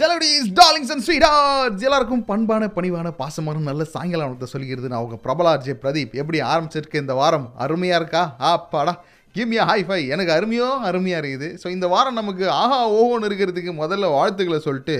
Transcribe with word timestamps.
Celebrities 0.00 0.48
darlings 0.58 0.92
and 0.92 1.04
sweethearts 1.06 1.84
எல்லாருக்கும் 1.86 2.24
பண்பான 2.30 2.68
பணிவான 2.76 3.08
பாசமான 3.20 3.62
நல்ல 3.68 3.84
சாயங்காலம் 3.94 4.26
வணக்கத்தை 4.26 4.48
சொல்லிக்கிறது 4.54 4.90
நான் 4.92 5.00
அவங்க 5.00 5.18
பிரபலார் 5.26 5.62
ஜே 5.66 5.74
பிரதீப். 5.82 6.14
எப்படி 6.22 6.38
ஆரம்பிச்சிருக்கு 6.52 7.02
இந்த 7.04 7.14
வாரம்? 7.20 7.46
அருமையாக 7.64 8.00
இருக்கா? 8.00 8.22
ஆப்பாடா. 8.50 8.94
கிம்யா 9.36 9.64
ஹாய் 9.70 9.84
ஃபை 9.88 10.00
எனக்கு 10.14 10.32
அருமையோ 10.36 10.68
அருமையாக 10.88 11.20
இருக்குது. 11.22 11.48
ஸோ 11.62 11.66
இந்த 11.76 11.86
வாரம் 11.94 12.18
நமக்கு 12.20 12.44
ஆஹா 12.62 12.80
ஓஹோன்னு 12.98 13.28
இருக்கிறதுக்கு 13.30 13.72
முதல்ல 13.82 14.10
வாழ்த்துக்களை 14.16 14.60
சொல்லிட்டு 14.66 14.96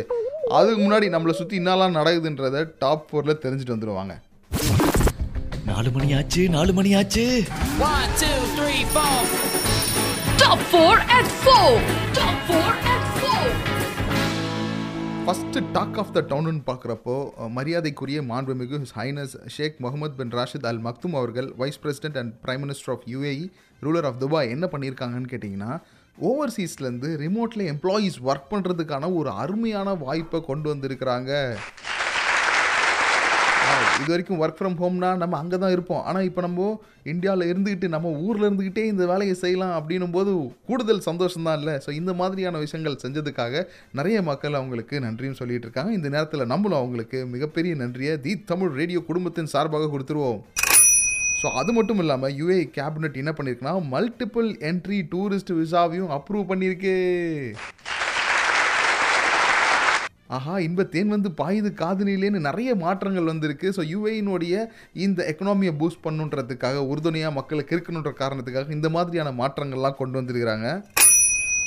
அதுக்கு 0.59 0.81
முன்னாடி 0.85 1.09
நம்மளை 1.15 1.35
சுற்றி 1.41 1.59
என்னெல்லாம் 1.63 1.97
நடக்குதுன்றதை 1.99 2.63
டாப் 2.85 3.07
ஃபோரில் 3.11 3.43
தெரிஞ்சுட்டு 3.45 3.77
வந்துடுவாங்க. 3.77 4.15
நாலு 5.71 5.91
மணி 5.97 6.09
ஆச்சு 6.21 6.45
நாலு 6.57 6.73
மணி 6.79 6.93
ஆச்சு 7.01 7.27
top 10.43 10.63
four 10.71 11.01
at 11.17 11.31
four 11.41 11.81
top 12.17 12.41
four 12.46 12.77
at 12.93 13.09
four 13.17 13.50
first 15.25 15.61
talk 15.77 15.99
of 16.03 16.13
the 16.17 16.21
டவுன்னு 16.31 16.63
பார்க்குறப்போ 16.69 17.14
மரியாதைக்குரிய 17.57 18.21
மாண்புமிகு 18.31 18.79
his 18.83 18.95
highness 18.99 19.35
Sheikh 19.57 19.77
Mohammed 19.85 20.17
bin 20.21 20.33
Rashid 20.39 20.67
Al 20.71 20.81
Maktoum 20.86 21.17
அவர்கள் 21.21 21.49
vice 21.61 21.81
president 21.85 22.19
and 22.23 22.33
prime 22.45 22.63
minister 22.64 22.93
of 22.95 23.05
UAE 23.13 23.45
ruler 23.83 24.09
of 24.11 24.21
Dubai 24.25 24.53
என்ன 24.57 24.69
பண்ணியிருக்காங்கன்னு 24.73 25.33
கேட்டிங்கன்னா 25.35 25.73
ஓவர்சீஸ்லேருந்து 26.31 27.11
ரிமோட்டில் 27.25 27.64
எம்ப்ளாயீஸ் 27.75 28.19
ஒர்க் 28.31 28.50
பண்ணுறதுக்கான 28.53 29.13
ஒரு 29.21 29.31
அருமையான 29.43 29.95
வாய்ப்பை 30.05 30.41
கொண்டு 30.50 30.69
வந்திருக்கிறாங்க. 30.72 31.31
இது 34.03 34.11
வரைக்கும் 34.12 34.41
ஒர்க் 34.45 34.59
ஃப்ரம் 34.61 34.77
ஹோம்னா 34.83 35.11
நம்ம 35.23 35.34
அங்கே 35.42 35.59
தான் 35.65 35.75
இருப்போம். 35.77 36.03
ஆனால் 36.11 36.27
இப்போ 36.29 36.41
நம்ம 36.47 36.69
இந்தியாவில் 37.12 37.48
இருந்துக்கிட்டு 37.51 37.89
நம்ம 37.95 38.11
ஊரில் 38.27 38.47
இருந்துக்கிட்டே 38.47 38.84
இந்த 38.92 39.05
வேலையை 39.12 39.34
செய்யலாம் 39.42 39.75
அப்படின்னும் 39.78 40.15
போது 40.17 40.33
கூடுதல் 40.69 41.06
சந்தோஷம் 41.09 41.47
தான் 41.48 41.59
இல்லை. 41.61 41.75
ஸோ 41.84 41.91
இந்த 42.01 42.12
மாதிரியான 42.20 42.61
விஷயங்கள் 42.65 43.03
செஞ்சதுக்காக 43.05 43.64
நிறைய 44.00 44.19
மக்கள் 44.31 44.59
அவங்களுக்கு 44.61 45.05
நன்றியும் 45.06 45.39
சொல்லிட்டு 45.41 45.69
இருக்காங்க. 45.69 45.92
இந்த 45.98 46.11
நேரத்தில் 46.17 46.50
நம்மளும் 46.55 46.81
அவங்களுக்கு 46.81 47.20
மிகப்பெரிய 47.34 47.75
நன்றியை 47.84 48.14
தி 48.27 48.34
தமிழ் 48.53 48.75
ரேடியோ 48.81 49.03
குடும்பத்தின் 49.11 49.53
சார்பாக 49.55 49.91
கொடுத்துருவோம். 49.94 50.41
ஸோ 51.41 51.48
அது 51.61 51.70
மட்டும் 51.77 52.00
இல்லாமல் 52.03 52.34
யூஏ 52.41 52.59
கேபினட் 52.77 53.20
என்ன 53.20 53.31
பண்ணியிருக்குன்னா 53.37 53.77
மல்டிபிள் 53.94 54.48
என்ட்ரி 54.69 54.98
டூரிஸ்ட் 55.14 55.53
விசாவையும் 55.61 56.12
அப்ரூவ் 56.16 56.50
பண்ணியிருக்கு. 56.50 56.97
ஆஹா 60.36 60.55
இன்பத்தேன் 60.66 61.12
வந்து 61.14 61.28
பாயுது 61.41 61.70
காதலிலேன்னு 61.80 62.41
நிறைய 62.47 62.70
மாற்றங்கள் 62.83 63.30
வந்திருக்கு. 63.30 63.69
ஸோ 63.77 63.83
யுஏயினுடைய 63.92 64.55
இந்த 65.05 65.20
எக்கனாமியை 65.33 65.72
பூஸ்ட் 65.80 66.05
பண்ணுன்றதுக்காக 66.06 66.84
உறுதுணையாக 66.91 67.36
மக்களுக்கு 67.38 67.75
இருக்கணுன்ற 67.77 68.12
காரணத்துக்காக 68.22 68.77
இந்த 68.78 68.91
மாதிரியான 68.97 69.33
மாற்றங்கள்லாம் 69.41 69.98
கொண்டு 70.00 70.19
வந்திருக்கிறாங்க. 70.20 70.69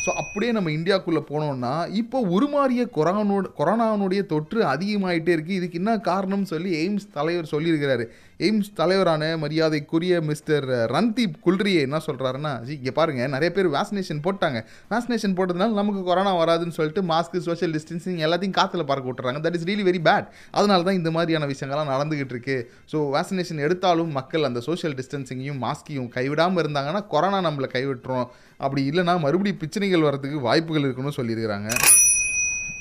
ஸோ 0.06 0.12
அப்படியே 0.22 0.52
நம்ம 0.56 0.72
இந்தியாவுக்குள்ளே 0.78 1.22
போனோம்னா 1.30 1.74
இப்போ 2.02 2.18
உருமாறிய 2.36 2.82
கொரோனோட 2.98 3.46
கொரோனாவுடைய 3.60 4.22
தொற்று 4.34 4.60
அதிகமாயிட்டே 4.74 5.32
இருக்குது 5.36 5.58
இதுக்கு 5.60 5.80
என்ன 5.82 5.94
காரணம்னு 6.10 6.52
சொல்லி 6.54 6.72
எய்ம்ஸ் 6.82 7.08
தலைவர் 7.18 7.52
சொல்லியிருக்கிறாரு. 7.54 8.06
எய்ம்ஸ் 8.40 8.72
தலைவரான 8.80 9.24
மரியாதைக்குரிய 9.42 10.16
மிஸ்டர் 10.30 10.66
ரன்தீப் 10.94 11.36
குல்ரியே 11.46 11.82
என்ன 11.88 11.98
சொல்கிறாருன்னா 12.08 12.52
இங்கே 12.76 12.92
பாருங்கள் 12.98 13.32
நிறைய 13.36 13.50
பேர் 13.58 13.68
வேக்சினேஷன் 13.76 14.20
போட்டாங்க. 14.26 14.60
வேக்சினேஷன் 14.94 15.36
போட்டதுனால 15.38 15.78
நமக்கு 15.80 16.02
கொரோனா 16.10 16.34
வராதுன்னு 16.40 16.76
சொல்லிட்டு 16.78 17.02
மாஸ்க் 17.12 17.38
சோஷியல் 17.48 17.74
டிஸ்டன்சிங் 17.78 18.20
எல்லாத்தையும் 18.28 18.58
காற்றுல 18.60 18.86
பறக்க 18.90 19.08
விட்டுறாங்க. 19.10 19.42
That 19.46 19.58
is 19.60 19.68
really 19.70 19.86
very 19.90 20.02
bad 20.08 20.28
அதனால 20.58 20.84
தான் 20.88 21.00
இந்த 21.00 21.12
மாதிரியான 21.18 21.48
விஷயங்கள்லாம் 21.54 21.92
நடந்துகிட்டு 21.94 22.36
இருக்கு. 22.36 22.58
ஸோ 22.94 23.00
வேக்சினேஷன் 23.18 23.64
எடுத்தாலும் 23.68 24.12
மக்கள் 24.20 24.48
அந்த 24.50 24.62
சோஷியல் 24.70 24.98
டிஸ்டன்சிங்கையும் 25.00 25.62
மாஸ்கையும் 25.66 26.10
கைவிடாமல் 26.18 26.64
இருந்தாங்கன்னா 26.64 27.04
கொரோனா 27.14 27.40
நம்மளை 27.48 27.70
கைவிட்டுரும். 27.78 28.28
அப்படி 28.66 28.84
இல்லைன்னா 28.92 29.16
மறுபடியும் 29.28 29.62
பிரச்சனைகள் 29.64 30.08
வரதுக்கு 30.10 30.40
வாய்ப்புகள் 30.50 30.88
இருக்குன்னு 30.88 31.18
சொல்லியிருக்கிறாங்க. 31.20 31.72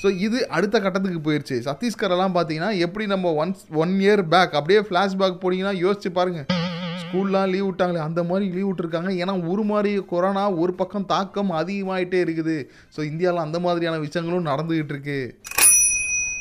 ஸோ 0.04 0.10
இது 0.24 0.38
அடுத்த 0.56 0.76
கட்டத்துக்கு 0.84 1.20
போயிடுச்சு 1.26 1.56
சத்தீஸ்கரெல்லாம் 1.66 2.32
பார்த்தீங்கன்னா 2.36 2.70
எப்படி 2.86 3.04
நம்ம 3.12 3.30
ஒன்ஸ் 3.42 3.62
ஒன் 3.82 3.92
இயர் 4.02 4.22
பேக் 4.32 4.56
அப்படியே 4.58 4.80
ஃப்ளாஷ்பேக் 4.88 5.38
போனீங்கன்னா 5.44 5.72
யோசிச்சு 5.84 6.10
பாருங்க. 6.18 6.40
ஸ்கூல்லாம் 7.02 7.48
லீவ் 7.52 7.66
விட்டாங்களே 7.68 8.00
அந்த 8.08 8.20
மாதிரி 8.30 8.46
லீவ் 8.56 8.68
விட்டுருக்காங்க. 8.68 9.10
ஏன்னா 9.22 9.34
ஒரு 9.52 9.62
மாதிரி 9.70 9.92
கொரோனா 10.12 10.42
ஒரு 10.62 10.72
பக்கம் 10.80 11.06
தாக்கம் 11.12 11.52
அதிகமாயிட்டே 11.60 12.20
இருக்குது. 12.26 12.56
ஸோ 12.96 13.00
இந்தியாவில் 13.10 13.44
அந்த 13.46 13.60
மாதிரியான 13.66 14.00
விஷயங்களும் 14.06 14.48
நடந்துகிட்டு 14.50 14.94
இருக்கு. 14.96 15.18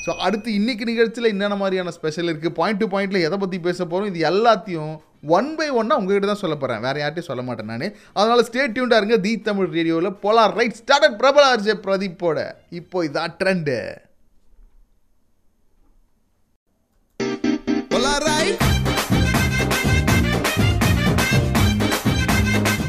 ஸோ 0.06 0.12
அடுத்து 0.28 0.50
இன்னைக்கு 0.60 0.86
நிகழ்ச்சியில் 0.92 1.32
என்னென்ன 1.34 1.58
மாதிரியான 1.64 1.94
ஸ்பெஷல் 2.00 2.30
இருக்குது 2.32 2.58
பாயிண்ட் 2.60 2.82
டு 2.84 2.90
பாயிண்ட்டில் 2.94 3.26
எதை 3.28 3.40
பற்றி 3.44 3.60
பேச 3.68 3.80
போகிறோம் 3.86 4.12
இது 4.14 4.22
எல்லாத்தையும் 4.32 4.94
ஒன் 5.36 5.50
பை 5.58 5.68
ஒன்னாக 5.72 6.00
உங்ககிட்ட 6.02 6.28
தான் 6.30 6.42
சொல்ல 6.44 6.56
போகிறேன் 6.56 6.82
வேறு 6.86 7.02
யார்ட்டையும் 7.02 7.30
சொல்ல 7.30 7.44
மாட்டேன் 7.48 7.70
நான். 7.72 7.94
அதனால் 8.14 8.46
ஸ்டே 8.48 8.64
டியூண்டாக 8.76 9.02
இருங்க. 9.02 9.18
தி 9.26 9.34
தமிழ் 9.50 9.70
ரேடியோவில் 9.78 10.18
போலார் 10.24 10.56
ரைட் 10.60 10.80
ஸ்டார்டட் 10.82 11.20
பிரபல 11.22 11.44
ஆர்ஜே 11.52 11.76
பிரதீப்போட. 11.86 12.40
இப்போ 12.80 13.06
இதான் 13.10 13.36
trend 13.42 13.78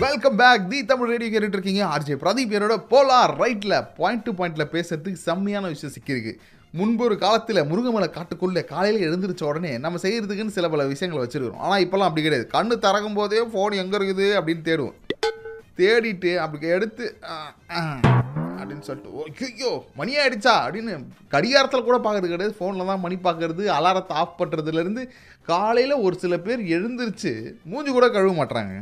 welcome 0.05 0.37
back 0.41 0.69
the 0.71 0.79
Tamil 0.91 1.11
radio 1.13 1.31
கேட்டுட்டு 1.33 1.57
இருக்கீங்க. 1.57 1.83
ஆர்ஜே 1.95 2.15
பிரதீப் 2.25 2.55
என்னோட 2.57 2.75
போலார் 2.93 3.33
ரைட்டில் 3.43 3.77
பாயிண்ட் 3.99 4.23
டு 4.27 4.33
பாயிண்ட்டில் 4.39 4.71
பேசுறதுக்கு 4.75 5.25
செம்மையான 5.29 5.69
விஷயம் 5.73 5.95
சிக்கியிருக்கு. 5.97 6.33
முன்பு 6.79 7.03
ஒரு 7.07 7.17
காலத்தில் 7.23 7.67
முருகமலை 7.71 8.07
காட்டுக்குள்ளே 8.15 8.63
காலையில் 8.71 9.05
எழுந்திரிச்ச 9.09 9.43
உடனே 9.49 9.73
நம்ம 9.85 9.99
செய்கிறதுக்குன்னு 10.05 10.57
சில 10.57 10.69
பல 10.73 10.87
விஷயங்களை 10.93 11.21
வச்சுருக்கோம் 11.23 11.61
ஆனால் 11.65 11.83
இப்போல்லாம் 11.85 12.09
அப்படி 12.11 12.25
கிடையாது. 12.25 12.47
கண்ணு 12.55 12.77
திறக்கும் 12.85 13.19
போதே 13.19 13.43
ஃபோன் 13.53 13.75
எங்கே 13.83 13.97
இருக்குது 13.99 14.27
அப்படின்னு 14.39 14.65
தேடுவோம். 14.69 14.97
தேடிட்டு 15.81 16.33
அப்படி 16.45 16.67
எடுத்து 16.79 17.05
அப்படின்னு 18.59 18.85
சொல்லிட்டு 18.89 19.47
ஐயோ 19.49 19.71
மணி 20.01 20.13
ஆகிடுச்சா 20.23 20.55
அப்படின்னு 20.65 20.93
கடிகாரத்தில் 21.35 21.87
கூட 21.89 21.97
பார்க்கறது 22.05 22.33
கிடையாது. 22.33 22.57
ஃபோனில் 22.59 22.91
தான் 22.93 23.03
மணி 23.07 23.17
பார்க்கறது 23.27 23.65
அலாரத்தை 23.77 24.15
ஆஃப் 24.23 24.39
பண்ணுறதுலேருந்து 24.41 25.05
காலையில் 25.49 26.03
ஒரு 26.07 26.15
சில 26.21 26.35
பேர் 26.45 26.61
எழுந்திருச்சு 26.75 27.33
மூஞ்சி 27.71 27.91
கூட 27.97 28.07
கழுவ 28.15 28.33
மாட்றாங்க. 28.39 28.75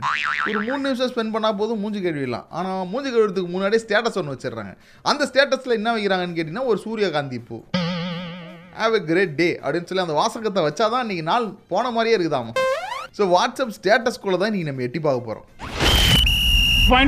ஒரு 0.48 0.58
மூணு 0.66 0.80
நிமிஷம் 0.84 1.10
ஸ்பெண்ட் 1.12 1.34
பண்ணால் 1.34 1.56
போதும் 1.60 1.80
மூஞ்சி 1.82 2.00
கழுவிடலாம். 2.04 2.46
ஆனால் 2.58 2.86
மூஞ்சி 2.90 3.10
கழுவுறதுக்கு 3.14 3.52
முன்னாடியே 3.54 3.82
ஸ்டேட்டஸ் 3.84 4.18
ஒன்று 4.20 4.34
வச்சிடுறாங்க. 4.34 4.74
அந்த 5.12 5.24
ஸ்டேட்டஸில் 5.30 5.76
என்ன 5.78 5.94
வைக்கிறாங்கன்னு 5.96 6.36
கேட்டிங்கன்னா 6.38 6.66
ஒரு 6.72 6.80
சூரியகாந்தி 6.84 7.40
பூ. 7.48 7.58
ஹாவ் 8.82 8.94
எ 8.98 9.02
கிரேட் 9.10 9.34
டே 9.40 9.48
அப்படின்னு 9.62 9.88
சொல்லி 9.90 10.04
அந்த 10.06 10.16
வாசகத்தை 10.20 10.62
வச்சாதான் 10.68 11.04
இன்னைக்கு 11.06 11.26
நாள் 11.30 11.48
போன 11.72 11.90
மாதிரியே 11.96 12.16
இருக்குதாமா. 12.18 12.54
ஸோ 13.18 13.22
வாட்ஸ்அப் 13.34 13.76
ஸ்டேட்டஸ்குள்ளே 13.78 14.40
தான் 14.42 14.50
இன்னைக்கு 14.52 14.70
நம்ம 14.70 14.86
எட்டி 14.88 15.02
பார்க்க 15.08 15.28
போகிறோம் 15.28 15.48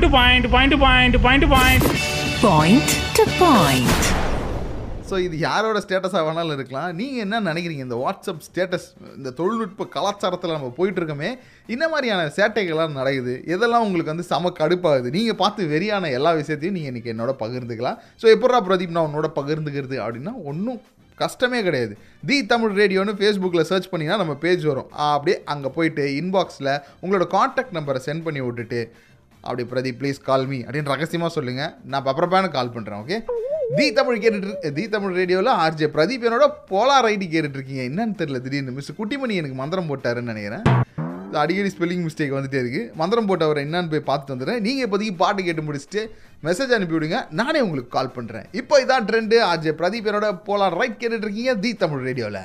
to 0.04 0.08
point, 0.08 0.44
point 0.54 0.70
to 0.74 0.78
point, 0.86 1.14
point 1.22 1.42
to 1.42 3.24
point. 3.36 4.23
So 5.08 5.14
இது 5.24 5.36
யாரோட 5.46 5.78
ஸ்டேட்டஸாக 5.84 6.22
வேணாலும் 6.26 6.56
இருக்கலாம். 6.56 6.90
நீங்கள் 6.98 7.22
என்ன 7.24 7.40
நினைக்கிறீங்க? 7.48 7.84
இந்த 7.86 7.96
வாட்ஸ்அப் 8.02 8.44
ஸ்டேட்டஸ் 8.46 8.86
இந்த 9.18 9.30
தொழில்நுட்ப 9.38 9.86
கலாச்சாரத்தில் 9.96 10.54
நம்ம 10.56 10.70
போயிட்டுருக்கோமே 10.78 11.30
இந்த 11.74 11.84
மாதிரியான 11.92 12.30
சேட்டைகள்லாம் 12.38 12.96
நடக்குது. 13.00 13.34
இதெல்லாம் 13.54 13.84
உங்களுக்கு 13.86 14.12
வந்து 14.14 14.26
செம 14.32 14.52
கடுப்பாகுது. 14.60 15.10
நீங்கள் 15.16 15.38
பார்த்து 15.42 15.68
வெறியான 15.74 16.10
எல்லா 16.18 16.32
விஷயத்தையும் 16.40 16.76
நீங்கள் 16.78 16.92
இன்றைக்கி 16.92 17.12
என்னோட 17.14 17.34
பகிர்ந்துக்கலாம். 17.44 18.00
ஸோ 18.22 18.28
எப்படா 18.36 18.60
பிரதீப் 18.68 18.96
நான் 18.98 19.08
உன்னோட 19.10 19.30
பகிர்ந்துக்கிறது 19.40 19.98
அப்படின்னா 20.06 20.34
ஒன்றும் 20.52 20.80
கஷ்டமே 21.22 21.58
கிடையாது. 21.68 21.94
தி 22.28 22.36
தமிழ் 22.52 22.72
ரேடியோன்னு 22.80 23.12
ஃபேஸ்புக்கில் 23.18 23.68
சர்ச் 23.72 23.90
பண்ணிங்கன்னா 23.90 24.20
நம்ம 24.22 24.36
பேஜ் 24.44 24.64
வரும். 24.70 24.88
அப்படியே 25.14 25.36
அங்கே 25.54 25.70
போயிட்டு 25.76 26.04
இன்பாக்ஸில் 26.20 26.72
உங்களோட 27.02 27.26
காண்டாக்ட் 27.36 27.76
நம்பரை 27.78 28.00
சென்ட் 28.08 28.26
பண்ணி 28.28 28.42
விட்டுட்டு 28.46 28.80
அப்படி 29.46 29.64
பிரதீப் 29.72 29.98
ப்ளீஸ் 30.00 30.18
கால் 30.28 30.46
மீ 30.50 30.58
அப்படின்னு 30.66 30.92
ரகசியமாக 30.94 31.32
சொல்லுங்கள் 31.38 31.72
நான் 31.92 32.06
பெப்பரப்பான 32.08 32.48
கால் 32.56 32.74
பண்ணுறேன் 32.76 33.00
ஓகே 33.02 33.18
தி 33.72 33.84
தமிழ் 33.98 34.20
கேட்டுட்டு 34.22 34.70
தி 34.76 34.82
தமிழ் 34.94 35.14
ரேடியோவில் 35.18 35.50
ஆர்ஜே 35.64 35.86
பிரதீப் 35.94 36.24
என்னோட 36.28 36.46
போலார் 36.70 37.06
ஐடி 37.10 37.26
கேட்டுட்ருக்கீங்க 37.34 37.82
என்னன்னு 37.90 38.16
தெரியல 38.20 38.38
திடீர்னு. 38.46 38.74
மிஸ் 38.78 38.90
குட்டிமணி 38.98 39.34
எனக்கு 39.40 39.56
மந்திரம் 39.60 39.88
போட்டாருன்னு 39.90 40.32
நினைக்கிறேன். 40.32 40.64
அடிக்கடி 41.42 41.70
ஸ்பெல்லிங் 41.74 42.04
மிஸ்டேக் 42.06 42.34
வந்துட்டே 42.36 42.58
இருக்குது 42.62 42.90
மந்திரம் 43.00 43.28
போட்டவர் 43.30 43.62
என்னன்னு 43.62 43.92
போய் 43.92 44.04
பார்த்துட்டு 44.08 44.34
வந்துடுறேன். 44.34 44.60
நீங்கள் 44.66 44.86
இப்போதைக்கு 44.86 45.16
பாட்டு 45.22 45.46
கேட்டு 45.46 45.64
முடிச்சுட்டு 45.68 46.02
மெசேஜ் 46.48 46.74
அனுப்பிவிடுங்க 46.78 47.20
நானே 47.40 47.62
உங்களுக்கு 47.66 47.90
கால் 47.96 48.14
பண்ணுறேன் 48.18 48.46
இப்போ 48.60 48.82
இதான் 48.84 49.08
ட்ரெண்டு 49.10 49.38
ஆர்ஜே 49.50 49.74
பிரதீப் 49.80 50.10
என்னோட 50.10 50.28
போலார் 50.48 50.78
ரைட் 50.80 51.00
கேட்டுட்டு 51.00 51.26
இருக்கீங்க 51.28 51.54
தி 51.64 51.72
தமிழ் 51.84 52.06
ரேடியோவில் 52.08 52.42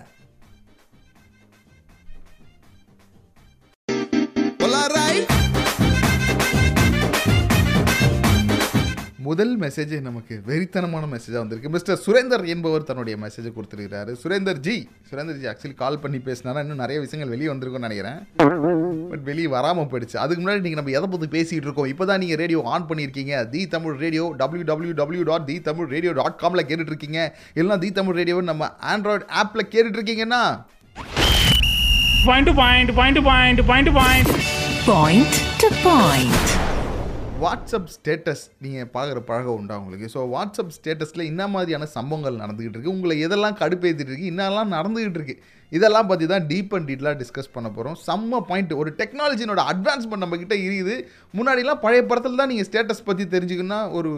முதல் 9.30 9.54
மெசேஜ் 9.64 9.94
நமக்கு 10.08 10.36
வெறித்தனமான 10.50 11.08
மெசேஜாக 11.14 11.42
வந்திருக்கு. 11.44 11.72
மிஸ்டர் 11.74 12.00
சுரேந்தர் 12.04 12.44
என்பவர் 12.54 12.86
தன்னுடைய 12.90 13.16
மெசேஜை 13.24 13.52
கொடுத்துருக்கிறாரு. 13.56 14.12
சுரேந்தர் 14.22 14.62
ஜி 14.68 14.76
சுரேந்தர் 15.10 15.40
ஜி 15.42 15.48
ஆக்சுவலி 15.52 15.76
கால் 15.82 16.00
பண்ணி 16.04 16.20
பேசினாரா? 16.28 16.62
இன்னும் 16.66 16.82
நிறைய 16.84 16.98
விஷயங்கள் 17.06 17.34
வெளியே 17.34 17.50
வந்திருக்கும்னு 17.52 17.88
நினைக்கிறேன். 17.88 18.20
பட் 19.12 19.26
வெளியே 19.30 19.50
வராமல் 19.56 19.90
போயிடுச்சு. 19.92 20.18
அதுக்கு 20.24 20.44
முன்னாடி 20.44 20.64
நீங்கள் 20.66 20.82
நம்ம 20.82 20.96
எதை 21.00 21.10
பற்றி 21.14 21.30
பேசிகிட்டு 21.38 21.68
இருக்கோம்? 21.70 21.90
இப்போ 21.94 22.08
தான் 22.12 22.22
நீங்கள் 22.24 22.40
ரேடியோ 22.44 22.62
ஆன் 22.76 22.88
பண்ணியிருக்கீங்க. 22.92 23.44
The 23.56 23.64
Tamil 23.76 23.98
radio 24.06 24.26
W 24.42 24.66
W 24.72 24.94
W 25.02 25.26
dot 25.32 25.48
the 25.52 25.58
Tamil 25.70 25.92
radio 25.96 26.14
dot 26.22 26.40
காமில் 26.44 26.68
கேட்டுட்டு 26.70 26.94
இருக்கீங்க 26.94 27.20
இல்லைனா 27.60 27.80
தி 27.86 27.92
தமிழ் 28.00 28.20
ரேடியோ 28.22 28.38
நம்ம 28.52 28.72
ஆண்ட்ராய்டு 28.94 29.28
ஆப்பில் 29.42 29.70
கேட்டுட்டு 29.74 30.00
இருக்கீங்கன்னா 30.02 30.44
Point 32.28 32.46
to 32.48 32.54
point, 32.62 32.90
point 32.98 33.16
to 33.18 33.22
point, 33.28 33.60
point 33.70 33.86
to 33.90 33.94
point. 34.00 34.30
Point 34.88 35.36
to 35.62 35.70
point. 35.86 36.59
WhatsApp 37.42 37.90
status 37.96 38.42
நீங்கள் 38.64 38.88
பார்க்குற 38.94 39.20
பழகம் 39.28 39.58
உண்டா 39.60 39.76
உங்களுக்கு? 39.82 40.08
ஸோ 40.14 40.20
வாட்ஸ்அப் 40.34 40.74
ஸ்டேட்டஸில் 40.78 41.24
என்ன 41.30 41.44
மாதிரியான 41.54 41.86
சம்பவங்கள் 41.94 42.40
நடந்துக்கிட்டு 42.42 42.76
இருக்குது 42.78 42.94
உங்களை 42.96 43.16
எதெல்லாம் 43.26 43.56
கடுப்பேற்றிட்டு 43.62 44.12
இருக்கு? 44.12 44.32
என்னெல்லாம் 44.34 44.74
நடந்துக்கிட்டு 44.78 45.20
இருக்குது 45.20 45.42
இதெல்லாம் 45.72 46.10
பற்றி 46.10 46.26
தான் 46.34 46.46
டீப் 46.52 46.74
அண்ட் 46.78 46.88
டீட்டெயிலாக 46.90 47.18
டிஸ்கஸ் 47.22 47.54
பண்ண 47.56 47.70
போகிறோம் 47.78 47.98
செம்ம 48.08 48.42
பாயிண்ட் 48.50 48.74
ஒரு 48.82 48.92
டெக்னாலஜினோட 49.02 49.64
அட்வான்ஸ்மெண்ட் 49.74 50.24
நம்ம 50.26 50.40
இருக்குது. 50.42 50.98
முன்னாடிலாம் 51.40 51.82
பழைய 51.86 52.04
படத்தில் 52.12 52.42
தான் 52.42 52.52
நீங்கள் 52.54 52.70
ஸ்டேட்டஸ் 52.72 53.08
பற்றி 53.10 53.26
தெரிஞ்சுக்கணுன்னா 53.36 53.82
ஒரு 54.00 54.12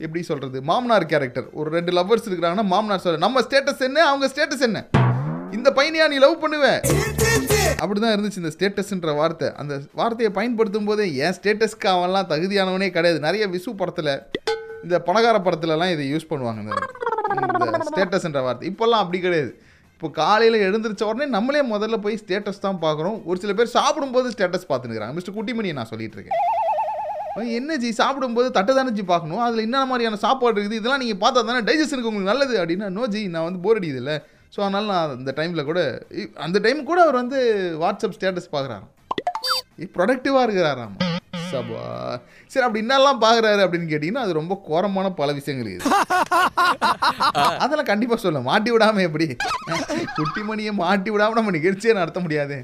எப்படி 0.00 0.22
சொல்கிறது 0.30 0.60
மாமனார் 0.70 1.10
கேரக்டர் 1.12 1.48
ஒரு 1.60 1.70
ரெண்டு 1.78 1.92
லவ்வர்ஸ் 1.98 2.28
இருக்கிறாங்கன்னா 2.30 2.68
மாமனார் 2.74 3.04
சொல்ற 3.06 3.24
நம்ம 3.26 3.42
ஸ்டேட்டஸ் 3.48 3.84
என்ன? 3.90 4.00
அவங்க 4.12 4.28
ஸ்டேட்டஸ் 4.34 4.66
என்ன? 4.70 4.80
இந்த 5.56 5.68
பையனையா 5.76 6.04
நீ 6.12 6.16
லவ் 6.24 6.40
பண்ணுவ? 6.42 6.66
அப்படிதான் 7.82 8.14
இருந்துச்சு 8.14 8.40
இந்த 8.42 8.50
ஸ்டேட்டஸ்ன்ற 8.54 9.12
வார்த்தை. 9.18 9.48
அந்த 9.60 9.74
வார்த்தையை 10.00 10.30
பயன்படுத்தும் 10.38 10.88
போதே 10.88 11.04
என் 11.24 11.36
ஸ்டேட்டஸ்க்கு 11.38 11.88
அவன்லாம் 11.94 12.28
தகுதியானவனே 12.32 12.88
கிடையாது. 12.96 13.18
நிறைய 13.26 13.44
விசு 13.54 13.72
படத்தில் 13.80 14.12
இந்த 14.86 14.96
பணக்கார 15.08 15.36
படத்துலலாம் 15.46 15.92
இதை 15.94 16.06
யூஸ் 16.12 16.30
பண்ணுவாங்க. 16.32 16.60
இந்த 17.70 17.86
ஸ்டேட்டஸ்ன்ற 17.90 18.42
வார்த்தை. 18.46 18.66
இப்போல்லாம் 18.72 19.02
அப்படி 19.04 19.20
கிடையாது. 19.26 19.52
இப்போ 19.96 20.08
காலையில் 20.20 20.64
எழுந்திரிச்ச 20.68 21.02
உடனே 21.10 21.26
நம்மளே 21.36 21.62
முதல்ல 21.74 21.96
போய் 22.04 22.20
ஸ்டேட்டஸ் 22.22 22.64
தான் 22.66 22.80
பார்க்குறோம். 22.84 23.18
ஒரு 23.30 23.38
சில 23.42 23.52
பேர் 23.58 23.74
சாப்பிடும்போது 23.78 24.32
ஸ்டேட்டஸ் 24.34 24.68
பார்த்துருக்குறாங்க 24.70 25.16
மிஸ்டர் 25.18 25.36
குட்டிமணியை 25.38 25.76
நான் 25.80 25.90
சொல்லிட்டு 25.92 26.18
இருக்கேன். 26.18 26.40
என்ன 27.58 27.76
ஜி 27.82 27.88
சாப்பிடும்போது 28.00 28.48
தட்டு 28.56 28.72
தானே 28.78 28.90
ஜி 28.96 29.04
பார்க்கணும்? 29.12 29.42
அதில் 29.46 29.66
என்ன 29.68 29.78
மாதிரியான 29.90 30.18
சாப்பாடு 30.24 30.54
இருக்குது? 30.54 30.80
இதெல்லாம் 30.80 31.02
நீங்கள் 31.02 31.22
பார்த்தா 31.22 31.46
தானே 31.48 31.62
டைஜஷனுக்கு 31.68 32.10
உங்களுக்கு 32.10 32.32
நல்லது 32.32 32.54
அப்படின்னா 32.60 32.88
நோ 32.98 33.04
ஜி 33.14 33.22
நான் 33.34 33.46
வந்து 33.48 33.62
போர் 33.64 33.78
அடிக்குது 33.80 34.02
இல்லை. 34.02 34.16
ஸோ 34.54 34.60
அதனால் 34.60 34.84
நான் 34.84 35.14
அந்த 35.18 35.32
டைமில் 35.36 35.68
கூட 35.68 35.80
அந்த 36.34 36.58
டைம் 36.58 36.80
கூட 36.84 36.98
அவர் 37.02 37.14
வந்து 37.14 37.38
வாட்ஸ்அப் 37.82 38.16
ஸ்டேட்டஸ் 38.16 38.52
பார்க்குறாராம். 38.52 38.88
ப்ரொடக்டிவாக 39.96 40.44
இருக்கிறாராம். 40.46 40.94
சபா. 41.52 41.80
சரி 42.52 42.64
அப்படி 42.66 42.82
என்னெல்லாம் 42.84 43.18
பார்க்குறாரு 43.24 43.62
அப்படின்னு 43.64 43.90
கேட்டிங்கன்னா 43.92 44.22
அது 44.26 44.32
ரொம்ப 44.32 44.54
கோரமான 44.68 45.10
பல 45.10 45.32
விஷயங்கள் 45.32 45.72
இது. 45.72 45.84
அதெல்லாம் 47.62 47.90
கண்டிப்பாக 47.90 48.20
சொல்ல 48.20 48.40
மாட்டி 48.40 48.70
விடாம 48.72 49.02
எப்படி? 49.08 49.26
குட்டிமணியை 50.18 50.72
மாட்டி 50.82 51.10
விடாம 51.10 51.38
நம்ம 51.40 51.50
நிகழ்ச்சியே 51.50 51.94
நடத்த 51.94 52.20
முடியாது. 52.20 52.56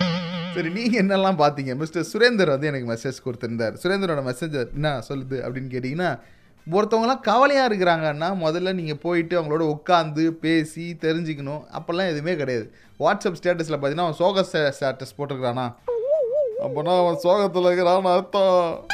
சரி 0.54 0.70
நீங்க 0.70 0.94
என்னெல்லாம் 1.02 1.40
பார்த்தீங்க? 1.42 1.74
மிஸ்டர் 1.76 2.06
சுரேந்தர் 2.12 2.52
வந்து 2.54 2.66
எனக்கு 2.66 2.88
மெசேஜ் 2.92 3.24
கொடுத்துருந்தார். 3.26 3.74
சுரேந்தரோட 3.82 4.22
மெசேஜ் 4.30 4.56
என்ன 4.74 5.00
சொல்லுது 5.08 5.38
அப்படின்னு 5.46 5.72
கேட்டிங்கன்னா 5.74 6.10
ஒருத்தவங்களாம் 6.68 7.20
கவலையாக 7.20 7.74
இருக்கிறாங்கன்னா 7.74 8.28
முதல்ல 8.44 8.72
நீங்கள் 8.72 9.00
போயிட்டு 9.04 9.42
அவங்களோட 9.42 9.64
உட்காந்து 9.76 10.30
பேசி 10.30 10.96
தெரிஞ்சுக்கணும். 11.00 11.62
அப்போல்லாம் 11.78 12.10
எதுவுமே 12.12 12.36
கிடையாது. 12.36 12.66
வாட்ஸ்அப் 13.00 13.38
ஸ்டேட்டஸில் 13.40 13.78
பார்த்தீங்கன்னா 13.78 14.08
அவன் 14.08 14.20
சோக 14.22 14.44
ஸ்டேட்டஸ் 14.50 15.16
போட்டிருக்கிறானா? 15.18 15.66
அப்போனா 16.64 16.94
அவன் 17.02 17.18
சோகத்தில் 17.18 17.68
இருக்கிறான்னு 17.70 18.14
அர்த்தம். 18.16 18.86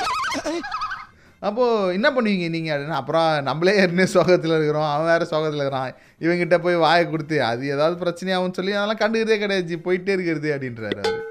அப்போது 1.40 1.92
என்ன 1.94 2.08
பண்ணுவீங்க 2.10 2.46
நீங்கள் 2.50 2.74
அப்படின்னா 2.74 3.00
அப்புறம் 3.02 3.42
நம்மளே 3.42 3.74
ஏற்கனவே 3.76 4.06
சோகத்தில் 4.06 4.54
இருக்கிறோம். 4.58 4.90
அவன் 4.92 5.10
வேறு 5.12 5.26
சோகத்தில் 5.26 5.62
இருக்கிறான். 5.62 5.92
இவங்கிட்ட 6.20 6.58
போய் 6.58 6.76
வாயை 6.76 7.10
கொடுத்து 7.10 7.44
அது 7.44 7.68
ஏதாவது 7.68 7.96
பிரச்சனையாகும்னு 8.04 8.58
சொல்லி 8.58 8.72
அதெல்லாம் 8.72 9.02
கண்டுக்கிறதே 9.02 9.38
கிடையாது. 9.38 9.80
போயிட்டே 9.86 10.14
இருக்கிறது 10.16 10.50
அப்படின்றாரு 10.56 11.00
அவர். 11.04 11.22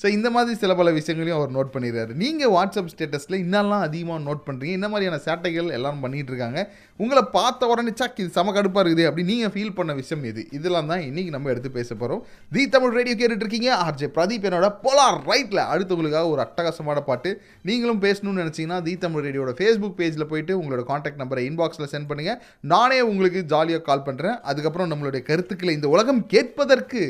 ஸோ 0.00 0.06
இந்த 0.14 0.28
மாதிரி 0.34 0.56
சில 0.60 0.72
பல 0.78 0.90
விஷயங்களையும் 0.96 1.38
அவர் 1.38 1.52
நோட் 1.56 1.72
பண்ணிடுறாரு. 1.74 2.12
நீங்கள் 2.22 2.50
வாட்ஸ்அப் 2.54 2.88
ஸ்டேட்டஸில் 2.92 3.36
இன்னெல்லாம் 3.42 3.82
அதிகமாக 3.86 4.20
நோட் 4.28 4.40
பண்ணுறீங்க 4.46 4.74
இந்த 4.78 4.88
மாதிரியான 4.92 5.18
சேட்டைகள் 5.26 5.68
எல்லாரும் 5.76 6.00
பண்ணிகிட்டு 6.04 6.32
இருக்காங்க 6.32 6.60
உங்களை 7.02 7.22
பார்த்த 7.36 7.68
உடனே 7.72 7.92
சக் 8.00 8.18
இது 8.22 8.30
செம 8.36 8.52
கடுப்பாக 8.56 8.82
இருக்குது. 8.84 9.04
அப்படி 9.08 9.24
நீங்கள் 9.30 9.52
ஃபீல் 9.54 9.74
பண்ண 9.78 9.92
விஷயம் 10.00 10.24
இது 10.30 10.42
இதெல்லாம் 10.58 10.88
தான் 10.92 11.02
இன்றைக்கி 11.08 11.32
நம்ம 11.34 11.50
எடுத்து 11.52 11.70
பேச 11.76 11.90
போகிறோம் 12.00 12.22
தி 12.56 12.64
தமிழ் 12.74 12.96
ரேடியோ 12.98 13.16
கேட்டுட்டு 13.20 13.44
இருக்கீங்க. 13.46 13.70
ஆர்ஜே 13.84 14.08
பிரதீப் 14.16 14.46
என்னோட 14.50 14.70
போலார் 14.84 15.20
ரைட்டில் 15.32 15.62
அடுத்தவங்களுக்காக 15.72 16.30
ஒரு 16.34 16.42
அட்டகாசமான 16.46 17.04
பாட்டு. 17.10 17.32
நீங்களும் 17.70 18.02
பேசணும்னு 18.06 18.42
நினச்சிங்கன்னா 18.44 18.80
தி 18.88 18.96
தமிழ் 19.04 19.24
ரேடியோட 19.28 19.54
ஃபேஸ்புக் 19.60 19.98
பேஜில் 20.00 20.28
போயிட்டு 20.32 20.54
உங்களோட 20.62 20.84
காண்டாக்ட் 20.90 21.22
நம்பரை 21.22 21.44
இன்பாக்ஸில் 21.50 21.90
சென்ட் 21.94 22.10
பண்ணுங்கள் 22.12 22.40
நானே 22.74 23.00
உங்களுக்கு 23.12 23.42
ஜாலியாக 23.54 23.84
கால் 23.90 24.06
பண்ணுறேன் 24.08 24.38
அதுக்கப்புறம் 24.52 24.90
நம்மளுடைய 24.94 25.22
கருத்துக்களை 25.30 25.74
இந்த 25.78 25.90
உலகம் 25.96 26.24
கேட்பதற்கு 26.34 27.04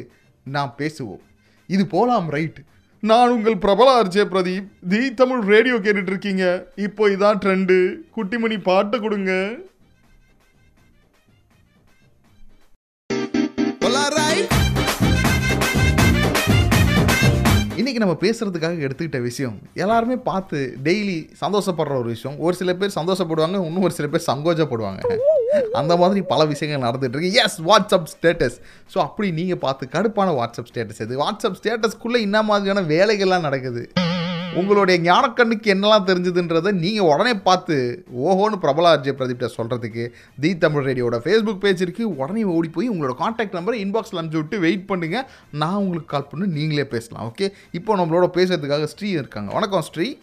நாம் 0.46 0.75
பேசுவோம். 0.82 1.25
இது 1.69 1.85
போலாம் 1.96 2.28
ரைட் 2.35 2.61
நான் 3.08 3.31
உங்கள் 3.31 3.56
பிரபல 3.62 3.88
RJ 4.02 4.25
Pradeep 4.32 4.66
the 4.88 5.14
Tamil 5.14 5.40
radio 5.52 5.75
கேட்டுட்டு 5.75 6.10
இருக்கீங்க 6.12 6.44
இப்போ 6.76 7.08
இதான் 7.08 7.40
ட்ரெண்டு. 7.44 7.76
குட்டிமணி 8.16 8.58
பாட்டு 8.62 9.00
கொடுங்க. 9.00 9.32
இன்னைக்கு 17.76 18.02
நம்ம 18.04 18.16
பேசுறதுக்காக 18.20 18.84
எடுத்துக்கிட்ட 18.87 19.20
விஷயம் 19.22 19.58
எல்லாருமே 19.75 20.16
பார்த்து 20.16 20.76
டெய்லி 20.84 21.19
சந்தோஷப்படுற 21.40 21.99
ஒரு 21.99 22.08
விஷயம். 22.14 22.38
ஒரு 22.38 22.56
சில 22.56 22.75
பேர் 22.75 22.99
சந்தோஷப்படுவாங்க 23.00 23.64
இன்னும் 23.66 23.87
ஒரு 23.88 23.94
சில 24.00 24.08
பேர் 24.08 24.28
சங்கோஜப்படுவாங்க. 24.32 25.16
அந்த 25.72 25.96
மாதிரி 25.96 26.20
பல 26.22 26.44
விஷயங்கள் 26.44 26.87
நடந்துட்டு 26.87 27.16
இருக்கு 27.16 27.40
எஸ் 27.44 27.60
வாட்ஸ்அப் 27.60 28.08
ஸ்டேட்டஸ் 28.14 28.56
ஸோ 28.94 28.99
அப்படி 28.99 29.31
நீங்கள் 29.31 29.58
பார்த்து 29.58 29.93
கடுப்பான 29.94 30.34
வாட்ஸ்அப் 30.38 30.70
ஸ்டேட்டஸ் 30.72 31.00
இது 31.00 31.19
வாட்ஸ்அப் 31.25 31.58
ஸ்டேட்டஸ்க்குள்ளே 31.60 32.20
என்ன 32.20 32.43
மாதிரியான 32.43 32.81
வேலைகள்லாம் 32.81 33.40
நடக்குது? 33.40 33.84
உங்களுடைய 34.60 35.00
ஞானக்கண்ணுக்கு 35.00 35.72
என்னெல்லாம் 35.75 36.06
தெரிஞ்சதுன்றதை 36.08 36.70
நீங்கள் 36.72 37.06
உடனே 37.06 37.34
பார்த்து 37.34 38.04
ஓஹோன்னு 38.25 38.56
பிரபல 38.58 38.90
அர்ஜய் 38.90 39.16
பிரதீப்ட 39.20 39.49
சொல்கிறதுக்கு 39.56 40.12
தி 40.40 40.58
தமிழ் 40.58 40.84
ரேடியோட 40.84 41.19
ஃபேஸ்புக் 41.26 41.62
பேஜ் 41.62 41.84
இருக்குது 41.87 42.16
உடனே 42.16 42.44
ஓடி 42.44 42.69
போய் 42.69 42.88
உங்களோட 42.88 43.14
காண்டாக்ட் 43.16 43.56
நம்பரை 43.58 43.78
இன்பாக்ஸில் 43.84 44.20
அனுப்பிச்சி 44.20 44.43
விட்டு 44.43 44.58
வெயிட் 44.58 44.88
பண்ணுங்கள் 44.90 45.25
நான் 45.50 45.75
உங்களுக்கு 45.75 46.08
கால் 46.08 46.28
பண்ணி 46.32 46.46
நீங்களே 46.58 46.84
பேசலாம் 46.84 47.25
ஓகே 47.31 47.52
இப்போ 47.72 47.96
நம்மளோட 47.96 48.28
பேசுறதுக்காக 48.38 48.84
ஸ்ரீ 48.84 49.10
இருக்காங்க. 49.10 49.54
வணக்கம் 49.54 49.82
ஸ்ரீ. 49.82 50.19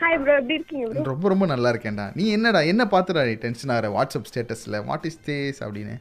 ஹாய் 0.00 0.22
ப்ரோ 0.22 0.34
எப்படி 0.34 0.54
இருக்கீங்க 0.54 1.02
ரொம்ப 1.02 1.28
ரொம்ப 1.28 1.46
நல்லா 1.46 1.70
இருக்கேன்டா. 1.70 2.10
நீ 2.14 2.26
என்னடா 2.28 2.60
என்ன 2.60 2.84
பார்த்துடா 2.84 3.26
நீ 3.26 3.32
டென்ஷன் 3.32 3.70
ஆகிற? 3.70 3.88
வாட்ஸ்அப் 3.88 4.24
ஸ்டேட்டஸில் 4.34 4.84
வாட் 4.84 5.04
இஸ் 5.04 5.20
தேஸ் 5.26 5.64
அப்படின்னு. 5.64 6.00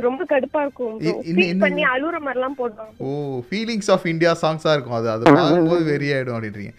ரொம்ப 0.00 0.24
கடுப்பா 0.24 0.60
இருக்கும் 0.60 1.00
இ- 1.00 1.02
bro. 1.02 1.04
இன்னும் 1.04 1.22
Feel 1.22 1.46
என்ன- 1.46 1.60
பண்ணி 1.60 1.84
அழுற 1.84 2.20
மாதிரிலாம் 2.26 2.58
போடுவாங்க 2.58 2.96
ஓ 2.96 3.38
ஃபீலிங்ஸ் 3.50 3.90
ஆஃப் 3.90 4.06
இந்தியா 4.06 4.36
சாங்ஸாக 4.42 4.72
இருக்கும். 4.72 4.92
அது 4.92 5.10
அது 5.10 5.22
பார்க்கும்போது 5.22 5.98
வெறியாயிடும் 5.98 6.28
அப்படின்றீங்க. 6.28 6.74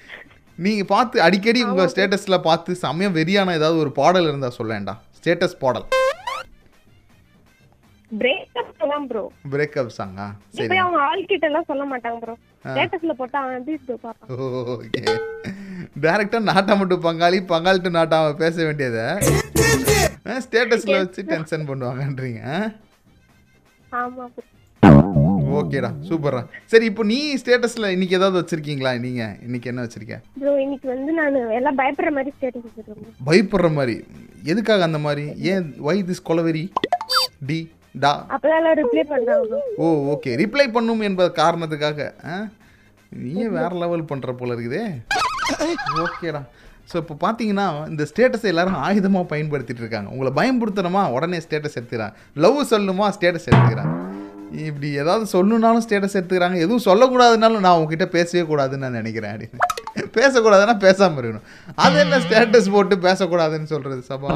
நீங்கள் 0.55 0.85
பார்த்து 0.85 1.21
அடிக்கடி 1.21 1.63
உங்கள் 1.63 1.85
ஸ்டேட்டஸில் 1.85 2.41
பார்த்து 2.41 2.75
செம்மையாக 2.75 3.19
வெறியான 3.19 3.53
ஏதாவது 3.55 3.79
ஒரு 3.79 3.91
பாடல் 3.91 4.27
இருந்தால் 4.27 4.53
சொல்லேன்டா. 4.63 4.97
ஸ்டேட்டஸ் 5.23 5.59
பாடல். 5.59 5.85
பிரேக்கப் 8.11 8.71
தான் 8.91 9.05
ப்ரோ 9.09 9.23
பிரேக்கப் 9.51 9.91
சாங்கா 9.97 10.25
இப்ப 10.51 10.57
சரி 10.59 10.79
அவங்க 10.83 10.99
ஆள் 11.07 11.29
கிட்ட 11.29 11.45
எல்லாம் 11.49 11.67
சொல்ல 11.69 11.83
மாட்டாங்க 11.91 12.19
ப்ரோ 12.23 12.35
ஸ்டேட்டஸ்ல 12.65 13.13
போட்டா 13.19 13.41
ப்ரோ 13.85 13.97
பாப்பான் 14.05 14.31
ஓகே 14.75 15.03
டேரெக்டாக 16.05 16.43
நாட்டா 16.49 16.73
மட்டும் 16.81 17.05
பங்காளி 17.07 17.39
பங்காளி 17.51 17.79
டு 17.85 17.91
நாட்டாம 17.97 18.33
பேச 18.43 18.55
வேண்டியதை. 18.67 19.05
ஸ்டேட்டஸில் 20.45 20.99
வச்சு 21.01 21.21
டென்ஷன் 21.31 21.67
பண்ணுவாங்கன்றீங்க? 21.69 22.41
ஆமா 23.93 24.25
ஓகேடா 25.59 25.89
சூப்பர்ரா 26.09 26.41
சரி 26.71 26.85
இப்போ 26.91 27.03
நீ 27.11 27.17
ஸ்டேட்டஸில் 27.41 27.91
இன்னைக்கு 27.95 28.17
ஏதாவது 28.19 28.39
வச்சிருக்கீங்களா? 28.41 28.91
நீங்கள் 29.05 29.33
இன்னைக்கு 29.47 29.69
என்ன 29.71 29.83
வச்சிருக்க? 29.85 30.17
ப்ரோ 30.41 30.53
இன்னைக்கு 30.65 30.87
வந்து 30.93 31.11
நான் 31.19 31.37
எல்லாம் 31.59 31.79
பயப்படுற 31.81 32.11
மாதிரி 32.17 32.33
ஸ்டேட்டஸ் 32.37 32.65
வச்சிருக்கேன் 32.67 33.17
பயப்படுற 33.29 33.69
மாதிரி. 33.79 33.95
எதுக்காக 34.53 34.83
அந்த 34.89 35.01
மாதிரி? 35.07 35.25
ஏன் 35.51 35.67
வை 35.87 35.97
திஸ் 36.09 36.27
கொலவெரி 36.29 36.65
டி 37.49 37.59
டா. 37.95 38.11
அப்பதான் 38.33 38.59
எல்லாம் 38.61 38.77
ரிப்ளை 38.81 39.03
பண்றாங்க. 39.13 39.57
ஓ 39.83 39.87
ஓகே 40.13 40.33
ரிப்ளை 40.41 40.65
பண்ணும் 40.75 41.01
என்பது 41.07 41.31
காரணத்துக்காக 41.41 42.09
நீயே 43.21 43.47
வேற 43.57 43.71
லெவல் 43.83 44.09
பண்ணுற 44.11 44.33
போல 44.39 44.55
இருக்குதே. 44.55 44.83
ஓகேடா 46.03 46.41
ஸோ 46.91 46.95
இப்போ 47.01 47.15
பார்த்தீங்கன்னா 47.23 47.65
இந்த 47.91 48.03
ஸ்டேட்டஸை 48.11 48.47
எல்லாரும் 48.51 48.79
ஆயுதமாக 48.85 49.25
பயன்படுத்திட்டு 49.33 49.83
இருக்காங்க. 49.83 50.09
உங்களை 50.13 50.31
பயன்படுத்தணுமா 50.39 51.03
உடனே 51.15 51.37
ஸ்டேட்டஸ் 51.45 51.77
எடுத்துக்கிறாங்க. 51.77 52.15
லவ் 52.43 52.59
சொல்லணுமா 52.71 53.07
ஸ்டேட்டஸ் 53.17 53.49
எடுத்துக்கிறாங்க. 53.51 53.93
இப்படி 54.67 54.89
ஏதாவது 55.01 55.25
சொல்லணுனாலும் 55.33 55.83
ஸ்டேட்டஸ் 55.85 56.17
எடுத்துக்கிறாங்க. 56.19 56.57
எதுவும் 56.65 56.85
சொல்லக்கூடாதுனாலும் 56.87 57.65
நான் 57.65 57.77
உங்ககிட்ட 57.79 58.05
பேசவே 58.15 58.43
கூடாதுன்னு 58.51 58.85
நான் 58.85 58.99
நினைக்கிறேன் 59.01 59.33
அப்படின்னு 59.33 59.67
பேசக்கூடாதுன்னா 60.17 60.75
பேசாமல் 60.85 61.19
இருக்கணும். 61.21 61.47
அது 61.83 61.97
என்ன 62.03 62.19
ஸ்டேட்டஸ் 62.25 62.69
போட்டு 62.75 62.95
பேசக்கூடாதுன்னு 63.07 63.71
சொல்கிறது 63.73 64.01
சபா? 64.11 64.29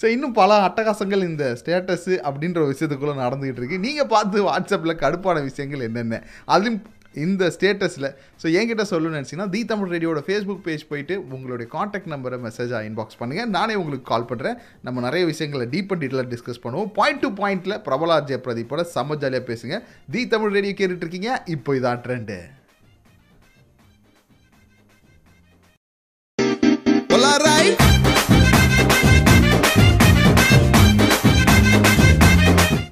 ஸோ 0.00 0.06
இன்னும் 0.14 0.36
பல 0.40 0.58
அட்டகாசங்கள் 0.68 1.28
இந்த 1.28 1.44
ஸ்டேட்டஸு 1.60 2.14
அப்படின்ற 2.28 2.62
விஷயத்துக்குள்ளே 2.72 3.14
நடந்துகிட்டு 3.24 3.60
இருக்கு. 3.62 3.84
நீங்கள் 3.86 4.10
பார்த்து 4.14 4.44
வாட்ஸ்அப்பில் 4.48 5.00
கடுப்பான 5.04 5.42
விஷயங்கள் 5.50 5.86
என்னென்ன? 5.88 6.22
அதுலேயும் 6.54 6.80
இந்த 7.24 7.48
ஸ்டேட்டஸில் 7.56 8.08
ஸோ 8.42 8.46
என்கிட்ட 8.58 8.84
சொல்லணும்னு 8.92 9.18
நினச்சிங்கன்னா 9.18 9.48
தி 9.54 9.60
தமிழ் 9.72 9.92
ரேடியோட 9.94 10.22
ஃபேஸ்புக் 10.28 10.62
பேஜ் 10.66 10.84
போயிட்டு 10.90 11.16
உங்களுடைய 11.34 11.68
காண்டாக்ட் 11.74 12.10
நம்பரை 12.14 12.38
மெசேஜாக 12.46 12.88
இன்பாக்ஸ் 12.90 13.20
பண்ணுங்கள் 13.20 13.52
நானே 13.56 13.76
உங்களுக்கு 13.82 14.06
கால் 14.12 14.28
பண்ணுறேன் 14.30 14.58
நம்ம 14.88 15.04
நிறைய 15.06 15.24
விஷயங்களை 15.32 15.66
டீப் 15.74 15.92
அண்ட் 15.92 16.02
டீட்டெயிலாக 16.04 16.32
டிஸ்கஸ் 16.34 16.62
பண்ணுவோம். 16.64 16.90
பாயிண்ட் 16.98 17.22
டு 17.24 17.30
பாயிண்ட்டில் 17.42 17.78
பிரபலா 17.88 18.18
ஜெய 18.30 18.40
பிரதீப்போட 18.48 18.84
செம்ம 18.94 19.20
ஜாலியாக 19.24 19.46
பேசுங்க. 19.52 19.78
தி 20.14 20.22
தமிழ் 20.34 20.56
ரேடியோ 20.58 20.76
கேட்டுட்டு 20.80 21.06
இருக்கீங்க. 21.06 21.30
இப்போ 21.56 21.76
இதான் 21.80 22.02
ட்ரெண்டு 22.06 22.38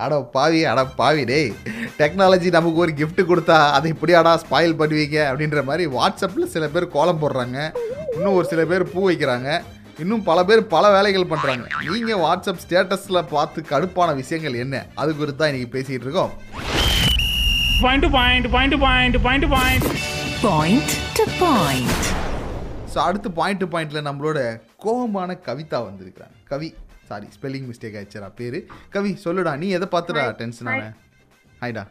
அட 0.04 0.14
பாவி 0.36 0.60
அட 0.72 0.80
பாவி 1.00 1.22
டேய். 1.30 1.50
டெக்னாலஜி 2.00 2.50
நமக்கு 2.56 2.82
ஒரு 2.84 2.92
gift 3.00 3.20
கொடுத்தா 3.30 3.58
அதை 3.76 3.88
இப்படியாடா 3.94 4.32
ஸ்பாயில் 4.44 4.78
பண்ணுவீங்க 4.80 5.18
அப்படின்ற 5.30 5.62
மாதிரி 5.68 5.84
வாட்ஸ்அப்பில் 5.96 6.52
சில 6.54 6.66
பேர் 6.74 6.94
கோலம் 6.96 7.20
போடுறாங்க. 7.22 7.58
இன்னும் 8.16 8.36
ஒரு 8.38 8.46
சில 8.52 8.64
பேர் 8.70 8.84
பூ 8.92 9.00
வைக்கிறாங்க. 9.08 9.48
இன்னும் 10.02 10.22
பல 10.28 10.38
பேர் 10.48 10.62
பல 10.74 10.84
வேலைகள் 10.96 11.30
பண்ணுறாங்க 11.32 11.64
நீங்கள் 11.96 12.22
வாட்ஸ்அப் 12.24 12.62
ஸ்டேட்டஸில் 12.64 13.28
பார்த்து 13.34 13.62
கடுப்பான 13.72 14.14
விஷயங்கள் 14.20 14.60
என்ன? 14.64 14.76
அது 15.02 15.10
குறித்து 15.18 15.40
தான் 15.42 15.50
இன்றைக்கி 15.52 15.70
பேசிகிட்டு 15.76 16.06
இருக்கோம். 16.08 16.32
Point 17.84 18.08
point 18.16 18.48
point 18.54 18.78
point 18.86 19.18
point 19.26 19.48
point 19.56 19.88
Point 20.44 20.90
to 21.16 21.24
point. 21.40 21.90
So 22.92 22.98
அடுத்து 23.06 23.28
பாயிண்ட் 23.38 23.60
டு 23.62 23.66
பாயிண்ட்ல 23.72 24.00
நம்மளோட 24.06 24.38
கோபமான 24.84 25.36
கவிதா 25.48 25.78
வந்திருக்கிறாங்க. 25.88 26.34
கவி 26.52 26.68
சாரி 27.10 27.28
ஸ்பெல்லிங் 27.36 27.68
மிஸ்டேக் 27.70 27.96
ஆயிடுச்சுடா 27.98 28.28
பேரு. 28.40 28.58
கவி 28.96 29.12
சொல்லுடா 29.24 29.52
நீ 29.62 29.68
எதை 29.78 29.88
பார்த்துடா 29.94 30.24
டென்ஷன் 30.42 30.70
ஆன? 30.74 30.90
ஹாய்டா 31.62 31.84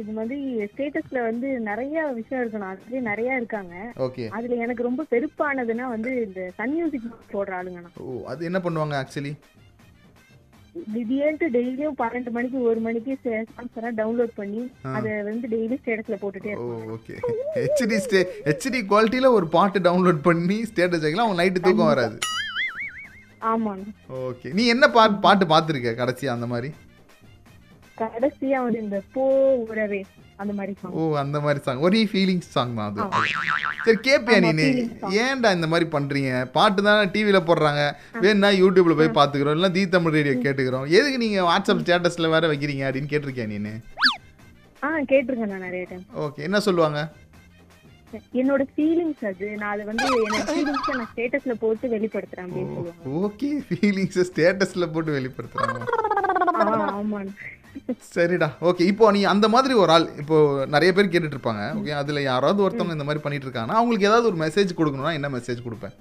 இது 0.00 0.12
மாதிரி 0.18 0.36
ஸ்டேட்டஸ்ல 0.70 1.18
வந்து 1.28 1.48
நிறைய 1.68 2.02
விஷயம் 2.18 2.42
இருக்கணும். 2.42 2.70
அதுலயே 2.72 3.00
நிறைய 3.08 3.40
இருக்காங்க. 3.40 3.74
ஓகே 4.06 4.24
அதுல 4.36 4.56
எனக்கு 4.64 4.86
ரொம்ப 4.86 5.02
பெருப்பானதுன்னா 5.10 5.86
வந்து 5.94 6.10
இந்த 6.26 6.40
சன் 6.58 6.74
மியூசிக் 6.76 7.08
போடுற 7.32 7.54
ஆளுங்கண்ணா. 7.58 7.90
ஓ 8.04 8.22
அது 8.32 8.48
என்ன 8.50 8.60
பண்ணுவாங்க 8.66 8.96
ஆக்சுவலி 9.02 9.32
திடீர்னு 10.94 11.46
டெய்லியும் 11.56 11.96
பன்னெண்டு 12.00 12.30
மணிக்கு 12.36 12.58
ஒரு 12.70 12.80
மணிக்கு 12.86 13.12
சாங்ஸ் 13.24 13.78
எல்லாம் 13.78 13.96
டவுன்லோட் 14.00 14.34
பண்ணி 14.40 14.62
அதை 14.96 15.12
வந்து 15.28 15.46
டெய்லி 15.54 15.76
ஸ்டேட்டஸ்ல 15.82 16.18
போட்டுட்டே 16.22 16.52
ஓகே 16.96 17.14
ஹெச்டி 17.60 17.98
ஸ்டே 18.06 18.20
ஹெச்டி 18.48 18.82
குவாலிட்டியில் 18.92 19.34
ஒரு 19.38 19.48
பாட்டு 19.56 19.86
டவுன்லோட் 19.88 20.20
பண்ணி 20.28 20.58
ஸ்டேட்டஸ் 20.70 21.04
வைக்கலாம் 21.06 21.26
அவங்க 21.28 21.40
நைட்டு 21.42 21.64
தூக்கம் 21.66 21.92
வராது. 21.94 22.18
ஓகே. 24.28 24.48
நீ 24.58 24.62
என்ன 24.74 24.84
பாட்டு 24.96 25.18
பாட்டு 25.26 25.44
பார்த்துருக்க 25.52 25.92
கடைசியா 26.00 26.30
அந்த 26.36 26.46
மாதிரி? 26.52 26.70
கடைசியா 28.00 28.58
வந்து 28.64 28.80
இந்த 28.84 28.98
போ 29.14 29.24
உறவே 29.70 30.00
அந்த 30.42 30.52
மாதிரி. 30.58 30.72
ஓ 30.98 31.00
அந்த 31.22 31.38
மாதிரி 31.44 31.60
சாங் 31.64 31.82
ஒரே 31.86 32.00
ஃபீலிங்ஸ் 32.12 32.52
சாங் 32.54 32.74
தான் 32.78 32.86
அது. 32.88 33.32
சரி 33.86 33.98
கேப்பியா 34.06 34.38
நீ. 34.60 34.68
ஏன்டா 35.24 35.50
இந்த 35.56 35.66
மாதிரி 35.72 35.86
பண்றீங்க? 35.96 36.30
பாட்டு 36.56 36.80
தானே 36.86 37.04
டிவியில் 37.14 37.46
போடுறாங்க. 37.48 37.82
வேணா 38.24 38.50
யூடியூப்ல 38.62 38.96
போய் 39.00 39.16
பார்த்துக்கிறோம் 39.18 39.56
இல்லை 39.58 39.70
தீ 39.76 39.82
தமிழ் 39.94 40.16
ரேடியோ 40.18 40.36
கேட்டுக்கிறோம். 40.46 40.86
எதுக்கு 40.98 41.18
நீங்க 41.24 41.40
வாட்ஸ்அப் 41.50 41.82
ஸ்டேட்டஸ்ல 41.84 42.30
வேற 42.36 42.46
வைக்கிறீங்க 42.52 42.84
அப்படின்னு 42.88 43.12
கேட்டிருக்கியா 43.12 43.48
நீனு? 43.54 43.74
ஆ 44.82 44.90
கேட்டிருக்கேன் 45.12 45.52
நான் 45.54 45.66
நிறைய 45.68 45.84
டைம் 45.90 46.04
ஓகே 46.26 46.46
என்ன 46.48 46.60
சொல்லுவாங்க? 46.68 47.00
என்னோட 48.34 48.62
ஃபீலிங்ஸ் 48.72 49.22
அது. 49.28 49.46
நான் 49.56 49.72
அதை 49.72 49.84
வந்து 49.88 50.04
என்னோட 50.18 50.40
ஃபீலிங்ஸ் 50.48 50.90
நான் 50.92 51.10
ஸ்டேட்டஸ்ல 51.12 51.54
போட்டு 51.60 51.88
வெளிப்படுத்துறேன் 51.88 52.46
அப்படின்னு 52.46 52.74
சொல்லுவாங்க. 52.76 53.14
ஓகே. 53.20 53.48
ஃபீலிங்ஸ் 53.68 54.20
ஸ்டேட்டஸ்ல 54.30 54.86
போட்டு 54.92 55.16
வெளிப்படுத்துறாங்க. 55.18 55.80
ஆ, 56.56 56.66
ஆமாண்ணா 56.94 57.34
சரிடா. 58.08 58.46
ஓகே 58.68 58.84
இப்போ 58.90 59.10
நீ 59.10 59.20
அந்த 59.32 59.46
மாதிரி 59.48 59.74
ஒரு 59.74 59.90
ஆள் 59.92 60.06
இப்போ 60.18 60.36
நிறைய 60.66 60.90
பேர் 60.92 61.10
கேட்டுட்டு 61.12 61.36
இருப்பாங்க 61.36 61.62
ஓகே 61.78 61.92
அதுல 61.98 62.22
யாராவது 62.22 62.64
ஒருத்தவங்க 62.64 62.96
இந்த 62.96 63.06
மாதிரி 63.08 63.22
பண்ணிட்டு 63.24 63.46
இருக்காங்கன்னா 63.46 63.78
அவங்களுக்கு 63.78 64.08
ஏதாவது 64.08 64.28
ஒரு 64.30 64.38
மெசேஜ் 64.44 64.78
கொடுக்கணும்னா 64.78 65.12
என்ன 65.18 65.30
மெசேஜ் 65.30 65.66
கொடுப்பேன்? 65.66 65.94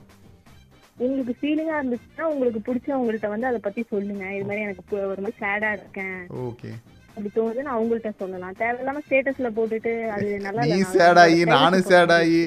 உங்களுக்கு 0.98 1.34
ஃபீலிங்கா 1.40 1.76
இருந்துச்சுன்னா 1.80 2.26
உங்களுக்கு 2.32 2.60
பிடிச்சவங்கள்ட்ட 2.68 3.28
வந்து 3.30 3.48
அதை 3.48 3.60
பத்தி 3.60 3.82
சொல்லுங்க. 3.92 4.24
இது 4.36 4.46
மாதிரி 4.46 4.64
எனக்கு 4.64 4.96
ஒரு 5.06 5.22
மாதிரி 5.22 5.38
சேடா 5.44 5.70
இருக்கேன். 5.72 6.18
ஓகே. 6.48 6.72
அப்படி 7.10 7.30
தோணுதுன்னு 7.36 7.72
அவங்கள்ட்ட 7.76 8.12
சொல்லலாம் 8.22 8.58
தேவையில்லாம 8.62 9.02
ஸ்டேட்டஸ்ல 9.06 9.50
போட்டுட்டு 9.58 9.94
அது 10.16 10.28
நல்லா 10.40 10.62
நீ 10.70 10.78
சேடாயி 10.94 11.40
private 11.40 11.54
நானும் 11.56 11.80
photo 11.80 11.92
சேடாயி 11.92 12.42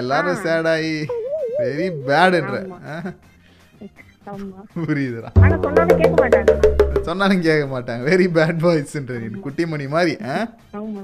எல்லாரும் 0.00 0.42
சேடாயி 0.46 0.94
வெரி 1.60 1.88
பேடுன்ற 2.08 2.56
புரியுதுடா. 4.76 5.28
சொன்னாலும் 7.06 7.42
கேட்க 7.46 7.66
மாட்டாங்க. 7.66 8.02
வெரி 8.08 8.26
பேட் 8.36 8.62
பாய்ஸ்ன்ற 8.62 9.18
நீ 9.24 9.28
குட்டிமணி 9.44 9.86
மாதிரி? 9.88 10.14
ஆமா. 10.78 11.02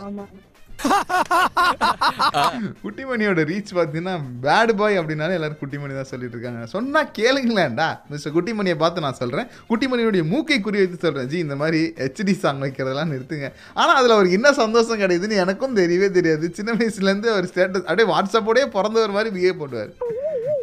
ஆமா. 0.00 0.24
குட்டிமணியோட 2.82 3.40
ரீச் 3.50 3.70
பார்த்தீங்கன்னா 3.78 4.14
பேட் 4.44 4.72
பாய் 4.80 4.98
அப்படின்னாலே 5.00 5.36
எல்லாரும் 5.38 5.60
குட்டிமணி 5.62 5.94
தான் 5.98 6.10
சொல்லிட்டு 6.10 6.36
இருக்காங்க 6.36 6.66
சொன்னா 6.74 7.00
கேளுங்களேன்டா. 7.18 7.88
மிஸ்டர் 8.10 8.34
குட்டிமணியை 8.36 8.76
பார்த்து 8.82 9.04
நான் 9.06 9.18
சொல்றேன். 9.20 9.48
குட்டிமணியோடைய 9.70 10.22
மூக்கை 10.32 10.58
குறி 10.66 10.78
வைத்து 10.82 10.98
சொல்றேன். 11.06 11.28
ஜி 11.32 11.38
இந்த 11.46 11.56
மாதிரி 11.62 11.80
ஹெச்டி 12.02 12.34
சாங் 12.42 12.62
வைக்கிறதெல்லாம் 12.64 13.12
நிறுத்துங்க. 13.14 13.48
ஆனா 13.80 13.92
அதுல 14.00 14.16
அவருக்கு 14.16 14.38
என்ன 14.40 14.52
சந்தோஷம் 14.62 15.00
கிடையாதுன்னு 15.02 15.42
எனக்கும் 15.44 15.76
தெரியவே 15.80 16.10
தெரியாது. 16.18 16.48
சின்ன 16.58 16.76
வயசுலேருந்து 16.80 17.30
அவர் 17.34 17.48
ஸ்டேட்டஸ் 17.52 17.86
அப்படியே 17.88 18.08
வாட்ஸ்அப்போடையே 18.12 18.68
பிறந்தவர் 18.76 19.16
மாதிரி 19.18 19.32
பிஹேவ் 19.36 19.60
பண்ணுவார். 19.62 19.92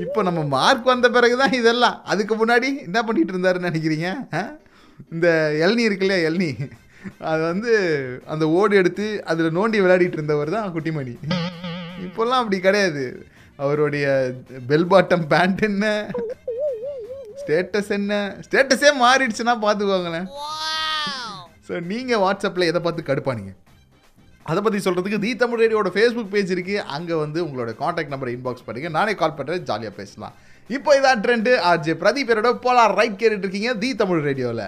இப்போ 0.06 0.20
நம்ம 0.30 0.40
மார்க் 0.56 0.92
வந்த 0.94 1.10
பிறகு 1.18 1.36
தான் 1.44 1.58
இதெல்லாம். 1.60 2.00
அதுக்கு 2.14 2.36
முன்னாடி 2.42 2.70
என்ன 2.88 3.02
பண்ணிட்டு 3.10 3.34
இருந்தாருன்னு 3.36 3.70
நினைக்கிறீங்க? 3.72 4.10
இந்த 5.14 5.28
எல்னி 5.66 5.84
இருக்குல்ல 5.90 6.18
எல்னி? 6.30 6.50
அது 7.32 7.42
வந்து 7.52 7.74
அந்த 8.34 8.46
ஓடு 8.60 8.76
எடுத்து 8.82 9.08
அதில் 9.32 9.56
நோண்டி 9.58 9.80
விளையாடிட்டு 9.84 10.18
இருந்தவர் 10.20 10.56
தான் 10.56 10.72
குட்டிமணி. 10.76 11.14
இப்போல்லாம் 12.06 12.42
அப்படி 12.44 12.60
கிடையாது. 12.68 13.04
அவருடைய 13.64 14.06
பெல் 14.70 14.90
பாட்டம் 14.94 15.28
பேண்ட் 15.34 15.62
என்ன? 15.70 15.86
ஸ்டேட்டஸ் 17.42 17.92
என்ன? 18.00 18.14
ஸ்டேட்டஸே 18.46 18.92
மாறிடுச்சுன்னா 19.04 19.56
பார்த்துக்கோங்களேன். 19.66 20.28
ஸோ 21.68 21.74
நீங்கள் 21.92 22.22
வாட்ஸ்அப்பில் 22.24 22.70
எதை 22.72 22.82
பார்த்து 22.88 23.10
கடுப்பானீங்க? 23.12 23.54
அதை 24.52 24.60
பற்றி 24.64 24.80
சொல்கிறதுக்கு 24.86 25.22
தி 25.22 25.32
தமிழ் 25.44 25.62
ரேடியோட 25.62 25.90
ஃபேஸ்புக் 25.94 26.34
பேஜ் 26.34 26.52
இருக்குது 26.56 26.84
அங்கே 26.96 27.16
வந்து 27.22 27.40
உங்களோட 27.46 27.72
காண்டாக்ட் 27.80 28.14
நம்பரை 28.14 28.34
இன்பாக்ஸ் 28.36 28.66
பண்ணுங்க. 28.66 28.90
நானே 28.98 29.14
கால் 29.22 29.38
பண்ணுறேன் 29.38 29.64
ஜாலியாக 29.70 29.94
பேசலாம். 30.00 30.36
இப்போ 30.70 30.92
இதான் 30.98 31.24
ட்ரெண்டு 31.24 31.52
ஆர்ஜே 31.70 31.96
பிரதீபரோட 32.04 32.52
போலார் 32.66 32.98
ரைட் 33.00 33.18
கேட்டுட்டு 33.22 33.46
இருக்கீங்க 33.46 33.72
தி 33.84 33.90
தமிழ் 34.02 34.22
ரேடியோவில் 34.30 34.68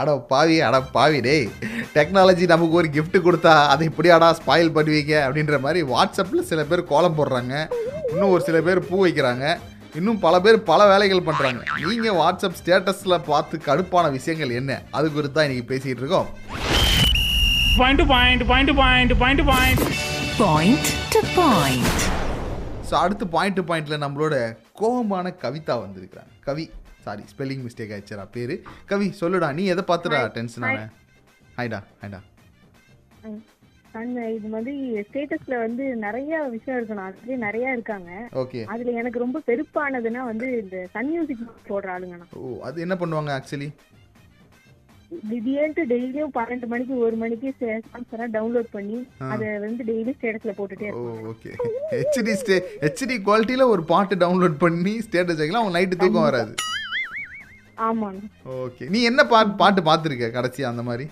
அட 0.00 0.10
பாவி 0.32 0.56
அட 0.66 0.76
பாவி 0.96 1.18
டேய். 1.26 1.46
டெக்னாலஜி 1.94 2.44
நமக்கு 2.52 2.78
ஒரு 2.80 2.88
gift 2.96 3.14
கொடுத்தா 3.24 3.54
அதை 3.72 3.84
இப்படியாடா 3.90 4.28
ஸ்பாயில் 4.40 4.74
பண்ணுவீங்க 4.76 5.14
அப்படின்ற 5.26 5.56
மாதிரி 5.64 5.80
வாட்ஸ்அப்பில் 5.92 6.48
சில 6.50 6.62
பேர் 6.70 6.90
கோலம் 6.90 7.16
போடுறாங்க. 7.18 7.54
இன்னும் 8.12 8.32
ஒரு 8.34 8.42
சில 8.48 8.58
பேர் 8.66 8.80
பூ 8.90 8.98
வைக்கிறாங்க. 9.04 9.44
இன்னும் 9.98 10.20
பல 10.24 10.34
பேர் 10.44 10.58
பல 10.70 10.80
வேலைகள் 10.92 11.26
பண்ணுறாங்க 11.28 11.60
நீங்கள் 11.90 12.18
வாட்ஸ்அப் 12.20 12.58
ஸ்டேட்டஸில் 12.60 13.24
பார்த்து 13.30 13.58
கடுப்பான 13.68 14.10
விஷயங்கள் 14.18 14.52
என்ன? 14.60 14.72
அது 14.98 15.06
குறித்து 15.16 15.36
தான் 15.38 15.48
இன்றைக்கி 15.48 15.66
பேசிகிட்டு 15.72 16.04
இருக்கோம். 16.04 16.28
Point 17.80 18.04
point 18.12 18.44
point 18.52 18.74
point 18.82 19.14
point 19.24 19.44
point 19.52 19.84
Point 20.40 20.88
to 21.12 21.20
point. 21.36 21.94
So 22.90 22.94
அடுத்து 23.04 23.24
பாயிண்ட் 23.34 23.56
டு 23.58 23.62
பாயிண்ட்ல 23.70 23.96
நம்மளோட 24.04 24.34
கோபமான 24.80 25.32
கவிதா 25.42 25.74
வந்திருக்கிறாங்க. 25.84 26.32
கவி 26.46 26.64
சாரி 27.06 27.24
ஸ்பெல்லிங் 27.32 27.64
மிஸ்டேக் 27.66 27.92
ஆயிடுச்சுடா 27.94 28.24
பேரு. 28.36 28.54
கவி 28.90 29.06
சொல்லுடா 29.20 29.48
நீ 29.58 29.64
எதை 29.74 29.84
பார்த்துடா 29.90 30.20
டென்ஷன் 30.36 30.66
ஆன 30.68 30.80
ஹாய்டா 31.58 31.80
ஹாய்டா 32.02 32.20
அந்த 34.00 34.20
இது 34.36 34.48
மாதிரி 34.54 34.74
ஸ்டேட்டஸ்ல 35.06 35.54
வந்து 35.64 35.84
நிறைய 36.06 36.40
விஷயம் 36.54 36.76
இருக்கணும். 36.78 37.06
அதுலயே 37.08 37.36
நிறைய 37.44 37.76
இருக்காங்க. 37.76 38.10
ஓகே 38.42 38.60
அதுல 38.72 38.92
எனக்கு 39.00 39.22
ரொம்ப 39.24 39.38
பெருப்பானதுன்னா 39.48 40.22
வந்து 40.30 40.46
இந்த 40.62 40.76
சன் 40.94 41.10
மியூசிக் 41.12 41.42
போடுற 41.70 41.90
ஆளுங்கண்ணா. 41.94 42.26
ஓ 42.40 42.58
அது 42.68 42.84
என்ன 42.86 42.96
பண்ணுவாங்க 43.02 43.32
ஆக்சுவலி 43.38 43.68
திடீர்னு 45.10 45.84
டெய்லியும் 45.86 46.32
பன்னெண்டு 46.34 46.66
மணிக்கு 46.66 46.98
ஒரு 46.98 47.16
மணிக்கு 47.16 47.48
சாங்ஸ் 47.60 48.32
டவுன்லோட் 48.32 48.70
பண்ணி 48.70 48.98
அதை 49.28 49.46
வந்து 49.58 49.84
டெய்லி 49.84 50.12
ஸ்டேட்டஸ்ல 50.16 50.52
போட்டுட்டே 50.56 50.90
ஓகே 51.28 51.52
ஹெச்டி 51.92 52.34
ஸ்டே 52.34 52.56
ஹெச்டி 52.80 53.16
குவாலிட்டியில் 53.22 53.70
ஒரு 53.70 53.84
பாட்டு 53.84 54.16
டவுன்லோட் 54.16 54.56
பண்ணி 54.58 54.94
ஸ்டேட்டஸ் 54.98 55.40
வைக்கலாம் 55.40 55.62
அவங்க 55.62 55.78
நைட்டு 55.78 56.00
தூக்கம் 56.00 56.22
வராது. 56.22 56.52
ஆமாங்க. 57.78 58.20
ஓகே 58.58 58.84
நீ 58.88 59.02
என்ன 59.02 59.24
பாட்டு 59.26 59.52
பாட்டு 59.54 59.82
பார்த்துருக்க 59.82 60.28
கடைசியா 60.32 60.68
அந்த 60.68 60.82
மாதிரி? 60.82 61.04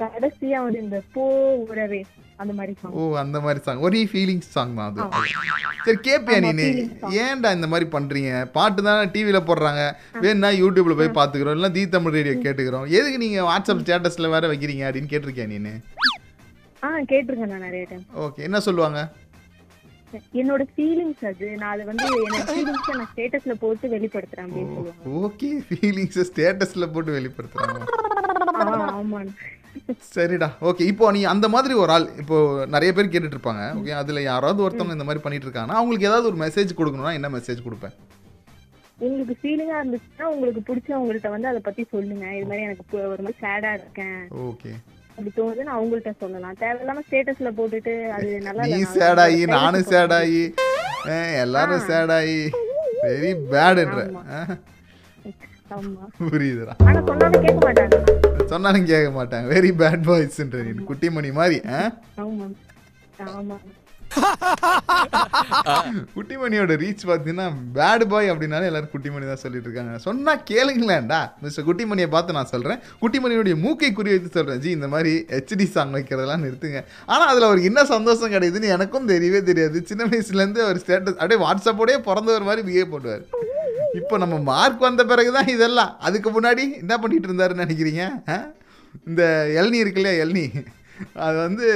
கடைசியா 0.00 0.58
வந்து 0.64 0.78
இந்த 0.82 0.98
போ 1.14 1.24
உறவே 1.70 2.00
அந்த 2.36 2.52
மாதிரி. 2.58 2.72
ஓ 2.98 3.16
அந்த 3.16 3.40
மாதிரி 3.40 3.60
சாங் 3.64 3.82
ஒரே 3.86 4.00
ஃபீலிங்ஸ் 4.12 4.48
சாங் 4.54 4.74
தான் 4.74 4.98
அது. 5.00 5.32
சரி 5.86 5.98
கேப்பியா 6.08 6.38
ஆமா, 6.40 6.52
நீ. 6.60 6.66
ஏன்டா 7.24 7.50
இந்த 7.52 7.66
மாதிரி 7.66 7.86
பண்றீங்க? 7.90 8.30
பாட்டு 8.56 8.82
தானே 8.82 9.10
டிவியில் 9.14 9.46
போடுறாங்க. 9.48 9.82
வேணா 10.24 10.50
யூடியூப்ல 10.62 10.96
போய் 11.00 11.16
பார்த்துக்கிறோம். 11.18 11.56
இல்லை 11.58 11.70
தீ 11.70 11.82
தமிழ் 11.86 12.16
ரேடியோ 12.18 12.36
கேட்டுக்கிறோம். 12.46 12.86
எதுக்கு 12.98 13.18
நீங்க 13.18 13.40
வாட்ஸ்அப் 13.50 13.82
ஸ்டேட்டஸ்ல 13.84 14.30
வேற 14.30 14.46
வைக்கிறீங்க 14.52 14.86
அப்படின்னு 14.88 15.12
கேட்டிருக்கியா 15.14 15.48
நீனு? 15.54 15.74
ஆ 16.82 16.90
கேட்டிருக்கேன் 17.12 17.52
நான் 17.54 17.66
நிறைய 17.68 17.86
டைம் 17.90 18.06
ஓகே 18.26 18.46
என்ன 18.48 18.60
சொல்லுவாங்க? 18.60 19.00
என்னோட 20.40 20.62
ஃபீலிங்ஸ் 20.74 21.24
அது. 21.28 21.46
நான் 21.60 21.72
அதை 21.74 21.84
வந்து 21.90 22.06
என்னோட 22.24 22.44
ஃபீலிங்ஸ் 22.48 22.90
நான் 22.96 23.10
ஸ்டேட்டஸ்ல 23.14 23.54
போட்டு 23.64 23.88
வெளிப்படுத்துறேன் 23.88 24.46
அப்படின்னு 24.46 24.74
சொல்லுவாங்க. 24.76 25.12
ஓகே 25.26 25.50
ஃபீலிங்ஸ் 25.68 26.18
ஸ்டேட்டஸ்ல 26.30 26.86
போட்டு 26.92 27.18
வெளிப்படுத்துறாங்க. 27.18 27.80
ஆ, 28.62 28.66
ஆமாண்ணா. 29.00 29.34
சரிடா. 30.08 30.48
ஓகே 30.62 30.82
இப்போ 30.88 31.10
நீ 31.12 31.20
அந்த 31.30 31.46
மாதிரி 31.50 31.74
ஒரு 31.78 31.92
ஆள் 31.92 32.06
இப்போ 32.18 32.36
நிறைய 32.68 32.90
பேர் 32.92 33.10
கேட்டுட்டு 33.10 33.36
இருப்பாங்க 33.36 33.62
ஓகே 33.78 33.92
அதுல 33.98 34.22
யாராவது 34.24 34.64
ஒருத்தவங்க 34.64 34.96
இந்த 34.96 35.06
மாதிரி 35.06 35.22
பண்ணிட்டு 35.22 35.46
இருக்காங்கன்னா 35.46 35.78
அவங்களுக்கு 35.78 36.08
ஏதாவது 36.08 36.28
ஒரு 36.28 36.38
மெசேஜ் 36.42 36.78
கொடுக்கணும்னா 36.78 37.14
என்ன 37.14 37.30
மெசேஜ் 37.34 37.60
கொடுப்பேன்? 37.62 37.94
உங்களுக்கு 38.98 39.34
ஃபீலிங்கா 39.38 39.76
இருந்துச்சுன்னா 39.78 40.26
உங்களுக்கு 40.32 40.60
பிடிச்சவங்கள்ட்ட 40.66 41.30
வந்து 41.30 41.48
அதை 41.48 41.60
பத்தி 41.62 41.82
சொல்லுங்க. 41.92 42.26
இது 42.34 42.46
மாதிரி 42.46 42.64
எனக்கு 42.64 42.82
ஒரு 43.06 43.22
மாதிரி 43.22 43.40
சேடா 43.40 43.70
இருக்கேன். 43.78 44.20
ஓகே 44.44 44.72
அப்படி 45.12 45.30
தோணுது 45.32 45.64
நான் 45.64 45.78
அவங்கள்ட்ட 45.78 46.12
சொல்லலாம். 46.20 46.58
தேவையில்லாம 46.60 47.02
ஸ்டேட்டஸ்ல 47.06 47.50
போட்டுட்டு 47.56 47.94
அது 48.12 48.28
நல்லா 48.44 48.66
நீ 48.66 48.78
private 48.92 49.50
நானும் 49.54 49.88
சேடாயி 49.90 50.42
அஹ், 51.08 51.34
எல்லாரும் 51.42 51.86
சேடாயி 51.88 52.38
வெரி 53.04 53.32
பேடுன்ற 53.50 54.00
புரியுதுடா. 56.30 56.74
சொன்னாலும் 58.52 58.88
கேட்க 58.90 59.10
மாட்டாங்க. 59.18 59.46
வெரி 59.54 59.70
பேட் 59.82 60.08
பாய்ஸ்ன்ற 60.08 60.64
நீ 60.66 60.72
குட்டிமணி 60.90 61.32
மாதிரி 61.38 61.58
குட்டிமணியோட 66.16 66.72
ரீச் 66.82 67.04
பார்த்தீங்கன்னா 67.10 67.46
பேட் 67.76 68.04
பாய் 68.12 68.30
அப்படின்னாலே 68.32 68.68
எல்லாரும் 68.70 68.90
குட்டிமணி 68.94 69.26
தான் 69.30 69.40
சொல்லிட்டு 69.44 69.68
இருக்காங்க. 69.68 69.92
சொன்னா 70.06 70.32
கேளுங்களேன்டா. 70.50 71.20
மிஸ்டர் 71.44 71.66
குட்டிமணியை 71.68 72.08
பார்த்து 72.14 72.36
நான் 72.38 72.50
சொல்றேன். 72.52 72.82
குட்டிமணியோடைய 73.02 73.54
மூக்கை 73.64 73.90
குறி 73.92 74.12
வைத்து 74.14 74.30
சொல்றேன். 74.36 74.60
ஜி 74.64 74.70
இந்த 74.78 74.88
மாதிரி 74.94 75.12
ஹெச்டி 75.34 75.66
சாங் 75.76 75.94
வைக்கிறதெல்லாம் 75.96 76.44
நிறுத்துங்க. 76.46 76.82
ஆனா 77.12 77.24
அதுல 77.30 77.48
அவருக்கு 77.48 77.70
என்ன 77.72 77.84
சந்தோஷம் 77.94 78.34
கிடைக்குதுன்னு 78.34 78.74
எனக்கும் 78.76 79.08
தெரியவே 79.14 79.42
தெரியாது. 79.50 79.80
சின்ன 79.92 80.10
வயசுல 80.12 80.42
இருந்து 80.44 80.62
அவர் 80.66 80.82
ஸ்டேட்டஸ் 80.84 81.18
அப்படியே 81.20 81.40
வாட்ஸ்அப்போடயே 81.46 82.00
பிறந்தவர் 82.10 82.48
மாதிரி 82.50 82.66
பிஹேவ் 82.68 82.94
பண்ணுவார். 82.94 83.24
இப்போ 83.98 84.14
நம்ம 84.22 84.36
மார்க் 84.50 84.84
வந்த 84.86 85.02
பிறகுதான் 85.10 85.48
இதெல்லாம். 85.54 85.90
அதுக்கு 86.06 86.28
முன்னாடி 86.36 86.64
என்ன 86.82 86.94
பண்ணிட்டு 87.02 87.28
இருந்தாருன்னு 87.28 87.64
நினைக்கிறீங்க? 87.64 88.04
இந்த 89.08 89.22
எல்னி 89.60 89.78
இருக்கு 89.82 90.00
இல்லையா 90.00 90.22
எல்னி. 90.24 90.46
அது 91.26 91.36
வந்து 91.46 91.68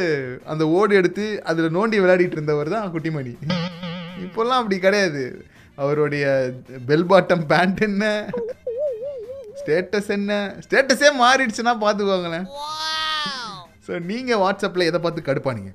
அந்த 0.52 0.64
ஓடு 0.78 0.92
எடுத்து 1.00 1.26
அதில் 1.50 1.74
நோண்டி 1.76 1.96
விளையாடிட்டு 2.02 2.36
இருந்தவர் 2.38 2.74
தான் 2.74 2.90
குட்டிமணி. 2.94 3.34
இப்போல்லாம் 4.26 4.60
அப்படி 4.60 4.78
கிடையாது. 4.86 5.24
அவருடைய 5.84 6.26
பெல் 6.90 7.08
பாட்டம் 7.12 7.46
பேண்ட் 7.52 7.80
என்ன? 7.88 8.04
ஸ்டேட்டஸ் 9.60 10.10
என்ன? 10.18 10.32
ஸ்டேட்டஸே 10.66 11.10
மாறிடுச்சுன்னா 11.22 11.74
பார்த்துக்கோங்களேன். 11.84 12.46
ஸோ 13.86 13.92
நீங்கள் 14.10 14.40
வாட்ஸ்அப்பில் 14.44 14.88
எதை 14.90 15.00
பார்த்து 15.02 15.28
கடுப்பானீங்க? 15.28 15.72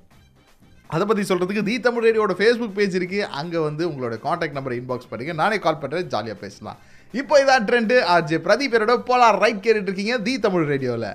அதை 0.96 1.04
பற்றி 1.10 1.24
சொல்கிறதுக்கு 1.30 1.68
தி 1.68 1.76
தமிழ் 1.88 2.06
ரேடியோட 2.08 2.34
ஃபேஸ்புக் 2.40 2.78
பேஜ் 2.78 2.98
இருக்குது 3.00 3.30
அங்கே 3.42 3.60
வந்து 3.68 3.84
உங்களோட 3.92 4.16
காண்டாக்ட் 4.26 4.58
நம்பரை 4.58 4.78
இன்பாக்ஸ் 4.80 5.12
பண்ணுங்கள் 5.12 5.40
நானே 5.42 5.60
கால் 5.66 5.82
பண்ணுறேன் 5.84 6.10
ஜாலியாக 6.14 6.40
பேசலாம். 6.44 6.80
இப்போ 7.14 7.36
இதான் 7.44 7.68
ட்ரெண்டு 7.70 7.96
ஆர்ஜே 8.16 8.40
பிரதீபரோட 8.48 8.96
போலார் 9.10 9.42
ரைட் 9.44 9.64
கேட்டுட்டு 9.66 9.90
இருக்கீங்க 9.92 10.18
தி 10.28 10.34
தமிழ் 10.48 10.70
ரேடியோவில் 10.74 11.10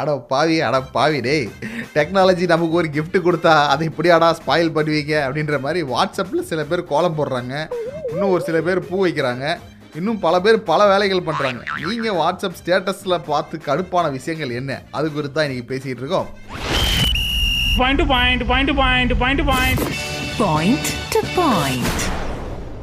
அட 0.00 0.10
பாவி 0.32 0.56
அட 0.68 0.76
பாவி 0.96 1.18
டேய். 1.26 1.46
டெக்னாலஜி 1.96 2.44
நமக்கு 2.52 2.78
ஒரு 2.80 2.88
gift 2.96 3.16
கொடுத்தா 3.26 3.54
அதை 3.72 3.84
இப்படி 3.90 4.10
அடா 4.16 4.28
ஸ்பாயில் 4.40 4.74
பண்ணுவீங்க 4.76 5.14
அப்படின்ற 5.26 5.58
மாதிரி 5.66 5.80
வாட்ஸ்அப்பில் 5.92 6.48
சில 6.50 6.62
பேர் 6.70 6.82
கோலம் 6.92 7.18
போடுறாங்க. 7.18 7.54
இன்னும் 8.12 8.32
ஒரு 8.34 8.42
சில 8.48 8.60
பேர் 8.68 8.80
பூ 8.90 8.98
வைக்கிறாங்க. 9.06 9.44
இன்னும் 9.98 10.20
பல 10.24 10.34
பேர் 10.44 10.58
பல 10.70 10.80
வேலைகள் 10.92 11.26
பண்ணுறாங்க 11.28 11.62
நீங்கள் 11.92 12.18
வாட்ஸ்அப் 12.20 12.58
ஸ்டேட்டஸில் 12.60 13.24
பார்த்து 13.30 13.58
கடுப்பான 13.68 14.10
விஷயங்கள் 14.18 14.56
என்ன? 14.60 14.72
அது 14.98 15.06
குறித்து 15.16 15.36
தான் 15.38 15.48
இன்றைக்கி 15.48 15.66
பேசிகிட்டு 15.72 16.02
இருக்கோம். 16.04 16.28
Point 17.80 18.04
point 18.12 18.44
point 18.52 18.74
point 18.82 19.16
point 19.24 19.44
point 19.48 19.84
Point 20.40 20.84
to 21.14 21.20
point. 21.38 21.96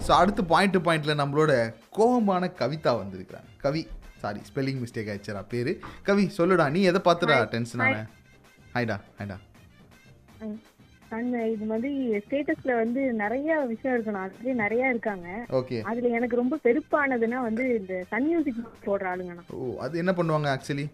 So 0.06 0.12
அடுத்து 0.18 0.42
பாயிண்ட் 0.52 0.74
டு 0.76 0.80
பாயிண்ட்டில் 0.88 1.20
நம்மளோட 1.22 1.52
கோபமான 1.98 2.50
கவிதா 2.60 2.92
வந்திருக்கிறாங்க. 3.00 3.48
கவி. 3.64 3.82
சாரி 4.22 4.40
ஸ்பெல்லிங் 4.50 4.80
மிஸ்டேக் 4.84 5.10
ஆயிடுச்சுடா 5.12 5.44
பேர். 5.52 5.72
கவி 6.08 6.24
சொல்லுடா 6.38 6.66
நீ 6.76 6.82
எதை 6.92 7.02
பார்த்துடா 7.08 7.38
டென்ஷன் 7.54 7.84
ஆன 7.86 7.98
ஹாய்டா 8.76 8.98
ஹாய்டா 9.20 9.38
அந்த 11.18 11.38
இது 11.52 11.66
மாதிரி 11.66 11.92
ஸ்டேட்டஸ்ல 12.24 12.72
வந்து 12.80 13.02
நிறைய 13.22 13.50
விஷயம் 13.70 13.94
இருக்கணும் 13.96 14.24
அதுலயே 14.24 14.54
நிறைய 14.62 14.90
இருக்காங்க. 14.94 15.28
ஓகே 15.60 15.78
அதுல 15.90 16.10
எனக்கு 16.18 16.40
ரொம்ப 16.40 16.56
பெருப்பானதுன்னா 16.66 17.40
வந்து 17.46 17.66
இந்த 17.78 17.94
சன் 18.10 18.28
மியூசிக் 18.30 18.58
போடுற 18.88 19.06
ஆளுங்கண்ணா 19.12 19.46
ஓ 19.58 19.68
அது 19.86 20.02
என்ன 20.02 20.14
பண்ணுவாங்க 20.18 20.50
ஆக்சுவலி 20.56 20.86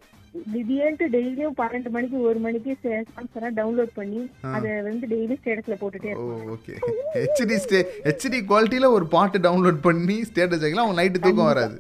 திடீர்னு 0.52 1.08
டெய்லியும் 1.16 1.58
பன்னெண்டு 1.58 1.90
மணிக்கு 1.96 2.20
ஒரு 2.30 2.40
மணிக்கு 2.46 2.72
சாங்ஸ் 2.84 3.36
எல்லாம் 3.40 3.58
டவுன்லோட் 3.60 3.92
பண்ணி 3.98 4.22
அதை 4.54 4.70
வந்து 4.88 5.08
டெய்லி 5.14 5.38
ஸ்டேட்டஸ்ல 5.42 5.78
போட்டுட்டே 5.82 6.14
ஓகே 6.56 6.76
ஹெச்டி 7.18 7.58
ஸ்டே 7.66 7.82
ஹெச்டி 8.08 8.42
குவாலிட்டியில் 8.52 8.96
ஒரு 8.98 9.08
பாட்டு 9.16 9.44
டவுன்லோட் 9.48 9.82
பண்ணி 9.88 10.18
ஸ்டேட்டஸ் 10.30 10.64
வைக்கலாம் 10.66 10.86
அவங்க 10.86 11.00
நைட்டு 11.02 11.24
தூக்கம் 11.26 11.52
வராது. 11.52 11.76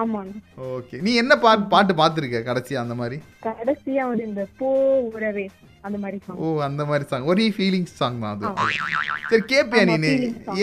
ஆமாங்க. 0.00 0.34
ஓகே. 0.76 0.96
நீ 1.06 1.12
என்ன 1.22 1.36
பாட்டு 1.44 1.64
பாட்டு 1.74 1.94
பார்த்துருக்க 1.94 2.42
கடைசி 2.48 2.74
அந்த 2.82 2.94
மாதிரி? 2.94 3.16
கடைசியா 3.46 4.02
வந்து 4.10 4.24
இந்த 4.30 4.42
போ 4.58 4.68
உறவே 5.16 5.44
அந்த 5.86 5.98
மாதிரி. 6.02 6.18
ஓ 6.44 6.48
அந்த 6.66 6.82
மாதிரி 6.88 7.04
சாங் 7.10 7.24
ஒரே 7.30 7.46
ஃபீலிங்ஸ் 7.56 7.94
சாங் 8.00 8.18
தான் 8.20 8.42
அது. 8.42 8.74
சரி 9.30 9.44
கேப்பியா 9.52 9.84
நீ. 10.04 10.10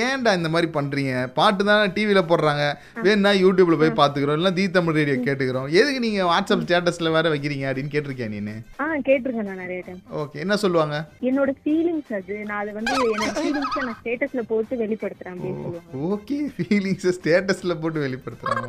ஏன்டா 0.05 0.31
இந்த 0.39 0.49
மாதிரி 0.53 0.67
பண்றீங்க? 0.77 1.13
பாட்டு 1.37 1.63
தானே 1.69 1.87
டிவியில் 1.95 2.27
போடுறாங்க. 2.29 2.63
வேணா 3.05 3.31
யூடியூப்ல 3.43 3.77
போய் 3.81 3.99
பார்த்துக்கிறோம் 3.99 4.37
இல்லை 4.39 4.51
தி 4.59 4.65
தமிழ் 4.77 4.97
ரேடியோ 4.99 5.17
கேட்டுக்கிறோம். 5.27 5.67
எதுக்கு 5.79 5.99
நீங்க 5.99 6.21
வாட்ஸ்அப் 6.31 6.63
ஸ்டேட்டஸ்ல 6.65 7.11
வேற 7.17 7.25
வைக்கிறீங்க 7.35 7.65
அப்படின்னு 7.69 7.93
கேட்டிருக்கியா 7.95 8.29
நீ 8.33 8.39
ஆ 8.83 8.87
கேட்டிருக்கேன் 9.09 9.49
நான் 9.51 9.61
நிறைய 9.65 9.81
டைம் 9.87 10.01
ஓகே. 10.21 10.37
என்ன 10.45 10.57
சொல்லுவாங்க? 10.63 10.95
என்னோட 11.29 11.53
ஃபீலிங்ஸ் 11.63 12.13
அது. 12.19 12.37
நான் 12.49 12.61
அது 12.63 12.73
வந்து 12.79 12.95
என்னோட 13.09 13.33
ஃபீலிங்ஸ் 13.39 13.77
நான் 13.83 13.99
ஸ்டேட்டஸ்ல 14.01 14.43
போட்டு 14.53 14.75
வெளிப்படுத்துறேன் 14.83 15.35
அப்படின்னு 15.35 15.63
சொல்லுவாங்க. 15.65 16.05
ஓகே. 16.13 16.39
ஃபீலிங்ஸை 16.57 17.13
ஸ்டேட்டஸ்ல 17.19 17.75
போட்டு 17.83 18.05
வெளிப்படுத்துறாங்க. 18.07 18.67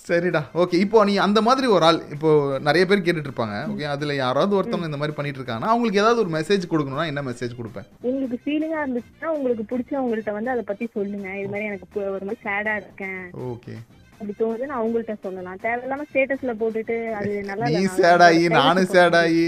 சரிடா. 0.00 0.40
ஓகே 0.54 0.76
இப்போ 0.82 1.04
நீ 1.04 1.14
அந்த 1.24 1.40
மாதிரி 1.42 1.66
ஒரு 1.74 1.84
ஆள் 1.86 2.00
இப்போ 2.14 2.30
நிறைய 2.66 2.84
பேர் 2.84 3.04
கேட்டுட்டு 3.04 3.28
இருப்பாங்க 3.28 3.56
ஓகே 3.70 3.86
அதுல 3.92 4.14
யாராவது 4.16 4.56
ஒருத்தவங்க 4.58 4.90
இந்த 4.90 5.00
மாதிரி 5.00 5.16
பண்ணிட்டு 5.16 5.40
இருக்காங்கன்னா 5.40 5.70
அவங்களுக்கு 5.72 6.00
ஏதாவது 6.02 6.20
ஒரு 6.20 6.30
மெசேஜ் 6.34 6.70
கொடுக்கணும்னா 6.70 7.06
என்ன 7.10 7.22
மெசேஜ் 7.22 7.56
கொடுப்பேன்? 7.56 7.86
உங்களுக்கு 8.04 8.38
ஃபீலிங்கா 8.42 8.78
இருந்துச்சுன்னா 8.82 9.30
உங்களுக்கு 9.36 9.64
பிடிச்சவங்கள்ட்ட 9.70 10.32
வந்து 10.32 10.52
அதை 10.54 10.64
பத்தி 10.64 10.86
சொல்லுங்க. 10.94 11.28
இது 11.38 11.50
மாதிரி 11.52 11.68
எனக்கு 11.70 11.86
ஒரு 12.10 12.26
மாதிரி 12.26 12.42
சேடா 12.44 12.74
இருக்கேன். 12.80 13.22
ஓகே 13.48 13.74
அப்படி 14.14 14.34
தோணுது 14.38 14.66
நான் 14.66 14.80
அவங்கள்ட்ட 14.80 15.14
சொல்லலாம். 15.22 15.58
தேவையில்லாம 15.64 16.06
ஸ்டேட்டஸ்ல 16.10 16.54
போட்டுட்டு 16.60 16.98
அது 17.14 17.32
நல்லா 17.44 17.70
நீ 17.70 17.80
private 17.94 18.56
நானும் 18.58 18.90
சேடாயி 18.94 19.44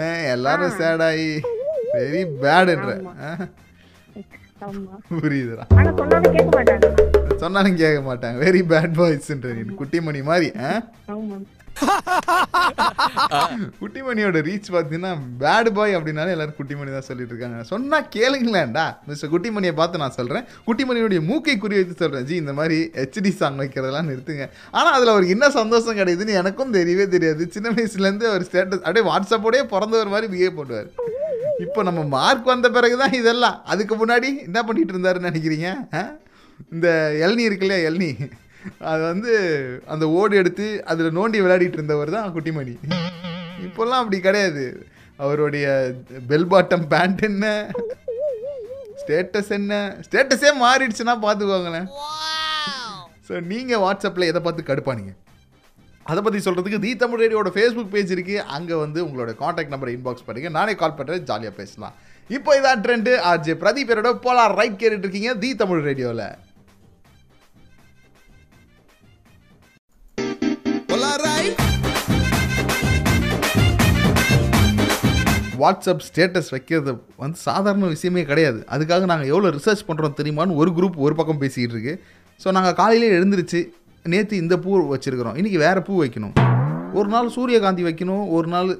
அஹ், 0.00 0.24
எல்லாரும் 0.34 0.76
சேடாயி 0.80 1.28
வெரி 1.94 2.22
பேடுன்ற 2.42 2.90
புரியுதுடா. 5.12 5.64
ஆனா 5.76 5.90
சொன்னாலும் 5.98 6.34
கேட்க 6.34 6.50
மாட்டாங்க 6.56 6.88
சொன்னாலும் 7.42 7.80
கேட்க 7.82 8.00
மாட்டாங்க. 8.10 8.36
வெரி 8.46 8.62
பேட் 8.72 8.96
பாய்ஸ்ன்ற 9.00 9.50
குட்டிமணி 9.80 10.22
மாதிரி 10.30 10.50
குட்டிமணியோட 13.80 14.38
ரீச் 14.48 14.68
பார்த்தீங்கன்னா 14.74 15.12
பேட் 15.42 15.68
பாய் 15.76 15.96
அப்படின்னாலே 15.98 16.32
எல்லாரும் 16.34 16.56
குட்டிமணி 16.58 16.90
தான் 16.96 17.06
சொல்லிட்டு 17.06 17.32
இருக்காங்க 17.32 17.60
சொன்னா 17.70 17.98
கேளுங்களேன்டா. 18.16 18.84
மிஸ்டர் 19.08 19.30
குட்டிமணியை 19.34 19.74
பார்த்து 19.78 20.02
நான் 20.02 20.16
சொல்றேன். 20.18 20.44
குட்டிமணியோடைய 20.66 21.20
மூக்கை 21.28 21.54
குறி 21.62 21.74
வைத்து 21.78 21.94
சொல்றேன். 22.02 22.26
ஜி 22.30 22.34
இந்த 22.42 22.52
மாதிரி 22.58 22.78
ஹெச்டி 22.98 23.30
சாங் 23.38 23.60
வைக்கிறதெல்லாம் 23.62 24.08
நிறுத்துங்க. 24.10 24.46
ஆனா 24.78 24.88
அதுல 24.96 25.12
அவருக்கு 25.14 25.36
என்ன 25.36 25.48
சந்தோஷம் 25.58 25.98
கிடைக்குதுன்னு 26.00 26.38
எனக்கும் 26.42 26.74
தெரியவே 26.78 27.06
தெரியாது. 27.14 27.46
சின்ன 27.56 27.72
வயசுல 27.76 28.08
இருந்து 28.08 28.28
அவர் 28.32 28.46
ஸ்டேட்டஸ் 28.48 28.84
அப்படியே 28.86 29.06
வாட்ஸ்அப்போடயே 29.10 29.64
பிறந்தவர் 29.74 30.12
மாதிரி 30.14 30.28
பிஹேவ் 30.34 30.58
பண்ணுவார். 30.60 30.90
இப்போ 31.66 31.80
நம்ம 31.88 32.02
மார்க் 32.16 32.52
வந்த 32.54 32.68
பிறகுதான் 32.76 33.16
இதெல்லாம். 33.20 33.56
அதுக்கு 33.74 33.96
முன்னாடி 34.02 34.30
என்ன 34.48 34.58
பண்ணிட்டு 34.68 34.94
இருந்தாருன்னு 34.94 35.30
நினைக்கிறீங்க? 35.30 35.70
இந்த 36.74 36.88
எல்னி 37.26 37.44
இருக்கு 37.48 37.66
இல்லையா 37.66 37.86
எல்னி? 37.90 38.10
அது 38.90 39.02
வந்து 39.10 39.32
அந்த 39.92 40.04
ஓடு 40.18 40.34
எடுத்து 40.40 40.66
அதில் 40.92 41.16
நோண்டி 41.18 41.38
விளையாடிட்டு 41.44 41.78
இருந்தவர் 41.80 42.14
தான் 42.16 42.34
குட்டிமணி. 42.36 42.74
இப்போல்லாம் 43.66 44.02
அப்படி 44.02 44.20
கிடையாது. 44.26 44.64
அவருடைய 45.24 45.66
பெல் 46.30 46.50
பாட்டம் 46.52 46.86
பேண்ட் 46.92 47.24
என்ன? 47.30 47.46
ஸ்டேட்டஸ் 49.00 49.50
என்ன? 49.58 49.74
ஸ்டேட்டஸே 50.06 50.52
மாறிடுச்சுன்னா 50.62 51.16
பார்த்துக்கோங்களேன். 51.24 51.88
ஸோ 53.26 53.34
நீங்கள் 53.50 53.82
வாட்ஸ்அப்பில் 53.84 54.30
எதை 54.30 54.40
பார்த்து 54.46 54.70
கடுப்பானீங்க? 54.70 55.12
அதை 56.10 56.20
பற்றி 56.22 56.38
சொல்கிறதுக்கு 56.44 56.82
தி 56.84 56.92
தமிழ் 57.02 57.22
ரேடியோட 57.22 57.50
ஃபேஸ்புக் 57.56 57.92
பேஜ் 57.92 58.14
இருக்குது 58.14 58.46
அங்கே 58.56 58.76
வந்து 58.84 58.98
உங்களோட 59.06 59.32
காண்டாக்ட் 59.42 59.74
நம்பரை 59.74 59.92
இன்பாக்ஸ் 59.96 60.26
பண்ணுங்க. 60.28 60.48
நானே 60.58 60.72
கால் 60.80 60.96
பண்ணுறேன் 60.98 61.26
ஜாலியாக 61.28 61.54
பேசலாம். 61.60 61.94
இப்போ 62.36 62.50
இதான் 62.58 62.82
ட்ரெண்டு 62.84 63.12
ஆர்ஜே 63.30 63.54
பிரதீபரோட 63.62 64.10
போலார் 64.24 64.56
ரைட் 64.60 64.80
கேட்டுட்டு 64.80 65.06
இருக்கீங்க 65.06 65.32
தி 65.42 65.50
தமிழ் 65.62 65.86
ரேடியோவில் 65.90 66.26
வாட்ஸ்அப் 75.62 76.04
ஸ்டேட்டஸ் 76.08 76.50
வைக்கிறது 76.54 76.92
வந்து 77.22 77.38
சாதாரண 77.46 77.88
விஷயமே 77.94 78.22
கிடையாது. 78.30 78.60
அதுக்காக 78.74 79.06
நாங்கள் 79.12 79.30
எவ்வளோ 79.32 79.50
ரிசர்ச் 79.58 79.86
பண்ணுறோம் 79.88 80.18
தெரியுமான்னு 80.20 80.58
ஒரு 80.62 80.72
குரூப் 80.78 80.98
ஒரு 81.06 81.16
பக்கம் 81.20 81.42
பேசிகிட்டு 81.44 81.76
இருக்கு. 81.76 81.94
ஸோ 82.40 82.50
நாங்கள் 82.56 82.76
காலையிலே 82.80 83.10
எழுந்திருச்சு 83.18 83.60
நேற்று 84.04 84.42
இந்த 84.42 84.54
பூ 84.64 84.70
வச்சுருக்கிறோம். 84.94 85.36
இன்றைக்கி 85.40 85.58
வேறு 85.66 85.82
பூ 85.88 85.94
வைக்கணும். 86.02 86.34
ஒரு 86.98 87.08
நாள் 87.12 87.28
சூரியகாந்தி 87.34 87.82
வைக்கணும் 87.88 88.24
ஒரு 88.36 88.48
நாள் 88.54 88.70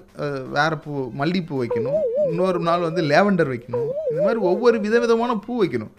வேறு 0.56 0.76
பூ 0.84 0.94
மல்லிகைப்பூ 1.20 1.58
வைக்கணும் 1.62 2.00
இன்னொரு 2.30 2.60
நாள் 2.68 2.86
வந்து 2.88 3.02
லேவெண்டர் 3.10 3.52
வைக்கணும். 3.52 3.86
இந்த 4.10 4.20
மாதிரி 4.26 4.40
ஒவ்வொரு 4.50 4.78
விதவிதமான 4.86 5.36
பூ 5.46 5.52
வைக்கணும். 5.62 5.92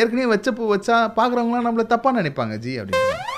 ஏற்கனவே 0.00 0.26
வச்ச 0.34 0.48
பூ 0.58 0.64
வச்சா 0.74 0.96
பார்க்குறவங்களாம் 1.18 1.66
நம்மளை 1.68 1.86
தப்பாக 1.94 2.18
நினைப்பாங்க. 2.20 2.56
ஜி 2.64 2.74
அப்படின்னு 2.80 3.32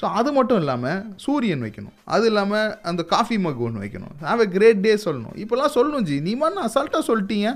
ஸோ 0.00 0.06
அது 0.18 0.30
மட்டும் 0.36 0.60
இல்லாமல் 0.62 1.00
சூரியன் 1.24 1.64
வைக்கணும். 1.66 1.94
அது 2.14 2.26
இல்லாமல் 2.30 2.70
அந்த 2.90 3.02
காஃபி 3.12 3.36
மக் 3.46 3.60
ஒன்று 3.66 3.82
வைக்கணும். 3.84 4.14
ஹாவ் 4.28 4.42
எ 4.44 4.48
கிரேட் 4.56 4.80
டே 4.86 4.92
சொல்லணும். 5.04 5.36
இப்போல்லாம் 5.42 5.74
சொல்லணும் 5.76 6.06
ஜி. 6.10 6.16
நீ 6.28 6.34
மாதிரி 6.42 6.64
அசால்ட்டாக 6.68 7.04
சொல்லிட்டீங்க. 7.10 7.48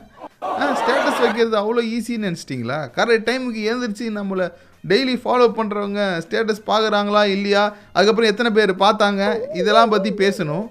ஆ 0.61 0.71
ஸ்டேட்டஸ் 0.83 1.23
வைக்கிறது 1.25 1.57
அவ்வளோ 1.63 1.85
ஈஸின்னு 1.97 2.29
நினச்சிட்டிங்களா? 2.29 2.79
கரெக்ட் 2.99 3.29
டைமுக்கு 3.31 3.63
எழுந்திரிச்சு 3.71 4.07
நம்மளை 4.21 4.47
டெய்லி 4.93 5.17
ஃபாலோ 5.25 5.49
பண்ணுறவங்க 5.59 6.01
ஸ்டேட்டஸ் 6.25 6.65
பார்க்குறாங்களா 6.71 7.23
இல்லையா? 7.35 7.63
அதுக்கப்புறம் 7.95 8.33
எத்தனை 8.33 8.51
பேர் 8.59 8.73
பார்த்தாங்க? 8.87 9.23
இதெல்லாம் 9.61 9.93
பற்றி 9.95 10.13
பேசணும். 10.25 10.67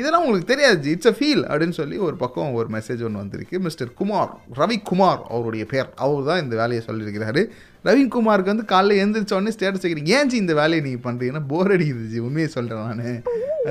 இதெல்லாம் 0.00 0.22
உங்களுக்கு 0.24 0.50
தெரியாது 0.52 0.78
ஜி. 0.84 0.90
இட்ஸ் 0.94 1.10
அ 1.10 1.14
ஃபீல் 1.18 1.42
அப்படின்னு 1.50 1.76
சொல்லி 1.78 1.96
ஒரு 2.06 2.16
பக்கம் 2.22 2.56
ஒரு 2.58 2.68
மெசேஜ் 2.74 3.04
ஒன்று 3.06 3.22
வந்திருக்கு. 3.22 3.56
மிஸ்டர் 3.66 3.92
குமார் 4.00 4.32
ரவி 4.58 4.78
குமார் 4.90 5.20
அவருடைய 5.34 5.64
பேர். 5.72 5.88
அவர் 6.04 6.28
தான் 6.28 6.42
இந்த 6.44 6.54
வேலையை 6.62 6.82
சொல்லியிருக்கிறாரு. 6.88 7.42
ரவிக்குமாருக்கு 7.88 8.52
வந்து 8.52 8.66
காலைல 8.72 8.98
எழுந்திரிச்ச 9.02 9.32
உடனே 9.38 9.52
ஸ்டேட்டஸ் 9.56 9.84
வைக்கிறீங்க. 9.84 10.12
ஏன் 10.18 10.30
ஜி 10.30 10.36
இந்த 10.44 10.54
வேலையை 10.60 10.82
நீங்கள் 10.86 11.04
பண்ணுறீங்கன்னா 11.06 11.42
போர் 11.52 11.72
அடிக்குது 11.74 12.06
ஜி. 12.12 12.20
உண்மையை 12.28 12.48
சொல்கிறேன் 12.56 13.00
நான். 13.02 13.20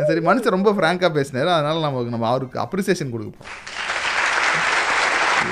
சரி 0.09 0.21
மனுஷன் 0.27 0.55
ரொம்ப 0.57 0.71
ஃப்ராங்காக 0.77 1.11
பேசினார். 1.17 1.51
அதனால் 1.57 1.85
நமக்கு 1.87 2.13
நம்ம 2.15 2.27
அவருக்கு 2.33 2.57
அப்ரிசியேஷன் 2.65 3.13
கொடுப்போம் 3.15 3.51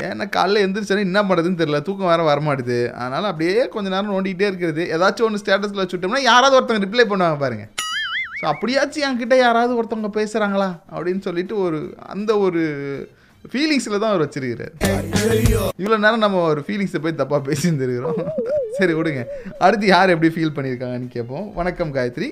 ஏன்னா 0.07 0.25
காலைல 0.35 0.61
எந்திரிச்சோன்னே 0.65 1.07
என்ன 1.07 1.19
பண்ணுறதுன்னு 1.27 1.59
தெரியல. 1.59 1.79
தூக்கம் 1.87 2.09
வேறு 2.11 2.23
வரமாட்டுது 2.29 2.77
அதனால் 3.01 3.27
அப்படியே 3.31 3.55
கொஞ்ச 3.73 3.87
நேரம் 3.93 4.13
நோண்டிகிட்டே 4.13 4.47
இருக்கிறது. 4.51 4.83
ஏதாச்சும் 4.95 5.27
ஒன்று 5.27 5.41
ஸ்டேட்டஸில் 5.41 5.81
வச்சுட்டோம்னா 5.83 6.21
யாராவது 6.31 6.57
ஒருத்தவங்க 6.57 6.85
ரிப்ளை 6.87 7.05
பண்ணுவாங்க 7.11 7.39
பாருங்கள் 7.43 7.71
ஸோ 8.39 8.45
அப்படியாச்சும் 8.51 9.05
என்கிட்ட 9.07 9.35
யாராவது 9.45 9.73
ஒருத்தவங்க 9.79 10.09
பேசுகிறாங்களா 10.19 10.69
அப்படின்னு 10.95 11.21
சொல்லிட்டு 11.27 11.55
ஒரு 11.65 11.79
அந்த 12.13 12.31
ஒரு 12.45 12.63
ஃபீலிங்ஸில் 13.51 13.99
தான் 14.01 14.11
அவர் 14.11 14.23
வச்சிருக்கிறார். 14.23 14.73
இவ்வளோ 15.79 15.97
நேரம் 16.03 16.23
நம்ம 16.25 16.41
ஒரு 16.51 16.61
ஃபீலிங்ஸை 16.65 16.99
போய் 17.05 17.19
தப்பாக 17.21 17.41
பேசியிருந்துருக்கிறோம். 17.47 18.19
சரி 18.77 18.93
விடுங்க. 18.97 19.23
அடுத்து 19.65 19.85
யார் 19.93 20.13
எப்படி 20.15 20.29
ஃபீல் 20.35 20.55
பண்ணியிருக்காங்கன்னு 20.57 21.09
கேட்போம். 21.15 21.47
வணக்கம் 21.59 21.93
காயத்ரி. 21.97 22.29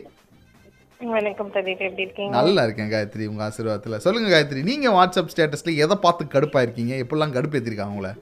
வணக்கம் 1.15 1.49
பிரதீப் 1.53 1.83
எப்படி 1.87 2.05
இருக்கீங்க? 2.05 2.31
நல்லா 2.37 2.63
இருக்கேன் 2.67 2.91
காயத்ரி 2.93 3.25
உங்கள் 3.31 3.45
ஆசீர்வாதத்தில். 3.47 4.01
சொல்லுங்கள் 4.05 4.33
காயத்ரி 4.33 4.63
நீங்கள் 4.69 4.95
வாட்ஸ்அப் 4.97 5.31
ஸ்டேட்டஸில் 5.33 5.79
எதை 5.85 5.97
பார்த்து 6.05 6.33
கடுப்பாக 6.35 6.65
இருக்கீங்க 6.65 6.93
எப்படிலாம் 7.03 7.35
கடுப்பு 7.37 7.57
ஏற்றிருக்காங்க 7.59 7.95
உங்களை? 7.95 8.13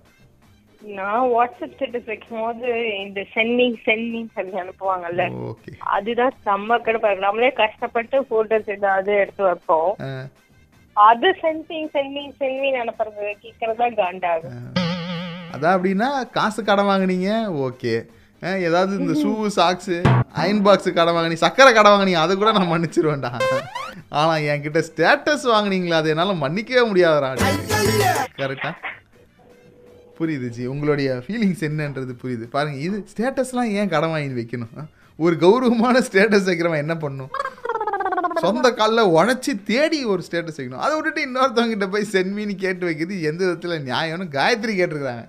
நான் 0.82 1.30
வாட்ஸ்அப் 1.36 1.74
ஸ்டேட்டஸ் 1.76 2.10
வைக்கும் 2.12 2.42
போது 2.44 2.68
இந்த 3.06 3.22
சென்னிங் 3.36 3.78
சென்னிங் 3.88 4.30
சொல்லி 4.38 4.56
அனுப்புவாங்கல்ல 4.64 5.24
அதுதான் 5.98 6.36
செம்ம 6.48 6.80
கடுப்பா 6.86 7.10
இருக்கு. 7.10 7.28
நம்மளே 7.28 7.52
கஷ்டப்பட்டு 7.64 8.20
போட்டோஸ் 8.34 8.72
ஏதாவது 8.78 9.14
எடுத்து 9.24 9.44
வைப்போம். 9.50 9.92
அது 11.08 11.28
சென்டிங் 11.42 11.90
சென்னிங் 11.96 12.32
சென்னிங் 12.40 12.78
அனுப்புறது 12.84 13.26
கேட்கறதா 13.44 13.88
காண்டாகும். 14.00 14.56
அதான் 15.54 15.76
அப்படின்னா 15.76 16.10
காசு 16.38 16.62
கடன் 16.70 16.90
வாங்குனீங்க 16.90 17.30
ஓகே. 17.68 17.94
ஏதாவது 18.68 18.92
இந்த 19.02 19.14
ஷூ 19.22 19.32
சாக்ஸு 19.58 19.96
அயன் 20.42 20.62
பாக்ஸு 20.66 20.90
கடன் 20.98 21.16
வாங்கினீங்க 21.16 21.44
சக்கரை 21.46 21.72
கடன் 21.78 21.94
வாங்கினீங்க 21.94 22.22
அதை 22.26 22.34
கூட 22.42 22.52
நான் 22.58 22.72
மன்னிச்சிருவேன்டா. 22.74 23.32
ஆனால் 24.20 24.46
என்கிட்ட 24.52 24.82
ஸ்டேட்டஸ் 24.90 25.46
வாங்குனீங்களா 25.54 26.00
அதை 26.02 26.12
என்னால் 26.14 26.42
மன்னிக்கவே 26.44 26.84
முடியாதடா. 26.92 27.32
கரெக்டா? 28.42 28.72
புரியுது 30.20 30.48
ஜி. 30.56 30.64
உங்களுடைய 30.74 31.10
ஃபீலிங்ஸ் 31.26 31.66
என்னன்றது 31.70 32.16
புரியுது. 32.24 32.46
பாருங்க 32.56 32.80
இது 32.88 32.98
ஸ்டேட்டஸ்லாம் 33.12 33.72
ஏன் 33.80 33.94
கடன் 33.96 34.14
வாங்கி 34.16 34.40
வைக்கணும்? 34.42 34.74
ஒரு 35.26 35.36
கௌரவமான 35.46 36.02
ஸ்டேட்டஸ் 36.08 36.50
வைக்கிறவன் 36.50 36.84
என்ன 36.86 36.96
பண்ணும்? 37.06 37.32
சொந்த 38.44 38.68
காலில் 38.80 39.12
உழைச்சி 39.18 39.54
தேடி 39.72 40.00
ஒரு 40.14 40.22
ஸ்டேட்டஸ் 40.28 40.60
வைக்கணும். 40.60 40.84
அதை 40.86 40.94
விட்டுட்டு 40.96 41.26
இன்னொருத்தவங்க 41.28 41.74
கிட்ட 41.76 41.88
போய் 41.96 42.12
சென்மின்னு 42.14 42.56
கேட்டு 42.64 42.88
வைக்கிறது 42.90 43.18
எந்த 43.32 43.42
விதத்தில் 43.48 43.86
நியாயம்னு 43.90 44.28
காயத்ரி 44.38 44.76
கேட்டிருக்காங்க 44.80 45.26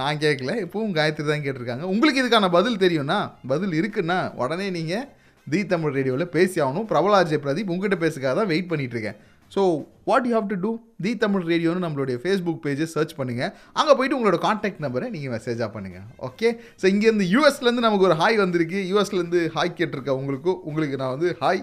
நான் 0.00 0.22
கேட்கல 0.24 0.54
இப்பவும் 0.64 0.96
காயத்ரி 0.98 1.26
தான் 1.32 1.44
கேட்டிருக்காங்க. 1.46 1.84
உங்களுக்கு 1.92 2.22
இதுக்கான 2.22 2.50
பதில் 2.58 2.82
தெரியும்னா 2.84 3.20
பதில் 3.52 3.74
இருக்குன்னா 3.80 4.18
உடனே 4.42 4.66
நீங்கள் 4.78 5.06
தி 5.46 5.60
தமிழ் 5.72 5.94
ரேடியோவில் 5.98 6.32
பேசி 6.36 6.56
ஆகணும். 6.64 6.88
பிரபலாஜய் 6.90 7.42
பிரதீப் 7.44 7.72
உங்ககிட்ட 7.74 7.98
பேசுக்காக 8.04 8.34
தான் 8.38 8.50
வெயிட் 8.50 8.70
பண்ணிட்டு 8.72 8.96
இருக்கேன். 8.96 9.18
So 9.54 9.62
what 10.08 10.26
you 10.28 10.32
have 10.36 10.48
to 10.50 10.56
do 10.64 10.70
the 11.04 11.12
Tamil 11.22 11.44
ரேடியோன்னு 11.50 11.84
நம்மளுடைய 11.84 12.16
ஃபேஸ்புக் 12.22 12.60
பேஜை 12.64 12.86
சர்ச் 12.94 13.14
பண்ணுங்கள் 13.20 13.52
அங்கே 13.78 13.92
போயிட்டு 13.98 14.16
உங்களோட 14.18 14.38
காண்டாக்ட் 14.44 14.82
நம்பரை 14.84 15.06
நீங்கள் 15.14 15.32
மெசேஜாக 15.36 15.68
பண்ணுங்கள் 15.76 16.04
ஓகே 16.28 16.48
ஸோ 16.80 16.86
இங்கேருந்து 16.92 17.28
யூஎஸ்லேருந்து 17.34 17.86
நமக்கு 17.86 18.08
ஒரு 18.10 18.18
ஹாய் 18.22 18.38
வந்திருக்கு. 18.44 18.80
யூஎஸ்லேருந்து 18.90 19.40
ஹாய் 19.56 19.76
கேட்டிருக்க 19.78 20.20
உங்களுக்கு 20.20 20.52
உங்களுக்கு 20.70 20.98
நான் 21.02 21.14
வந்து 21.16 21.30
ஹாய் 21.42 21.62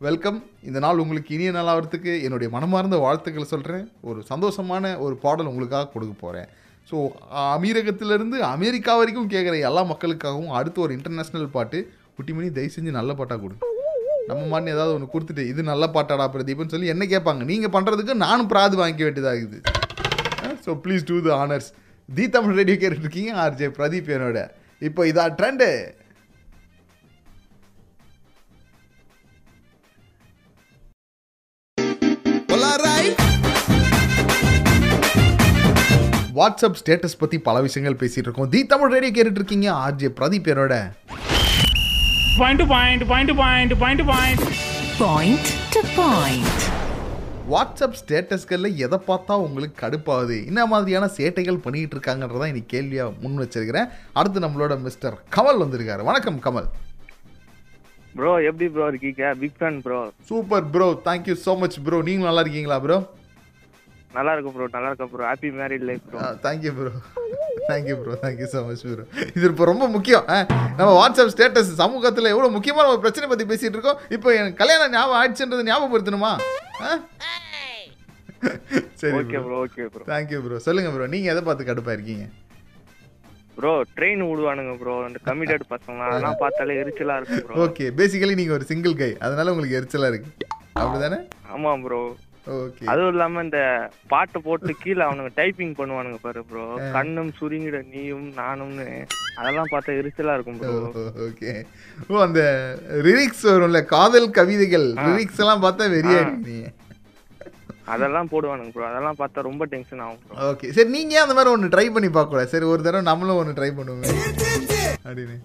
வெல்கம் 0.00 0.38
இந்த 0.68 0.78
நாள் 0.84 1.00
உங்களுக்கு 1.02 1.30
இனிய 1.34 1.50
நாளாகிறதுக்கு 1.56 2.12
என்னுடைய 2.26 2.48
மனமார்ந்த 2.54 2.96
வாழ்த்துக்களை 3.04 3.46
சொல்கிறேன் 3.52 3.84
ஒரு 4.08 4.20
சந்தோஷமான 4.30 4.90
ஒரு 5.04 5.14
பாடல் 5.24 5.50
உங்களுக்காக 5.50 5.88
கொடுக்க 5.92 6.14
போகிறேன் 6.22 6.48
ஸோ 6.90 6.96
அமீரகத்திலிருந்து 7.52 8.38
அமெரிக்கா 8.54 8.94
வரைக்கும் 9.00 9.30
கேட்குற 9.34 9.54
எல்லா 9.68 9.82
மக்களுக்காகவும் 9.92 10.50
அடுத்து 10.58 10.82
ஒரு 10.86 10.92
இன்டர்நேஷ்னல் 10.98 11.48
பாட்டு 11.56 11.78
குட்டிமணி 12.16 12.50
தயவு 12.58 12.74
செஞ்சு 12.76 12.96
நல்ல 12.98 13.14
பாட்டாக 13.20 13.40
கொடுங்க 13.44 13.70
நம்ம 14.30 14.42
மாதிரி 14.52 14.74
ஏதாவது 14.76 14.94
ஒன்று 14.96 15.12
கொடுத்துட்டு 15.14 15.44
இது 15.52 15.62
நல்ல 15.70 15.86
பாட்டாடா 15.96 16.26
பிரதீப்னு 16.34 16.72
சொல்லி 16.74 16.92
என்ன 16.94 17.04
கேட்பாங்க? 17.14 17.42
நீங்கள் 17.52 17.74
பண்ணுறதுக்கு 17.76 18.14
நானும் 18.26 18.50
பிராது 18.52 18.74
வாங்கிக்க 18.80 19.04
வேண்டியதாகுது. 19.08 19.58
So 20.66 20.72
please 20.84 21.08
do 21.10 21.16
the 21.26 21.32
honours 21.42 21.68
the 22.08 22.26
Tamil 22.36 22.56
radio 22.60 22.76
கேட்டுருக்கீங்க 22.78 23.04
இருக்கீங்க 23.04 23.42
ஆர்ஜே 23.44 23.68
பிரதீப் 23.78 24.10
என்னோட. 24.16 24.38
இப்போ 24.88 25.02
இதான் 25.10 25.36
ட்ரெண்டு 25.40 25.68
வாட்ஸ்அப் 36.36 36.78
ஸ்டேட்டஸ் 36.80 37.18
பற்றி 37.20 37.36
பல 37.48 37.56
விஷயங்கள் 37.64 37.98
பேசிகிட்டு 38.00 38.28
இருக்கோம். 38.28 38.48
தி 38.52 38.60
தமிழ் 38.70 38.92
ரேடியோ 38.94 39.12
கேட்டுட்டு 39.16 39.40
இருக்கீங்க 39.40 39.68
ஆர்ஜே 39.84 40.08
பிரதீப் 40.18 40.48
என்னோட. 40.52 40.74
Point 42.40 42.60
to 42.62 42.66
point 42.74 43.02
point 43.10 43.30
to 43.32 43.36
point 43.42 43.74
point 43.82 44.02
to 44.02 44.06
point 44.12 44.44
Point 45.02 45.46
to 45.74 45.80
point. 45.98 46.50
WhatsApp 47.52 47.96
ஸ்டேட்டஸ்களில் 48.00 48.76
எதை 48.84 48.98
பார்த்தா 49.08 49.34
உங்களுக்கு 49.46 49.76
கடுப்பாகுது? 49.82 50.36
என்ன 50.50 50.60
மாதிரியான 50.72 51.06
சேட்டைகள் 51.16 51.58
பண்ணிட்டு 51.64 51.96
இருக்காங்கன்றதான் 51.96 52.50
இன்னைக்கு 52.52 52.72
கேள்வியாக 52.74 53.14
முன் 53.22 53.40
வச்சிருக்கிறேன். 53.42 53.88
அடுத்து 54.20 54.44
நம்மளோட 54.44 54.76
மிஸ்டர் 54.86 55.16
கமல் 55.36 55.60
வந்திருக்காரு. 55.64 56.04
வணக்கம் 56.10 56.38
கமல். 56.46 56.68
ப்ரோ 58.18 58.32
எப்படி 58.50 58.68
ப்ரோ 58.74 58.86
இருக்கீங்க? 58.92 59.34
Big 59.42 59.58
fan 59.60 59.80
bro 59.86 60.00
super 60.30 60.66
bro 60.76 60.88
thank you 61.08 61.36
so 61.46 61.54
much 61.62 61.78
bro 61.88 62.00
நீங்களும் 62.08 62.30
நல்லா 62.30 62.44
இருக்கீங்களா 62.46 62.78
ப்ரோ 62.86 62.98
நல்லா 64.14 64.32
இருக்கும் 64.34 64.54
ப்ரோ 64.56 64.66
நல்லா 64.74 64.88
இருக்கும் 64.90 65.10
bro 65.12 65.24
happy 65.28 65.48
married 65.58 65.84
life 65.88 66.02
bro 66.08 66.18
thank you 66.44 66.70
bro 66.78 66.90
thank you 67.68 67.94
bro 68.00 68.14
thank you 68.22 68.46
so 68.52 68.60
much 68.66 68.82
bro 68.86 69.04
இது 69.30 69.44
இப்போ 69.50 69.64
ரொம்ப 69.70 69.84
முக்கியம் 69.94 70.24
நம்ம 70.78 70.90
வாட்ஸ்அப் 70.98 71.32
ஸ்டேட்டஸ் 71.34 71.70
சமூகத்தில் 71.82 72.32
எவ்வளோ 72.32 72.48
முக்கியமான 72.56 72.90
ஒரு 72.94 73.00
பிரச்சனை 73.04 73.28
பற்றி 73.28 73.44
பேசிகிட்டு 73.50 73.76
இருக்கோம். 73.78 74.00
இப்போ 74.16 74.28
எனக்கு 74.40 74.60
கல்யாணம் 74.62 74.92
ஞாபகம் 74.94 75.18
ஆயிடுச்சுன்றது 75.20 75.68
ஞாபகப்படுத்தணுமா? 75.70 76.32
சரி 79.00 79.12
okay 79.18 79.38
bro 79.44 79.58
okay 79.64 79.84
bro 79.92 80.02
thank you 80.08 80.38
bro 80.44 80.56
சொல்லுங்க 80.64 80.88
ப்ரோ 80.94 81.04
நீங்கள் 81.12 81.32
எதை 81.32 81.42
பார்த்து 81.46 81.66
கடுப்பாக 81.68 81.94
இருக்கீங்க 81.96 82.24
ப்ரோ 83.56 83.70
ட்ரெயின் 83.96 84.22
விடுவானுங்க 84.28 84.72
ப்ரோ 84.80 84.94
அந்த 85.06 85.18
கமிட்டட் 85.28 85.64
பசங்க 85.72 86.02
அதெல்லாம் 86.06 86.38
பார்த்தாலே 86.42 86.74
எரிச்சலா 86.82 87.16
இருக்கு 87.20 87.38
ப்ரோ 87.46 87.56
ஓகே 87.64 87.86
பேசிக்கலி 88.00 88.34
நீங்கள் 88.40 88.56
ஒரு 88.58 88.66
சிங்கிள் 88.70 88.96
கை 89.00 89.10
அதனால 89.26 89.52
உங்களுக்கு 89.54 89.78
எரிச்சலாக 89.78 90.10
இருக்கு. 90.12 90.30
அப்படிதானே? 90.76 91.18
ஆமா 91.54 91.72
ப்ரோ 91.84 92.00
அதுவும் 92.92 93.10
இல்லாம 93.12 93.42
இந்த 93.46 93.60
பாட்டு 94.12 94.38
போட்டு 94.46 94.72
கீழே 94.82 95.02
அவனுங்க 95.06 95.30
டைப்பிங் 95.38 95.74
பண்ணுவானுங்க 95.78 96.18
பாரு 96.24 96.40
ப்ரோ 96.50 96.64
கண்ணும் 96.96 97.30
சுருங்கிட 97.38 97.78
நீயும் 97.92 98.26
நானும்னு. 98.40 98.86
அதெல்லாம் 99.38 99.70
பார்த்தா 99.72 99.96
எரிச்சலா 100.00 100.34
இருக்கும் 100.36 100.58
ப்ரோ 100.62 100.74
ஓகே 101.28 101.52
ஓ 102.10 102.20
அந்த 102.26 102.42
லிரிக்ஸ் 103.06 103.44
வரும்ல 103.50 103.82
காதல் 103.94 104.28
கவிதைகள். 104.38 104.88
லிரிக்ஸ் 105.06 105.42
எல்லாம் 105.44 105.64
பார்த்தா 105.66 105.86
வெறியா 105.96 106.20
நீங்க 106.48 106.70
அதெல்லாம் 107.94 108.30
போடுவானுங்க 108.34 108.70
ப்ரோ 108.74 108.86
அதெல்லாம் 108.90 109.18
பார்த்தா 109.22 109.48
ரொம்ப 109.48 109.64
டென்ஷன் 109.72 110.04
ஆகும் 110.04 110.20
ப்ரோ 110.26 110.36
ஓகே 110.52 110.68
சரி 110.76 110.90
நீங்க 110.98 111.16
அந்த 111.24 111.34
மாதிரி 111.38 111.52
ஒன்று 111.54 111.72
ட்ரை 111.74 111.86
பண்ணி 111.96 112.10
பார்க்கக்கூடாது? 112.10 112.52
சரி 112.54 112.68
ஒரு 112.74 112.86
தடவை 112.86 113.04
நம்மளும் 113.10 113.40
ஒன்று 113.40 113.58
ட்ரை 113.58 113.70
பண்ணுவோம். 113.78 114.22
அப்படின்னு. 115.08 115.36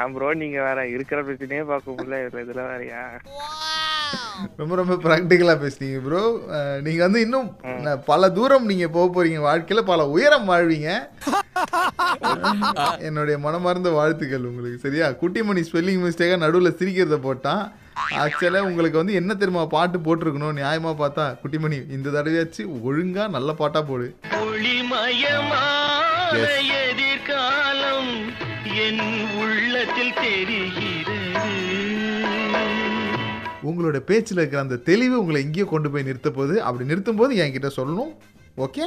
ஏன் 0.00 0.12
ப்ரோ 0.14 0.28
நீங்க 0.42 0.58
வேற 0.68 0.80
இருக்கிற 0.94 1.18
பிரச்சனையே 1.26 1.64
பார்க்க 1.72 1.96
முடியல. 1.96 2.18
இதுல 2.26 2.44
இதுல 2.44 2.62
வேறயா? 2.70 3.02
ரொம்ப 4.60 4.72
ரொம்ப 4.80 4.94
ப்ராக்டிக்கலாக 5.04 5.58
பேசுனீங்க 5.62 5.98
ப்ரோ 6.06 6.22
நீங்கள் 6.86 7.04
வந்து 7.06 7.20
இன்னும் 7.20 7.48
பல 8.10 8.30
தூரம் 8.30 8.68
நீங்கள் 8.70 8.92
போக 8.96 9.06
போறீங்க. 9.14 9.40
வாழ்க்கையில் 9.48 9.88
பல 9.92 10.08
உயரம் 10.08 10.48
வாழ்வீங்க. 10.50 10.90
என்னுடைய 13.06 13.36
மனமார்ந்த 13.44 13.90
வாழ்த்துக்கள் 13.98 14.48
உங்களுக்கு. 14.50 14.78
சரியா? 14.84 15.06
குட்டிமணி 15.20 15.62
ஸ்பெல்லிங் 15.68 16.02
மிஸ்டேக்காக 16.04 16.42
நடுவில் 16.44 16.76
சிரிக்கிறத 16.80 17.18
போட்டான். 17.26 17.62
ஆக்சுவலாக 18.22 18.68
உங்களுக்கு 18.70 19.00
வந்து 19.00 19.18
என்ன 19.20 19.32
தெரியுமா 19.34 19.64
பாட்டு 19.74 19.98
போட்டிருக்கணும் 20.06 20.58
நியாயமாக 20.60 20.96
பார்த்தா 21.02 21.24
குட்டிமணி 21.42 21.78
இந்த 21.96 22.10
தடவையாச்சு 22.16 22.62
ஒழுங்காக 22.88 23.34
நல்ல 23.36 23.52
பாட்டாக 23.60 23.84
போடு. 23.90 24.06
எதிர்காலம் 26.82 28.12
என் 28.84 29.04
உள்ளத்தில் 29.42 30.16
தெரிகிறது 30.22 30.83
உங்களோட 33.70 33.98
பேச்சில் 34.10 34.40
இருக்கிற 34.40 34.60
அந்த 34.64 34.78
தெளிவு 34.90 35.16
உங்களை 35.22 35.40
எங்கேயோ 35.46 35.66
கொண்டு 35.72 35.90
போய் 35.94 36.08
நிறுத்த 36.08 36.30
போகுது 36.38 36.56
அப்படி 36.68 36.90
நிறுத்தும் 36.90 37.20
போது 37.20 37.40
என்கிட்ட 37.44 37.70
சொல்லணும். 37.78 38.12
Okay 38.66 38.84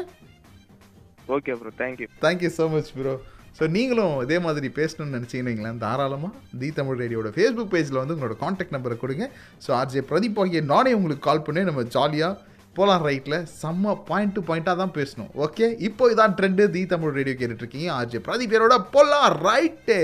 okay 1.35 1.53
bro 1.61 1.71
thank you 1.81 2.07
thank you 2.25 2.51
so 2.57 2.65
much 2.75 2.91
bro 2.97 3.13
so 3.57 3.65
நீங்களும் 3.75 4.15
இதே 4.25 4.37
மாதிரி 4.45 4.67
பேசணும்னு 4.79 5.15
நினச்சிங்கன்னா 5.17 5.71
தாராளமாக 5.83 6.59
தி 6.61 6.67
தமிழ் 6.79 6.99
ரேடியோட 7.03 7.29
ஃபேஸ்புக் 7.35 7.71
பேஜில் 7.73 7.99
வந்து 8.01 8.15
உங்களோட 8.15 8.35
காண்டாக்ட் 8.43 8.75
நம்பரை 8.75 8.97
கொடுங்க. 9.03 9.25
ஸோ 9.65 9.69
ஆர்ஜே 9.79 10.03
பிரதீப் 10.11 10.39
ஆகிய 10.43 10.61
நானே 10.73 10.91
உங்களுக்கு 10.99 11.25
கால் 11.29 11.45
பண்ணி 11.47 11.63
நம்ம 11.69 11.83
ஜாலியாக 11.95 12.39
போலாம் 12.75 13.05
ரைட்டில் 13.09 13.37
செம்ம 13.61 13.95
பாயிண்ட் 14.09 14.35
டு 14.35 14.41
பாயிண்ட்டாக 14.49 14.77
தான் 14.81 14.93
பேசணும். 14.97 15.31
ஓகே 15.45 15.67
இப்போ 15.87 16.11
இதான் 16.13 16.35
ட்ரெண்டு 16.39 16.65
தி 16.75 16.83
தமிழ் 16.93 17.15
ரேடியோ 17.19 17.37
கேட்டுட்ருக்கீங்க 17.39 17.89
ஆர்ஜே 17.99 18.21
பிரதீப் 18.27 18.53
பேரோட 18.53 18.77
போலாம் 18.95 19.29
ரைட்டே 19.47 20.01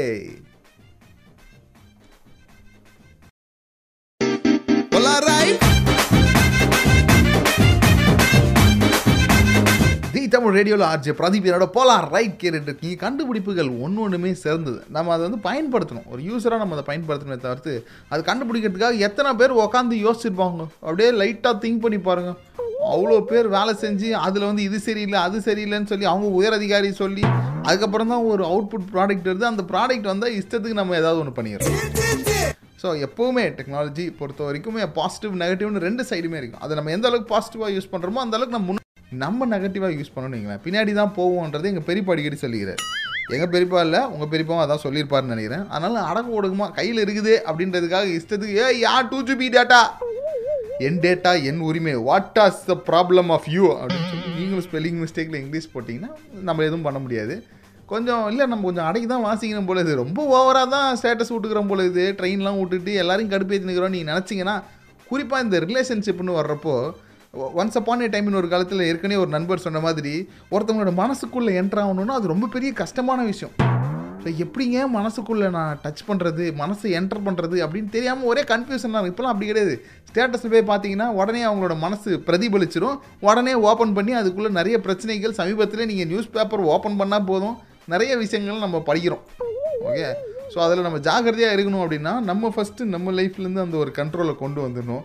தி 10.13 10.21
தமிழ் 10.34 10.56
ரேடியோவில் 10.58 10.86
ஆர்ஜே 10.89 11.13
பிரதீப் 11.19 11.47
என்னோட 11.49 11.65
போலாம் 11.76 12.06
ரைட் 12.13 12.38
கேட்டுட்டு 12.41 12.69
இருக்கீங்க 12.69 12.97
கண்டுபிடிப்புகள் 13.04 13.69
ஒன்று 13.86 14.02
ஒன்றுமே 14.06 14.32
சிறந்தது 14.43 14.80
நம்ம 14.95 15.12
அதை 15.15 15.23
வந்து 15.28 15.39
பயன்படுத்தணும். 15.47 16.08
ஒரு 16.13 16.21
யூஸராக 16.30 16.62
நம்ம 16.62 16.76
அதை 16.78 16.86
பயன்படுத்தணுமே 16.89 17.38
தவிர்த்து 17.45 17.73
அது 18.12 18.23
கண்டுபிடிக்கிறதுக்காக 18.30 19.06
எத்தனை 19.08 19.34
பேர் 19.41 19.54
உட்காந்து 19.65 20.02
யோசிச்சிருப்பாங்க. 20.06 20.65
அப்படியே 20.86 21.10
லைட்டாக 21.21 21.56
திங்க் 21.65 21.84
பண்ணி 21.86 21.99
பாருங்க. 22.10 22.34
அவ்வளோ 22.93 23.17
பேர் 23.32 23.47
வேலை 23.58 23.73
செஞ்சு 23.84 24.10
அதில் 24.26 24.49
வந்து 24.49 24.63
இது 24.69 24.80
சரியில்லை 24.88 25.19
அது 25.28 25.38
சரியில்லைன்னு 25.49 25.91
சொல்லி 25.91 26.08
அவங்க 26.13 26.30
உயர் 26.39 26.58
அதிகாரி 26.60 26.91
சொல்லி 27.04 27.23
அதுக்கப்புறம் 27.67 28.12
தான் 28.13 28.26
ஒரு 28.32 28.45
அவுட்புட் 28.52 28.89
ப்ராடக்ட் 28.95 29.30
வருது. 29.32 29.45
அந்த 29.52 29.65
ப்ராடக்ட் 29.73 30.12
வந்தால் 30.13 30.38
இஷ்டத்துக்கு 30.39 30.82
நம்ம 30.82 30.97
ஏதாவது 31.02 31.21
ஒன்று 31.23 31.38
பண்ணிடுறோம். 31.39 31.80
ஸோ 32.84 32.86
எப்போவுமே 32.86 33.43
டெக்னாலஜி 33.50 34.13
பொறுத்த 34.17 34.52
வரைக்குமே 34.52 34.89
பாசிட்டிவ் 34.93 35.41
நெகட்டிவ்னு 35.41 35.78
ரெண்டு 35.78 36.04
சைடுமே 36.04 36.38
இருக்கும். 36.38 36.62
அதை 36.62 36.76
நம்ம 36.76 36.91
எந்த 36.91 37.08
அளவுக்கு 37.08 37.38
பாசிட்டிவாக 37.38 37.72
யூஸ் 37.72 37.91
பண்ணுறோமோ 37.91 38.22
அந்த 38.26 38.38
அளவுக்கு 38.38 38.58
நம்ம 38.58 38.74
முன்ன- 38.74 39.12
நம்ம 39.12 39.58
நெகட்டிவாக 39.58 39.96
யூஸ் 39.96 40.12
பண்ணணும் 40.15 40.36
வைங்களேன். 40.36 40.60
பின்னாடி 40.63 40.93
தான் 40.93 41.13
போவோன்றது 41.17 41.63
எங்கள் 41.63 41.84
பெரியப்பா 41.86 42.10
அடிக்கடி 42.10 42.38
சொல்லிக்கிறார். 42.39 42.76
எங்கள் 43.28 43.52
பெரியப்பா 43.54 43.80
இல்லை 43.80 44.06
உங்கள் 44.06 44.32
பெரியப்பாவும் 44.34 44.65
அதான் 44.65 44.78
சொல்லியிருப்பாருன்னு 44.84 45.34
நினைக்கிறேன். 45.36 45.69
அதனால 45.69 46.00
அடக்கு 46.02 46.41
ஒடுக்குமா 46.41 46.72
கையில் 46.72 47.04
இருக்குது 47.04 47.39
அப்படின்றதுக்காக 47.52 48.19
இஷ்டத்துக்கு 48.19 48.56
ஏ 48.56 48.82
யா 48.82 49.10
டூ 49.10 49.24
ஜிபி 49.24 49.50
டேட்டா 49.50 49.82
என் 50.80 51.00
டேட்டா 51.00 51.43
என் 51.43 51.60
உரிமை. 51.60 51.96
What 51.96 52.39
as 52.39 52.65
the 52.65 52.82
problem 52.88 53.32
of 53.32 53.48
you 53.48 53.74
அப்படின்னு 53.74 54.10
சொல்லி 54.10 54.38
நீங்களும் 54.38 54.65
ஸ்பெல்லிங் 54.72 55.08
மிஸ்டேக்கில் 55.08 55.36
இங்கிலீஷ் 55.36 55.69
போட்டிங்கன்னா 55.74 56.12
நம்ம 56.41 56.62
எதுவும் 56.62 56.82
பண்ண 56.82 57.00
முடியாது. 57.00 57.43
கொஞ்சம் 57.91 58.24
இல்லை 58.32 58.46
நம்ம 58.52 58.65
கொஞ்சம் 58.67 58.88
அடைக்கு 58.89 59.08
தான் 59.13 59.26
வாசிக்கணும் 59.28 59.69
போல 59.69 59.82
இது 59.86 59.93
ரொம்ப 60.02 60.19
ஓவராக 60.36 60.67
தான் 60.76 60.88
ஸ்டேட்டஸ் 61.00 61.32
விட்டுக்கிறோம் 61.34 61.72
போல 61.72 61.84
இது 61.89 62.04
ட்ரெயின்லாம் 62.19 62.60
விட்டுட்டு 62.60 62.91
எல்லாரையும் 63.02 63.32
கடுப்பேற்றி 63.34 63.69
நிற்கிறோம் 63.69 63.93
நீங்கள் 63.96 64.12
நினச்சிங்கன்னா 64.13 64.56
குறிப்பாக 65.10 65.46
இந்த 65.46 65.58
ரிலேஷன்ஷிப்னு 65.67 66.38
வர்றப்போ 66.39 66.76
ஒன்ஸ் 67.62 67.78
அப்பான் 67.80 68.04
ஏ 68.06 68.08
டைம்னு 68.13 68.39
ஒரு 68.41 68.50
காலத்தில் 68.54 68.88
ஏற்கனவே 68.89 69.19
ஒரு 69.24 69.32
நண்பர் 69.36 69.63
சொன்ன 69.65 69.80
மாதிரி 69.86 70.13
ஒருத்தவங்களோட 70.54 70.93
மனசுக்குள்ளே 71.04 71.54
என்ட்ராகணுன்னா 71.62 72.15
அது 72.19 72.34
ரொம்ப 72.34 72.48
பெரிய 72.56 72.72
கஷ்டமான 72.82 73.19
விஷயம். 73.32 73.54
ஸோ 74.24 74.32
எப்படிங்க 74.43 74.84
மனசுக்குள்ளே 74.98 75.48
நான் 75.56 75.80
டச் 75.84 76.04
பண்ணுறது 76.10 76.43
மனசை 76.62 76.89
என்டர் 77.00 77.24
பண்ணுறது 77.28 77.58
அப்படின்னு 77.65 77.89
தெரியாமல் 77.96 78.30
ஒரே 78.32 78.43
கன்ஃபியூஷனாக 78.52 78.93
இருக்கும் 78.96 79.13
இப்போலாம் 79.13 79.34
அப்படி 79.34 79.50
கிடையாது. 79.50 79.74
ஸ்டேட்டஸில் 80.10 80.54
போய் 80.54 80.69
பார்த்தீங்கன்னா 80.72 81.08
உடனே 81.19 81.41
அவங்களோட 81.50 81.76
மனசு 81.86 82.12
பிரதிபலிச்சிடும் 82.28 82.98
உடனே 83.30 83.56
ஓப்பன் 83.69 83.96
பண்ணி 83.98 84.13
அதுக்குள்ளே 84.22 84.52
நிறைய 84.60 84.78
பிரச்சனைகள் 84.88 85.38
சமீபத்தில் 85.41 85.89
நீங்கள் 85.91 86.10
நியூஸ் 86.12 86.34
பேப்பர் 86.38 86.63
ஓப்பன் 86.76 87.00
பண்ணால் 87.02 87.28
போதும். 87.32 87.58
நிறைய 87.91 88.12
விஷயங்கள் 88.24 88.65
நம்ம 88.65 88.80
படிக்கிறோம். 88.89 89.24
ஓகே 89.88 90.06
ஸோ 90.54 90.58
அதில் 90.65 90.86
நம்ம 90.88 91.00
ஜாகிரதையாக 91.08 91.56
இருக்கணும் 91.56 91.84
அப்படின்னா 91.84 92.13
நம்ம 92.30 92.52
ஃபஸ்ட்டு 92.56 92.88
நம்ம 92.96 93.12
லைஃப்லேருந்து 93.19 93.63
அந்த 93.65 93.76
ஒரு 93.84 93.91
கண்ட்ரோலை 94.00 94.34
கொண்டு 94.43 94.60
வந்துடணும். 94.65 95.04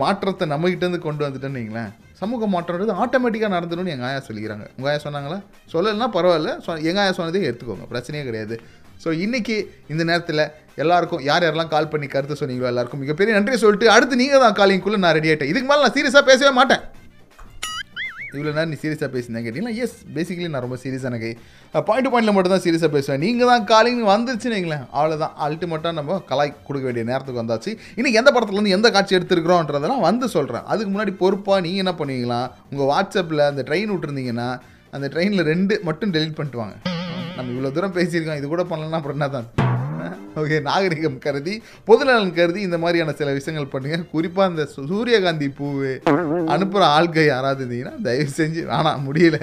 மாற்றத்தை 0.00 0.44
நம்மகிட்டேருந்து 0.52 1.00
கொண்டு 1.06 1.22
வந்துட்டேன்னு 1.26 1.60
வைங்களேன். 1.60 1.90
சமூக 2.20 2.46
மாற்றம்ன்றது 2.54 2.94
ஆட்டோமேட்டிக்காக 3.02 3.52
நடந்துடும் 3.56 3.90
எங்கள் 3.94 4.08
ஆயா 4.08 4.20
சொல்லிக்கிறாங்க. 4.26 4.66
உங்கள் 4.76 4.90
ஆயா 4.90 5.00
சொன்னாங்களா? 5.06 5.38
சொல்லலைன்னா 5.72 6.08
பரவாயில்ல. 6.16 6.50
சொ 6.66 6.70
எங்கள் 6.90 7.02
ஆயா 7.04 7.14
சொன்னதே 7.18 7.42
எடுத்துக்கோங்க. 7.48 7.86
பிரச்சனையே 7.92 8.24
கிடையாது. 8.28 8.56
ஸோ 9.02 9.08
இன்றைக்கி 9.24 9.56
இந்த 9.92 10.02
நேரத்தில் 10.10 10.44
எல்லாருக்கும் 10.82 11.22
யார் 11.28 11.44
யாரெல்லாம் 11.46 11.72
கால் 11.74 11.92
பண்ணி 11.92 12.08
கருத்து 12.14 12.40
சொன்னீங்களோ 12.40 12.70
எல்லாருக்கும் 12.72 13.02
மிகப்பெரிய 13.04 13.34
நன்றி 13.38 13.58
சொல்லிட்டு 13.64 13.88
அடுத்து 13.96 14.22
நீங்கள் 14.22 14.44
தான் 14.44 14.56
காலிங்குள்ளே 14.60 15.00
நான் 15.04 15.16
ரெடி 15.18 15.30
ஆகிட்டேன் 15.30 15.52
இதுக்கு 15.52 15.68
மேலே 15.70 15.82
நான் 15.84 15.96
சீரியஸாக 15.96 16.24
பேசவே 16.30 16.52
மாட்டேன். 16.58 16.82
இவ்வளோ 18.34 18.50
நேரம் 18.56 18.72
நீ 18.72 18.76
சீரியஸாக 18.82 19.08
பேசினேன். 19.14 19.42
கேட்டீங்களா 19.44 19.72
எஸ் 19.84 19.96
பேசிக்கலி 20.16 20.48
நான் 20.54 20.64
ரொம்ப 20.64 20.76
சீரியஸான 20.82 21.18
கை 21.22 21.30
பாயிண்ட் 21.88 22.08
பாயிண்டில் 22.12 22.34
மட்டும் 22.36 22.54
தான் 22.54 22.62
சீரியஸாக 22.66 22.90
பேசுவேன். 22.96 23.20
நீங்கள் 23.24 23.50
தான் 23.52 23.64
காலிங் 23.70 24.02
வந்துருச்சுன்னு 24.10 24.56
வைங்களேன். 24.56 24.84
அவ்வளோதான் 24.96 25.34
அல்டிமேட்டாக 25.46 25.94
நம்ம 25.98 26.18
கலாய் 26.30 26.52
கொடுக்க 26.68 26.84
வேண்டிய 26.88 27.04
நேரத்துக்கு 27.10 27.42
வந்தாச்சு. 27.42 27.72
இன்னைக்கு 27.98 28.20
எந்த 28.22 28.32
படத்துலேருந்து 28.36 28.76
எந்த 28.78 28.90
காட்சி 28.96 29.16
எடுத்துருக்குறோன்றதெல்லாம் 29.18 30.04
வந்து 30.08 30.28
சொல்கிறேன் 30.36 30.66
அதுக்கு 30.72 30.92
முன்னாடி 30.92 31.14
பொறுப்பாக 31.22 31.64
நீங்கள் 31.66 31.84
என்ன 31.84 31.94
பண்ணுவீங்களா? 32.02 32.40
உங்கள் 32.72 32.90
வாட்ஸ்அப்பில் 32.92 33.48
அந்த 33.50 33.64
ட்ரெயின் 33.70 33.92
விட்டுருந்தீங்கன்னா 33.94 34.48
அந்த 34.96 35.08
ட்ரெயினில் 35.14 35.48
ரெண்டு 35.52 35.74
மட்டும் 35.90 36.14
டெலிட் 36.18 36.36
பண்ணிட்டு 36.38 36.62
வாங்க. 36.62 36.76
நம்ம 37.36 37.50
இவ்வளோ 37.56 37.72
தூரம் 37.78 37.96
பேசியிருக்கோம். 37.98 38.40
இது 38.42 38.48
கூட 38.54 38.64
பண்ணலன்னா 38.72 39.00
அப்புறம் 39.00 39.18
என்ன 39.18 39.28
தான் 39.38 39.48
ஓகே 40.40 40.58
நாகரிகம் 40.68 41.18
கருதி 41.26 41.54
பொதுநலன் 41.88 42.36
கருதி 42.38 42.60
இந்த 42.68 42.78
மாதிரியான 42.82 43.14
சில 43.20 43.32
விஷயங்கள் 43.38 43.72
பண்ணுங்க. 43.74 43.98
குறிப்பாக 44.14 44.52
இந்த 44.52 44.64
சூரியகாந்தி 44.90 45.48
பூவு 45.60 45.92
அனுப்புகிற 46.54 46.84
ஆள்கள் 46.96 47.30
யாராவது 47.34 47.62
இருந்தீங்கன்னா 47.64 47.96
தயவு 48.08 48.30
செஞ்சு 48.40 48.62
வேணாம் 48.72 49.04
முடியல. 49.08 49.38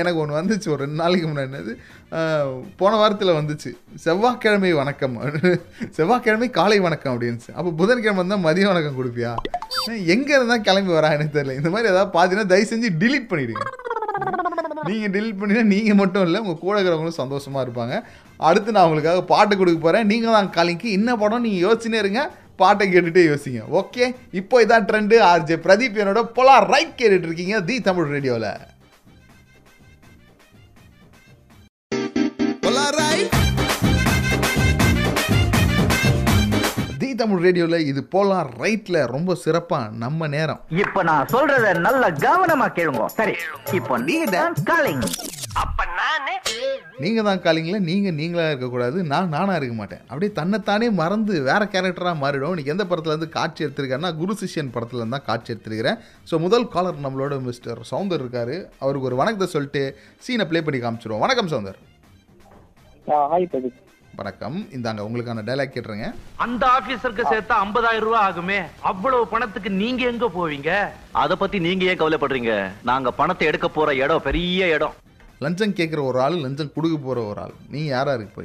எனக்கு 0.00 0.20
ஒன்று 0.22 0.38
வந்துச்சு 0.38 0.68
ஒரு 0.74 0.80
ரெண்டு 0.84 0.98
நாளைக்கு 1.00 1.26
முன்னாடி 1.28 1.48
என்னது? 1.50 1.72
போன 2.80 2.92
வாரத்தில் 3.00 3.36
வந்துச்சு. 3.38 3.70
செவ்வாய்க்கிழமை 4.04 4.70
வணக்கம். 4.80 5.16
செவ்வாய்க்கிழமை 5.96 6.48
காலை 6.58 6.78
வணக்கம் 6.86 7.12
அப்படின்னு 7.14 7.56
அப்போ 7.58 7.70
புதன்கிழமை 7.80 8.24
தான் 8.32 8.44
மதிய 8.46 8.66
வணக்கம் 8.72 8.98
கொடுப்பியா? 9.00 9.32
எங்கே 10.14 10.34
இருந்தால் 10.38 10.66
கிளம்பி 10.68 10.92
வரா 10.96 11.10
எனக்கு 11.16 11.36
தெரியல. 11.36 11.56
இந்த 11.60 11.70
மாதிரி 11.74 11.90
ஏதாவது 11.92 12.12
பார்த்தீங்கன்னா 12.16 12.52
தயவு 12.52 12.70
செஞ்சு 12.72 12.90
டிலீட் 13.02 13.30
பண்ணிடுங்க. 13.32 13.64
நீங்கள் 14.88 15.12
டிலீட் 15.14 15.40
பண்ணினா 15.40 15.64
நீங்கள் 15.74 15.98
மட்டும் 16.00 16.24
இல்லை 16.26 16.38
உங்கள் 16.44 16.62
கூட 16.64 16.74
இருக்கிறவங்களும் 16.78 17.20
சந்தோஷமாக 17.22 17.64
இருப்பாங்க. 17.66 17.94
அடுத்து 18.48 18.74
நான் 18.76 18.86
உங்களுக்காக 18.88 19.22
பாட்டு 19.32 19.54
கொடுக்க 19.60 19.78
போகிறேன் 19.86 20.10
நீங்கள் 20.12 20.36
தான் 20.38 20.52
காலிங்க்கு 20.56 20.90
என்ன 20.98 21.16
படம் 21.22 21.44
நீங்கள் 21.46 21.64
யோசிச்சுனே 21.66 22.02
இருங்க. 22.04 22.22
பாட்டை 22.60 22.84
கேட்டுகிட்டே 22.88 23.22
யோசிங்க. 23.30 23.60
ஓகே 23.80 24.04
இப்போ 24.40 24.56
இதான் 24.64 24.86
ட்ரெண்டு 24.88 25.16
ஆர்ஜே 25.30 25.56
பிரதீப் 25.64 26.00
என்னோட 26.02 26.20
பொலா 26.36 26.56
ரைட் 26.72 26.98
கேட்டுட்டு 27.00 27.28
இருக்கீங்க. 27.28 27.56
தி 27.70 27.76
தமிழ் 27.88 28.12
ரேடியோவில் 28.16 28.50
தி 37.00 37.08
தமிழ் 37.20 37.42
ரேடியோவில் 37.46 37.86
இது 37.90 38.00
போலாம் 38.14 38.50
ரைட்டில் 38.62 39.00
ரொம்ப 39.14 39.34
சிறப்பாக 39.44 39.90
நம்ம 40.04 40.28
நேரம். 40.36 40.60
இப்ப 40.82 41.02
நான் 41.10 41.30
சொல்றத 41.34 41.74
நல்ல 41.88 42.04
கவனமா 42.26 42.68
கேளுங்க. 42.78 43.06
சரி 43.18 43.34
இப்போ 43.78 43.96
நீங்க 44.08 44.26
தான் 45.56 45.72
காலிங் 45.78 47.00
நீங்கள் 47.02 47.26
தான் 47.26 47.42
காலிங்கள 47.44 47.78
நீங்கள் 47.88 48.16
நீங்களாக 48.20 48.50
இருக்கக்கூடாது. 48.52 48.98
நான் 49.12 49.32
நானாக 49.34 49.58
இருக்க 49.60 49.74
மாட்டேன். 49.80 50.02
அப்படியே 50.10 50.30
தன்னைத்தானே 50.38 50.88
மறந்து 51.00 51.34
வேற 51.48 51.62
கேரக்டராக 51.74 52.16
மாறிடும். 52.22 52.52
இன்னைக்கு 52.54 52.74
எந்த 52.74 52.84
படத்துல 52.90 53.14
இருந்து 53.14 53.28
காட்சி 53.36 53.64
எடுத்திருக்காருன்னா 53.66 54.12
குரு 54.20 54.34
சிஷ்யன் 54.42 54.72
படத்துல 54.76 55.00
இருந்து 55.00 55.16
தான் 55.16 55.28
காட்சி 55.28 55.52
எடுத்திருக்கிறேன். 55.54 55.98
ஸோ 56.30 56.40
முதல் 56.46 56.66
காலர் 56.74 57.04
நம்மளோட 57.06 57.36
மிஸ்டர் 57.48 57.82
சவுந்தர் 57.92 58.22
இருக்காரு. 58.24 58.56
அவருக்கு 58.84 59.08
ஒரு 59.10 59.20
வணக்கத்தை 59.22 59.48
சொல்லிட்டு 59.56 59.84
சீனை 60.26 60.46
ப்ளே 60.52 60.62
பண்ணி 60.68 60.80
காமிச்சிருவோம். 60.84 61.24
வணக்கம் 61.26 61.52
சவுந்தர். 61.54 61.80
வணக்கம். 64.20 64.56
இந்தாங்க 64.76 65.04
உங்களுக்கான 65.06 65.42
டைலாக் 65.46 65.74
கேட்டுருங்க. 65.74 66.08
அந்த 66.44 66.64
ஆபீசருக்கு 66.78 67.24
சேர்த்தா 67.30 67.54
50000 67.66 68.02
ரூபாய் 68.06 68.24
ஆகுமே? 68.26 68.58
அவ்வளவு 68.90 69.30
பணத்துக்கு 69.34 69.70
நீங்க 69.82 70.02
எங்க 70.12 70.26
போவீங்க? 70.34 70.70
அத 71.22 71.36
பத்தி 71.42 71.58
நீங்க 71.68 71.84
ஏன் 71.90 72.00
கவலைப்படுறீங்க? 72.02 72.54
நாங்க 72.90 73.10
பணத்தை 73.20 73.46
எடுக்க 73.52 73.68
போற 73.78 73.94
இடம் 74.04 74.26
பெரிய 74.28 74.74
இடம். 74.76 74.96
லஞ்சம் 75.42 75.76
கேட்குற 75.78 76.00
ஒரு 76.10 76.18
ஆள் 76.20 76.42
லஞ்சம் 76.44 76.74
கொடுக்க 76.74 76.96
போகிற 76.98 77.20
ஒரு 77.30 77.40
ஆள். 77.40 77.54
நீங்கள் 77.72 77.94
யாராக 77.96 78.18
இருக்க 78.18 78.42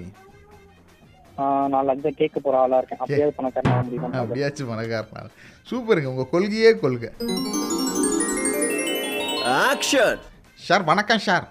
ஆஹ் 1.43 1.67
நான் 1.71 1.85
லஞ்சம் 1.85 2.17
கேட்க 2.21 2.37
போற 2.39 2.55
ஆளா 2.61 2.77
இருக்கேன். 2.77 2.99
அப்படியே 2.99 3.25
பணக்காரன் 3.37 4.15
அப்படியாச்சும் 4.21 4.71
பணக்காரனால். 4.71 5.29
சூப்பருங்க 5.69 6.11
உங்கள் 6.13 6.31
கொள்கையே 6.31 6.71
கொள்கை. 6.83 7.09
ஆக்ஷன் 9.59 10.21
சார் 10.59 10.83
வணக்கம் 10.83 11.23
சார் 11.27 11.45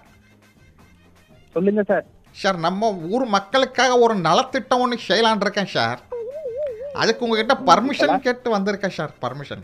சொல்லுங்க 1.55 1.83
சார் 1.91 2.05
சார் 2.35 2.57
நம்ம 2.57 2.89
ஊர் 3.13 3.25
மக்களுக்காக 3.35 3.93
ஒரு 4.05 4.15
நலத்திட்டம் 4.27 4.81
ஒன்று 4.85 4.97
செய்யலான் 5.07 5.43
இருக்கேன் 5.45 5.73
சார் 5.75 5.99
அதுக்கு 6.93 7.25
உங்ககிட்ட 7.25 7.55
பர்மிஷன் 7.69 8.23
கேட்டு 8.27 8.49
வந்திருக்கேன் 8.55 8.97
சார் 8.99 9.13
பர்மிஷன் 9.23 9.63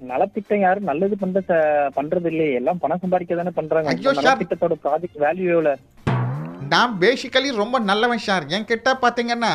நலத்திட்டம் 0.00 0.62
யாரும் 0.62 0.88
நல்லது 0.90 1.16
பண்ற 1.16 1.40
பண்றது 1.96 2.28
இல்லையே 2.32 2.56
எல்லாம் 2.58 2.78
பணம் 2.78 3.02
சம்பாதிக்க 3.02 3.36
தானே 3.36 3.52
பண்றாங்க. 3.56 3.88
ஐயோ, 3.92 4.10
சார். 4.10 4.18
நலத்திட்டத்தோட 4.20 4.74
ப்ராஜெக்ட் 4.84 5.20
வேல்யூ 5.24 5.46
எவ்வளவு? 5.54 5.82
நான் 6.72 6.92
பேசிக்கலி 6.98 7.50
ரொம்ப 7.54 7.76
நல்லவன் 7.88 8.24
சார் 8.26 8.44
என்கிட்ட 8.48 8.90
பார்த்தீங்கன்னா 9.02 9.52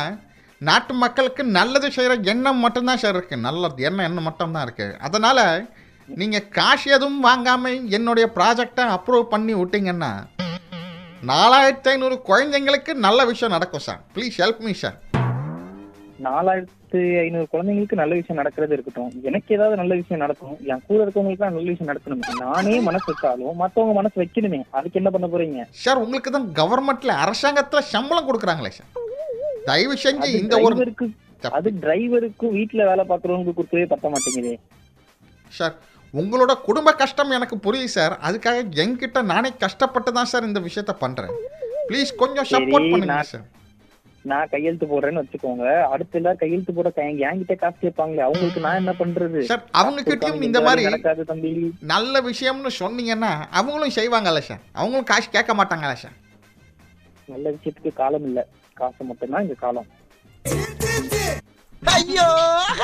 நாட்டு 0.60 0.92
மக்களுக்கு 0.94 1.42
நல்லது 1.56 1.88
செய்கிற 1.90 2.14
எண்ணம் 2.32 2.60
மட்டும்தான் 2.60 3.00
சார் 3.02 3.16
இருக்குது 3.16 3.44
நல்ல 3.44 3.70
எண்ணம் 3.80 4.06
எண்ணம் 4.08 4.26
மட்டும்தான் 4.28 4.64
இருக்குது 4.66 4.98
அதனால் 5.00 5.44
நீங்கள் 6.08 6.48
காசு 6.50 6.86
எதுவும் 6.90 7.20
வாங்காமல் 7.20 7.78
என்னுடைய 7.90 8.26
ப்ராஜெக்டை 8.36 8.84
அப்ரூவ் 8.94 9.26
பண்ணி 9.28 9.54
விட்டீங்கன்னா 9.54 10.12
நாலாயிரத்தி 11.22 11.90
ஐநூறு 11.90 12.16
குழந்தைங்களுக்கு 12.22 12.92
நல்ல 12.98 13.24
விஷயம் 13.24 13.52
நடக்கும் 13.52 13.84
sir 13.84 14.00
please 14.14 14.38
help 14.40 14.62
me 14.64 14.72
sir 14.74 14.96
நாலாயிரத்து 16.26 17.00
ஐநூறு 17.22 17.46
குழந்தைங்களுக்கு 17.52 18.00
நல்ல 18.00 18.14
விஷயம் 18.18 18.40
நடக்கிறது 18.40 18.74
இருக்கட்டும். 18.76 19.12
எனக்கு 19.28 19.54
ஏதாவது 19.56 19.76
நல்ல 19.80 19.92
விஷயம் 20.00 20.22
நடக்கணும். 20.24 20.58
என் 20.72 20.82
கூட 20.88 20.98
இருக்கவங்களுக்கு 21.04 21.46
நல்ல 21.46 21.70
விஷயம் 21.72 21.90
நடக்கணும். 21.92 22.22
நானே 22.44 22.74
மனசு 22.88 23.06
வச்சாலும் 23.12 23.56
மத்தவங்க 23.62 23.94
மனசு 24.00 24.16
வைக்கணுமே. 24.22 24.60
அதுக்கு 24.78 25.00
என்ன 25.00 25.12
பண்ண 25.14 25.28
போறீங்க? 25.34 25.66
சார் 25.84 26.02
உங்களுக்கு 26.04 26.32
தான் 26.36 26.48
கவர்மெண்ட்ல 26.60 27.14
அரசாங்கத்துல 27.24 27.82
சம்பளம் 27.94 28.28
கொடுக்குறாங்களே 28.28 28.72
சார். 28.78 28.90
தயவு 29.70 29.96
செஞ்சு 30.04 30.30
இந்த 30.42 30.60
ஒரு 30.66 30.86
அது 31.58 31.68
டிரைவருக்கும் 31.84 32.52
வீட்டுல 32.58 32.82
வேலை 32.88 33.04
பாக்குறவங்களுக்கு 33.08 33.58
கொடுக்கவே 33.60 33.86
பத்த 33.92 34.10
மாட்டேங்குதே. 34.12 34.52
சார் 35.58 35.74
உங்களோட 36.20 36.52
குடும்ப 36.66 36.90
கஷ்டம் 37.00 37.34
எனக்கு 37.36 37.56
புரியுது 37.64 37.90
சார். 37.96 38.14
அதுக்காக 38.26 38.58
என்கிட்ட 38.82 39.18
நானே 39.32 39.50
கஷ்டப்பட்டு 39.64 40.10
தான் 40.18 40.30
சார் 40.32 40.46
இந்த 40.48 40.60
விஷயத்த 40.68 40.92
பண்றேன். 41.04 41.32
ப்ளீஸ் 41.88 42.12
கொஞ்சம் 42.22 42.48
சப்போர்ட் 42.52 42.90
பண்ணுங்க 42.92 43.18
சார். 43.32 43.44
நான் 44.30 44.50
கையெழுத்து 44.50 44.86
போடுறேன்னு 44.90 45.22
வச்சுக்கோங்க. 45.22 45.64
அடுத்த 45.92 46.18
எல்லாரும் 46.18 46.40
கையெழுத்து 46.42 46.72
போட 46.74 46.90
என்கிட்ட 47.28 47.54
காசு 47.62 47.78
கேட்பாங்களே 47.84 48.24
அவங்களுக்கு 48.26 48.64
நான் 48.66 48.80
என்ன 48.80 48.92
பண்றது? 49.00 49.40
சார் 49.50 49.64
அவங்க 49.80 50.02
கிட்டயும் 50.08 50.36
இந்த 50.38 50.48
இந்த 50.50 50.60
மாதிரி 50.66 50.86
நடக்காது 50.88 51.24
தம்பி. 51.30 51.50
நல்ல 51.92 52.20
விஷயம்னு 52.28 52.72
சொன்னீங்கன்னா 52.82 53.32
அவங்களும் 53.60 53.96
செய்வாங்கல்ல 53.98 54.42
சார். 54.50 54.62
அவங்களும் 54.80 55.08
காசு 55.12 55.28
கேட்க 55.36 55.54
மாட்டாங்கல்ல 55.60 55.96
சார். 56.04 56.16
நல்ல 57.32 57.46
விஷயத்துக்கு 57.56 57.92
காலம் 58.02 58.28
இல்ல. 58.30 58.40
காசு 58.82 59.02
மட்டும்தான் 59.10 59.44
இங்க 59.46 59.58
காலம். 59.64 59.90
ஐயோ 61.96 62.26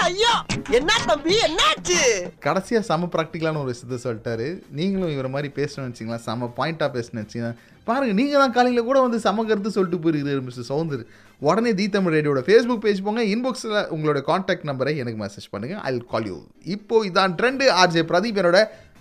ஐயோ 0.07 0.33
என்ன 0.79 0.93
தம்பி 1.09 1.35
என்னாச்சு? 1.47 1.99
கடைசியாக 2.47 2.87
செம 2.89 3.09
ப்ராக்டிக்கலான 3.15 3.61
ஒரு 3.63 3.73
விஷயத்த 3.73 3.99
சொல்லிட்டாரு. 4.07 4.49
நீங்களும் 4.79 5.13
இவரை 5.15 5.31
மாதிரி 5.35 5.49
பேசணும்னு 5.59 5.91
வச்சிங்களா 5.91 6.19
செம 6.27 6.49
பாயிண்டாக 6.59 6.91
பேசணும்னு 6.97 7.25
வச்சிங்கன்னா 7.25 7.55
பாருங்க 7.89 8.15
நீங்கள் 8.21 8.43
தான் 8.43 8.55
காலையில் 8.57 8.89
கூட 8.89 8.99
வந்து 9.05 9.19
செம 9.27 9.45
கருத்து 9.51 9.77
சொல்லிட்டு 9.77 10.03
போயிருக்கிறாரு 10.05 10.47
மிஸ்டர் 10.49 10.71
சௌந்தர். 10.73 11.05
உடனே 11.47 11.71
தி 11.79 11.85
தமிழ் 11.95 12.15
ரேடியோட 12.15 12.41
ஃபேஸ்புக் 12.47 12.83
பேஜ் 12.85 13.03
போங்க. 13.07 13.23
இன்பாக்ஸில் 13.35 13.77
உங்களோட 13.95 14.21
காண்டாக்ட் 14.29 14.65
நம்பரை 14.71 14.93
எனக்கு 15.03 15.19
மெசேஜ் 15.25 15.47
பண்ணுங்கள் 15.53 15.81
ஐ 15.89 15.91
கால் 16.13 16.27
யூ 16.31 16.39
இப்போ 16.75 16.97
இதான் 17.09 17.35
ட்ரெண்டு 17.41 17.67
ஆர்ஜே 17.83 18.03
பிரதீப் 18.11 18.41
என்னோட 18.43 18.61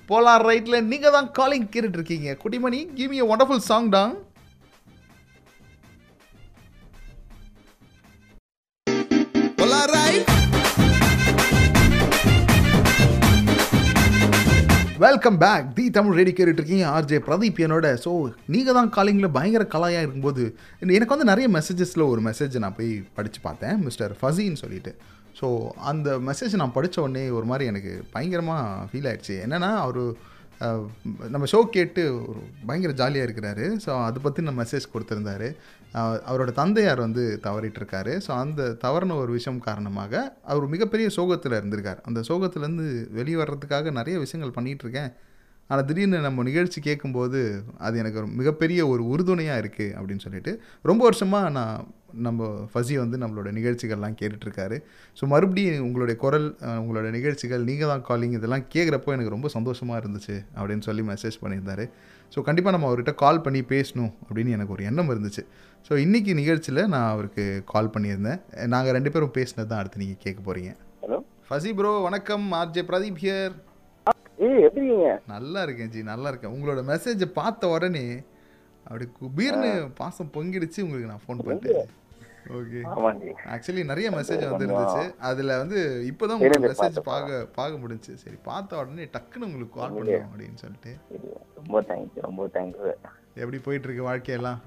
போலார் 0.09 0.45
ரைட்டில் 0.49 0.85
நீங்கள் 0.91 1.15
தான் 1.15 1.29
காலிங் 1.37 1.67
கேட்டுட்டு 1.73 1.97
இருக்கீங்க. 1.99 2.37
Kuttimani 2.43 2.79
give 2.97 3.11
me 3.13 3.21
wonderful 3.33 3.63
song 3.69 3.89
Tang 3.95 4.13
welcome 15.03 15.35
back 15.41 15.65
the 15.77 15.83
Tamil 15.95 16.15
radio 16.17 16.31
கேட்டுட்டு 16.35 16.61
இருக்கீங்க 16.61 16.85
ஆர்ஜே 16.93 17.17
பிரதீப் 17.25 17.59
என்னோட. 17.65 17.87
ஸோ 18.03 18.11
நீங்கள் 18.53 18.75
தான் 18.77 18.89
காலிங்கில் 18.95 19.33
பயங்கர 19.35 19.63
கலாயாக 19.73 20.05
இருக்கும்போது 20.05 20.43
எனக்கு 20.97 21.13
வந்து 21.13 21.27
நிறைய 21.29 21.47
மெசேஜஸில் 21.57 22.03
ஒரு 22.11 22.21
மெசேஜ் 22.27 22.55
நான் 22.63 22.75
போய் 22.77 22.89
படித்து 23.17 23.39
பார்த்தேன் 23.43 23.75
மிஸ்டர் 23.87 24.13
ஃபசின்னு 24.21 24.61
சொல்லிட்டு. 24.63 24.91
ஸோ 25.39 25.47
அந்த 25.91 26.17
மெசேஜ் 26.29 26.55
நான் 26.61 26.73
படித்த 26.77 26.97
உடனே 27.05 27.23
ஒரு 27.39 27.47
மாதிரி 27.51 27.67
எனக்கு 27.71 27.93
பயங்கரமாக 28.15 28.87
ஃபீல் 28.91 29.07
ஆயிடுச்சு. 29.11 29.35
என்னென்னா 29.45 29.71
அவர் 29.85 30.01
நம்ம 31.33 31.45
ஷோ 31.51 31.59
கேட்டு 31.75 32.03
ஒரு 32.29 32.39
பயங்கர 32.67 32.93
ஜாலியாக 33.01 33.27
இருக்கிறாரு. 33.27 33.65
ஸோ 33.85 33.91
அதை 34.05 34.19
பற்றி 34.23 34.45
நான் 34.47 34.59
மெசேஜ் 34.59 34.91
கொடுத்துருந்தாரு. 34.93 35.49
அவரோட 36.29 36.51
தந்தையார் 36.61 37.05
வந்து 37.05 37.23
தவறிட்டுருக்காரு. 37.43 38.13
ஸோ 38.25 38.31
அந்த 38.43 38.63
தவறின 38.85 39.17
ஒரு 39.23 39.31
விஷயம் 39.37 39.61
காரணமாக 39.67 40.23
அவர் 40.51 40.73
மிகப்பெரிய 40.75 41.09
சோகத்தில் 41.17 41.57
இருந்திருக்கார். 41.59 42.01
அந்த 42.09 42.21
சோகத்துலேருந்து 42.29 42.87
வெளியே 43.19 43.37
வர்றதுக்காக 43.43 43.91
நிறைய 43.91 44.17
விஷயங்கள் 44.25 44.55
பண்ணிகிட்டு 44.57 44.85
இருக்கேன். 44.87 45.11
ஆனால் 45.69 45.85
திடீர்னு 45.87 46.19
நம்ம 46.25 46.43
நிகழ்ச்சி 46.49 46.79
கேட்கும்போது 46.87 47.39
அது 47.85 47.95
எனக்கு 48.01 48.19
ஒரு 48.21 48.27
மிகப்பெரிய 48.39 48.81
ஒரு 48.93 49.03
உறுதுணையாக 49.13 49.61
இருக்குது 49.63 49.93
அப்படின்னு 49.99 50.25
சொல்லிட்டு 50.25 50.51
ரொம்ப 50.89 51.01
வருஷமாக 51.07 51.49
நான் 51.57 51.87
நம்ம 52.25 52.45
ஃபசி 52.71 52.95
வந்து 53.01 53.17
நம்மளோட 53.21 53.49
நிகழ்ச்சிகள்லாம் 53.57 54.15
கேட்டுட்ருக்காரு. 54.19 54.77
ஸோ 55.17 55.23
மறுபடியும் 55.33 55.83
உங்களுடைய 55.87 56.15
குரல் 56.23 56.47
உங்களோட 56.81 57.07
நிகழ்ச்சிகள் 57.17 57.67
நீங்கள் 57.69 57.91
தான் 57.91 58.05
காலிங் 58.09 58.37
இதெல்லாம் 58.39 58.65
கேட்குறப்போ 58.75 59.13
எனக்கு 59.15 59.33
ரொம்ப 59.35 59.49
சந்தோஷமாக 59.57 59.99
இருந்துச்சு 60.01 60.35
அப்படின்னு 60.57 60.85
சொல்லி 60.89 61.03
மெசேஜ் 61.11 61.37
பண்ணியிருந்தாரு. 61.43 61.85
ஸோ 62.33 62.41
கண்டிப்பாக 62.47 62.75
நம்ம 62.75 62.87
அவர்கிட்ட 62.89 63.13
கால் 63.23 63.43
பண்ணி 63.45 63.63
பேசணும் 63.73 64.11
அப்படின்னு 64.27 64.55
எனக்கு 64.57 64.75
ஒரு 64.77 64.85
எண்ணம் 64.91 65.11
இருந்துச்சு. 65.15 65.43
ஸோ 65.89 65.93
இன்றைக்கி 66.05 66.31
நிகழ்ச்சியில் 66.41 66.83
நான் 66.93 67.11
அவருக்கு 67.13 67.45
கால் 67.73 67.93
பண்ணியிருந்தேன். 67.95 68.41
நாங்கள் 68.75 68.95
ரெண்டு 68.99 69.11
பேரும் 69.15 69.37
பேசினது 69.39 69.69
தான் 69.71 69.81
அடுத்து 69.81 70.03
நீங்கள் 70.03 70.23
கேட்க 70.25 70.39
போகிறீங்க 70.47 70.71
ஹலோ 71.03 71.19
ஃபசி 71.49 71.71
ப்ரோ 71.79 71.93
வணக்கம். 72.07 72.47
ஆர்ஜே 72.61 72.83
பிரதீப் 72.89 73.21
ஹியர் 73.23 73.53
ஏய் 74.45 74.63
எப்படி 74.65 74.85
இருக்கீங்க 74.85 75.11
நல்லா 75.33 75.61
இருக்கேன் 75.65 75.91
ஜி 75.93 76.01
நல்லா 76.09 76.29
இருக்கேன். 76.31 76.55
உங்களோட 76.55 76.81
மெசேஜை 76.89 77.27
பார்த்த 77.37 77.69
உடனே 77.75 78.07
அப்படி 78.87 79.05
குபீர்னு 79.19 79.71
பாசம் 80.01 80.33
பொங்கிடுச்சு 80.35 80.83
உங்களுக்கு 80.85 81.11
நான் 81.11 81.23
ஃபோன் 81.23 81.41
பண்ணிட்டேன். 81.47 81.89
ஓகே 82.57 82.81
ஆக்சுவலி 83.53 83.81
நிறைய 83.91 84.09
மெசேஜ் 84.17 84.43
வந்துருந்துச்சு. 84.49 85.05
அதில் 85.29 85.57
வந்து 85.61 85.79
இப்போதான் 86.11 86.37
உங்களுக்கு 86.37 86.69
மெசேஜ். 86.73 86.99
பார்க்க 87.09 87.39
பார்க்க 87.57 87.81
முடிஞ்சுச்சு. 87.83 88.13
சரி 88.23 88.37
பார்த்த 88.49 88.79
உடனே 88.81 89.07
டக்குன்னு 89.15 89.49
உங்களுக்கு 89.49 89.75
கால் 89.79 89.95
பண்ணணும் 89.97 90.29
அப்படின்னு 90.31 90.61
சொல்லிட்டு. 90.63 90.93
ரொம்ப 91.57 91.81
தேங்க்ஸ் 91.89 92.23
ரொம்ப 92.27 92.45
தேங்க்ஸ் 92.55 92.87
எப்படி 93.41 93.59
போயிட்டு 93.65 93.87
இருக்கு 93.89 94.07
வாழ்க்கையெல்லாம் 94.11 94.61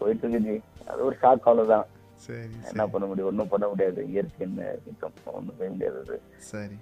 போயிட்டு 0.00 0.26
இருக்குது 0.26 0.58
அது 0.90 1.00
ஒரு 1.08 1.16
ஷாக் 1.22 1.48
அவ்வளவுதான். 1.48 1.88
சரி 2.26 2.54
என்ன 2.70 2.84
பண்ண 2.92 3.04
முடியும்? 3.10 3.28
ஒன்றும் 3.30 3.50
பண்ண 3.52 3.66
முடியாது. 3.72 4.00
இயற்கைன்னு 4.12 4.66
நிற்கும் 4.86 5.18
ஒன்றும் 5.38 5.58
செய்ய 5.58 5.70
முடியாது. 5.74 6.20
சரி. 6.52 6.78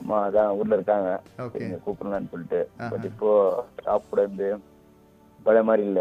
அம்மா 0.00 0.16
அதான் 0.26 0.54
ஊர்ல 0.58 0.78
இருக்காங்க. 0.78 1.10
கூப்பிடலாம்னு 1.84 2.32
சொல்லிட்டு. 2.34 2.60
பட் 2.92 3.06
இப்போ 3.10 3.30
ஷாப் 3.84 4.10
கூட 4.10 4.20
இருந்து 4.26 4.48
பழைய 5.46 5.64
மாதிரி 5.68 5.84
இல்ல. 5.90 6.00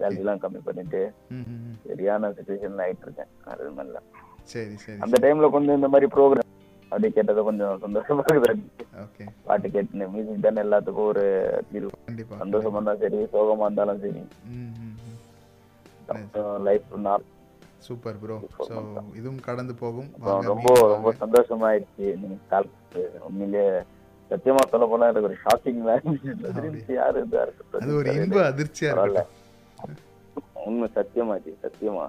சேலரி 0.00 0.22
எல்லாம் 0.22 0.40
கம்மி 0.42 0.60
பண்ணிட்டு. 0.68 1.00
சரியான 1.88 2.30
சுச்சுவேஷன்ல 2.36 2.84
ஆயிட்டு 2.86 3.06
இருக்கேன். 3.06 3.30
அது 3.52 3.70
நல்ல 3.80 4.02
சரி 4.52 4.76
சரி 4.84 5.00
அந்த 5.04 5.16
டைம்ல 5.24 5.48
கொஞ்சம் 5.56 5.78
இந்த 5.78 5.88
மாதிரி 5.94 6.08
ப்ரோக்ராம் 6.14 6.46
அப்படி 6.92 7.08
கேட்டது 7.16 7.40
கொஞ்சம் 7.48 7.80
சந்தோஷமா 7.84 8.22
இருக்குது. 8.28 8.54
ஓகே 9.04 9.24
பாட்டு 9.48 9.66
கேட்டு 9.74 10.06
மியூசிக் 10.12 10.44
தானே 10.46 10.62
எல்லாத்துக்கும் 10.66 11.08
ஒரு 11.12 11.24
தீர்வு. 11.72 11.90
சந்தோஷமா 12.42 12.76
இருந்தாலும் 12.78 13.02
சரி 13.04 13.18
சோகமா 13.34 13.66
இருந்தாலும் 13.68 14.00
சரி. 14.04 14.22
லைஃப் 16.68 16.94
நான் 17.06 17.26
சூப்பர் 17.86 18.16
ப்ரோ 18.20 18.36
ஸோ 18.60 18.76
இதுவும் 19.18 19.42
கடந்து 19.44 19.74
போகும் 19.80 20.08
ரொம்ப 20.48 20.70
ரொம்ப. 20.86 21.12
சந்தோஷமாயிடுச்சு 21.20 22.06
நீங்க 22.20 22.36
கால் 22.50 22.68
உண்மையிலே 23.28 23.64
சத்தியமா 24.30 24.62
சொல்ல 24.70 24.86
போனா 24.86 25.08
எனக்கு 25.08 25.28
ஒரு 25.28 25.36
ஷாக்கிங் 25.42 25.78
யாரு 26.96 27.20
இதா 27.22 27.42
இருக்கட்டும். 27.44 27.82
அது 27.82 27.92
ஒரு 28.00 28.08
இன்ப 28.18 28.40
அதிர்ச்சியா. 28.50 28.90
இருக்கட்டும் 28.94 29.24
உண்மை 30.66 30.88
சத்தியமா 30.96 32.06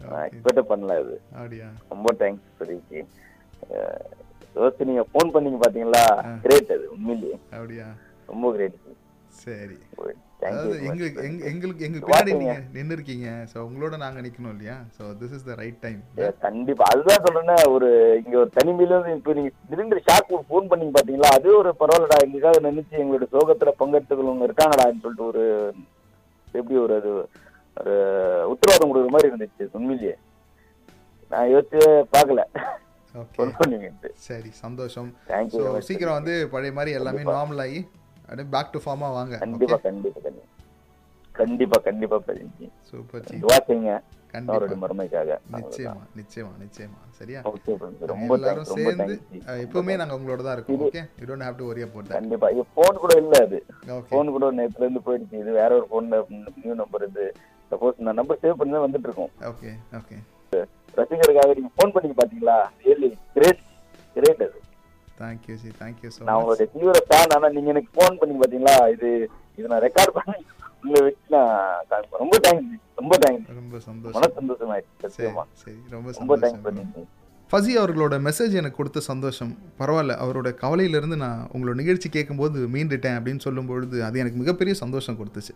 நான் 0.00 0.14
Okay. 0.14 0.26
எக்ஸ்பெக்ட் 0.28 0.68
பண்ணல 0.70 0.94
இது 1.02 1.14
அப்படியா 1.34 1.68
ரொம்ப 1.92 2.08
தேங்க்ஸ் 2.18 2.48
சுரேஷ் 2.56 2.90
யோசிச்சு 4.56 4.88
நீங்க 4.88 5.02
ஃபோன் 5.10 5.32
பண்ணீங்க 5.34 5.58
பாத்தீங்களா 5.62 6.02
கிரேட் 6.44 6.72
அது 6.74 6.84
உண்மையிலேயே 6.94 7.36
அப்படியா 7.52 7.86
ரொம்ப 8.28 8.50
கிரேட் 8.56 8.76
சரி 9.38 9.78
அதாவது 10.40 10.74
எங்களுக்கு 10.88 11.20
எங்க 11.28 11.42
எங்களுக்கு 11.50 11.86
எங்க 11.86 11.98
பின்னாடி 12.00 12.32
நீங்க 12.40 12.54
நின்று 12.74 12.96
இருக்கீங்க 12.96 13.28
ஸோ 13.52 13.56
உங்களோட 13.66 13.94
நாங்க 14.02 14.20
நிக்கணும் 14.24 14.52
இல்லையா? 14.54 14.76
So 14.96 15.02
this 15.20 15.34
is 15.36 15.46
the 15.48 15.54
right 15.60 15.78
time 15.84 16.00
கண்டிப்பா. 16.44 16.84
அதுதான் 16.92 17.24
சொல்றேன்னா 17.26 17.56
ஒரு 17.74 17.88
இங்க 18.20 18.36
ஒரு 18.42 18.50
தனிமையில 18.58 18.98
இப்ப 19.14 19.34
நீங்க 19.38 19.50
திடீர்னு 19.70 20.06
ஷாக் 20.08 20.32
ஃபோன் 20.48 20.70
பண்ணீங்க 20.70 20.94
பாத்தீங்களா? 20.98 21.30
அது 21.38 21.48
ஒரு 21.60 21.72
பரவாயில்லடா 21.80 22.18
எங்களுக்காக 22.26 22.60
நினைச்சு 22.68 23.02
எங்களோட 23.02 23.28
சோகத்துல 23.34 23.72
பங்கெடுத்துக்கிறவங்க 23.80 24.48
இருக்காங்கடான்னு 24.48 25.02
சொல்லிட்டு 25.04 25.28
ஒரு 25.32 25.44
எப்படி 26.54 26.78
ஒரு 26.84 26.94
அது 27.00 27.10
ஒரு 27.76 27.94
உத்தரவாதம் 28.52 28.90
கொடுக்குற 28.90 29.14
மாதிரி 29.14 29.30
இருந்துச்சு 29.30 29.64
உண்மையிலேயே. 29.78 30.16
நான் 31.30 31.50
யோசிச்சு 31.54 31.80
பார்க்கல. 32.14 32.42
சரி 34.26 34.50
சந்தோஷம். 34.64 35.08
சீக்கிரம் 35.88 36.18
வந்து 36.18 36.34
பழைய 36.54 36.72
மாதிரி 36.78 36.96
எல்லாமே. 36.98 37.22
நார்மல் 37.34 37.62
ஆகி 37.64 37.80
அப்படியே 38.28 38.46
பேக் 38.54 38.74
டு 38.74 38.80
ஃபார்மா 38.84 39.08
வாங்க 39.16 39.34
கண்டிப்பா 39.44 39.78
கண்டிப்பா 39.86 40.20
கண்டிப்பா. 40.26 40.52
கண்டிப்பா 41.34 41.78
கண்டிப்பா 41.86 42.16
பிரதிஜி 42.26 42.66
சூப்பர் 42.90 43.24
ஜி 43.28 43.34
துவா 43.42 43.56
செய்யுங்க. 43.66 43.94
கண்டிப்பா. 44.32 44.54
அவருடைய 44.54 44.78
மருமைக்காக. 44.82 45.34
நிச்சயமா 45.56 46.02
நிச்சயமா 46.20 46.52
நிச்சயமா. 46.62 46.98
சரியா? 47.18 47.40
ஓகே 47.50 47.74
ரொம்ப 48.12 48.30
எல்லாரும் 48.38 48.68
சேர்ந்து 48.76 49.14
எப்பவுமே 49.64 49.96
நாங்க 50.00 50.16
உங்களோட 50.18 50.40
தான் 50.46 50.56
இருக்கோம் 50.56 50.82
okay 50.88 51.02
you 51.20 51.26
don't 51.30 51.46
have 51.46 51.58
to 51.60 51.68
worry 51.70 51.84
about 51.86 52.08
that 52.08 52.16
கண்டிப்பா. 52.18 52.48
போன் 52.78 53.00
கூட 53.02 53.12
இல்ல 53.22 53.34
அது. 53.46 53.58
போன் 54.12 54.32
கூட 54.36 54.48
நேத்துல 54.60 54.84
இருந்து 54.86 55.04
போயிடுச்சு. 55.08 55.36
இது 55.42 55.52
வேற 55.60 55.70
ஒரு 55.78 55.86
போன்ல 55.94 56.20
நியூ 56.62 56.74
நம்பர் 56.82 57.06
இது. 57.10 57.26
சப்போஸ் 57.70 58.02
நான் 58.06 58.18
நம்பர் 58.20 58.40
சேவ் 58.42 58.58
பண்ணி 58.60 58.74
தான் 58.76 58.86
வந்துட்டு 58.86 59.08
இருக்கோம். 59.10 59.32
ஓகே 59.52 59.72
ஓகே 60.00 60.16
ரசிகருக்காக 60.98 61.54
நீங்க 61.56 61.70
போன் 61.78 61.94
பண்ணி 61.94 62.16
பாத்தீங்களா? 62.20 62.58
ரியலி 62.82 63.08
கிரேட் 63.36 63.62
கிரேட் 64.16 64.42
அது. 64.46 64.58
Thank 65.20 65.44
you 65.50 65.54
ji 65.64 65.70
thank 65.80 66.00
you 66.04 66.10
நான் 66.28 66.38
உங்களுடைய 66.40 66.66
தீவிர 66.74 66.98
ஃபேன் 67.08 67.34
ஆனா 67.36 67.48
நீங்க 67.56 67.70
எனக்கு 67.74 67.90
போன் 67.98 68.18
பண்ணி 68.20 68.34
பாத்தீங்களா? 68.42 68.76
இது 68.94 69.10
இது 69.58 69.66
நான் 69.72 69.84
ரெக்கார்ட் 69.86 70.16
பண்ணி 70.18 70.36
உள்ள 70.84 70.96
வச்சு 71.04 71.34
நான். 71.36 72.10
ரொம்ப 72.22 72.36
தேங்க்ஸ் 72.46 72.74
ரொம்ப 73.00 73.14
தேங்க்ஸ் 73.24 73.52
ரொம்ப 73.60 73.72
மன 73.76 73.84
சந்தோஷம் 73.90 74.34
சந்தோஷமாயிடுச்சு 74.40 74.98
சரி 75.00 75.14
சத்தியமா. 75.16 75.44
சரி 75.62 75.78
ரொம்ப 75.94 76.08
ரொம்ப 76.18 76.36
சந்தோஷம். 76.36 76.42
தேங்க்ஸ். 76.44 76.66
பண்ணி 76.66 77.06
ஃபசி 77.50 77.72
அவர்களோட 77.80 78.14
மெசேஜ் 78.26 78.54
எனக்கு 78.60 78.78
கொடுத்த 78.78 79.00
சந்தோஷம். 79.08 79.50
பரவாயில்ல 79.80 80.14
அவரோட 80.24 80.48
கவலையிலேருந்து 80.62 81.16
நான் 81.24 81.42
உங்களோட 81.54 81.74
நிகழ்ச்சி 81.80 82.08
கேட்கும்போது 82.16 82.60
மீண்டுட்டேன் 82.74 83.16
அப்படின்னு 83.18 83.44
சொல்லும் 83.46 83.68
பொழுது 83.70 84.04
அது 84.04 84.20
எனக்கு 84.22 84.40
மிகப்பெரிய 84.42 84.74
சந்தோஷம் 84.82 85.18
கொடுத்துச்சு. 85.20 85.54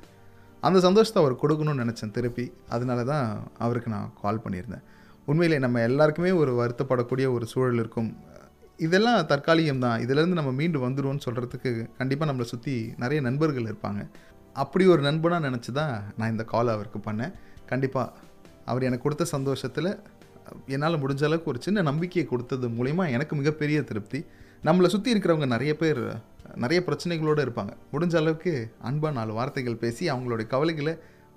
அந்த 0.68 0.78
சந்தோஷத்தை 0.86 1.20
அவர் 1.22 1.40
கொடுக்கணும்னு 1.42 1.82
நினச்சேன் 1.84 2.14
திருப்பி. 2.16 2.44
அதனால 2.68 3.04
தான் 3.12 3.26
அவருக்கு 3.58 3.90
நான் 3.94 4.12
கால் 4.22 4.42
பண்ணியிருந்தேன். 4.44 4.84
உண்மையிலே 5.28 5.58
நம்ம 5.64 5.80
எல்லாருக்குமே 5.88 6.30
ஒரு 6.42 6.52
வருத்தப்படக்கூடிய 6.60 7.26
ஒரு 7.36 7.46
சூழல் 7.52 7.80
இருக்கும். 7.82 8.10
இதெல்லாம் 8.86 9.18
தற்காலிகம் 9.30 9.82
தான் 9.84 9.98
இதிலேருந்து 10.04 10.38
நம்ம 10.38 10.52
மீண்டு 10.58 10.78
வந்துடுவோம்னு 10.84 11.24
சொல்கிறதுக்கு 11.26 11.70
கண்டிப்பாக 11.98 12.28
நம்மளை 12.30 12.46
சுற்றி 12.52 12.74
நிறைய 13.02 13.20
நண்பர்கள் 13.26 13.68
இருப்பாங்க. 13.70 14.00
அப்படி 14.56 14.84
ஒரு 14.94 15.02
நண்பனாக 15.08 15.42
நினச்சி 15.48 15.70
தான் 15.80 15.92
நான் 16.18 16.32
இந்த 16.34 16.44
கால் 16.52 16.72
அவருக்கு 16.74 17.00
பண்ணேன். 17.08 17.34
கண்டிப்பாக 17.70 18.08
அவர் 18.70 18.86
எனக்கு 18.88 19.06
கொடுத்த 19.06 19.24
சந்தோஷத்தில் 19.36 19.90
என்னால் 20.74 21.00
முடிஞ்ச 21.02 21.22
அளவுக்கு 21.28 21.50
ஒரு 21.52 21.60
சின்ன 21.66 21.82
நம்பிக்கையை 21.88 22.24
கொடுத்தது 22.30 22.68
மூலிமா 22.78 23.04
எனக்கு 23.16 23.34
மிகப்பெரிய 23.40 23.80
திருப்தி. 23.90 24.20
நம்மளை 24.68 24.88
சுற்றி 24.94 25.12
இருக்கிறவங்க 25.14 25.48
நிறைய 25.54 25.72
பேர் 25.82 26.02
நிறைய 26.64 26.78
பிரச்சனைகளோடு 26.88 27.44
இருப்பாங்க. 27.46 27.72
முடிஞ்ச 27.92 28.14
அளவுக்கு 28.20 28.52
அன்பாக 28.88 29.12
நாலு 29.18 29.32
வார்த்தைகள் 29.38 29.80
பேசி 29.84 30.04
அவங்களுடைய 30.14 30.46
கவலைகளை 30.54 30.94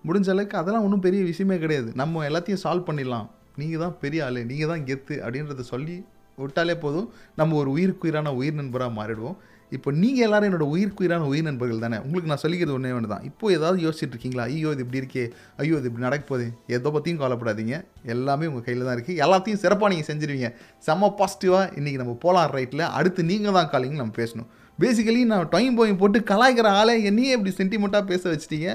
முடிஞ்ச 0.07 0.29
அளவுக்கு 0.33 0.57
அதெல்லாம் 0.61 0.85
ஒன்றும் 0.87 1.05
பெரிய 1.05 1.21
விஷயமே 1.31 1.57
கிடையாது. 1.63 1.89
நம்ம 2.01 2.23
எல்லாத்தையும் 2.29 2.63
சால்வ் 2.65 2.87
பண்ணிடலாம். 2.89 3.27
நீங்கள் 3.61 3.83
தான் 3.85 3.95
பெரிய 4.03 4.25
ஆள் 4.27 4.39
நீங்கள் 4.51 4.71
தான் 4.73 4.83
கெத்து 4.89 5.15
அப்படின்றத 5.25 5.65
சொல்லி 5.73 5.97
விட்டாலே 6.41 6.75
போதும். 6.83 7.07
நம்ம 7.39 7.55
ஒரு 7.61 7.69
உயிருக்குயிரான 7.75 8.31
உயிர் 8.39 8.59
நண்பராக 8.59 8.91
மாறிடுவோம். 8.99 9.35
இப்போ 9.75 9.89
நீங்கள் 10.01 10.25
எல்லாரும் 10.25 10.47
என்னோட 10.49 10.65
உயிர்க்குயிரான 10.73 11.27
உயிர் 11.31 11.47
நண்பர்கள் 11.47 11.83
தானே? 11.83 11.97
உங்களுக்கு 12.05 12.31
நான் 12.31 12.41
சொல்லிக்கிறது 12.43 12.75
ஒன்றே 12.77 12.91
ஒன்று 12.97 13.11
தான் 13.13 13.23
இப்போ 13.29 13.45
ஏதாவது 13.57 13.77
யோசிச்சுட்டு 13.85 14.13
இருக்கீங்களா? 14.15 14.43
ஐயோ 14.53 14.71
இது 14.75 14.83
இப்படி 14.85 14.99
இருக்கே. 15.01 15.23
ஐயோ 15.61 15.75
இது 15.79 15.87
இப்படி 15.89 16.05
நடக்க 16.07 16.23
போகுது. 16.31 16.45
எதை 16.75 16.89
பற்றியும் 16.95 17.21
கவலைப்படாதீங்க. 17.21 17.77
எல்லாமே 18.13 18.47
உங்கள் 18.51 18.65
கையில் 18.67 18.85
தான் 18.87 18.95
இருக்குது 18.97 19.21
எல்லாத்தையும் 19.25 19.61
சிறப்பாக 19.63 19.89
நீங்கள் 19.93 20.09
செஞ்சுருவீங்க. 20.09 20.49
செம்ம 20.87 21.09
பாசிட்டிவாக 21.21 21.71
இன்றைக்கி 21.79 22.01
நம்ம 22.03 22.15
போலாம் 22.25 22.51
ரைட்டில் 22.57 22.85
அடுத்து 22.99 23.23
நீங்கள் 23.31 23.57
தான் 23.59 23.71
காலிங்க 23.73 23.99
நம்ம 24.03 24.15
பேசணும். 24.21 24.49
பேசிக்கலி 24.81 25.23
நான் 25.31 25.49
டைம் 25.55 25.75
போய் 25.79 25.99
போட்டு 26.03 26.19
கலாய்க்கிற 26.33 26.67
ஆளே 26.81 26.95
என்னையே 27.09 27.33
இப்படி 27.37 27.53
சென்டிமெண்ட்டாக 27.61 28.05
பேச 28.11 28.23
வச்சிட்டீங்க. 28.33 28.69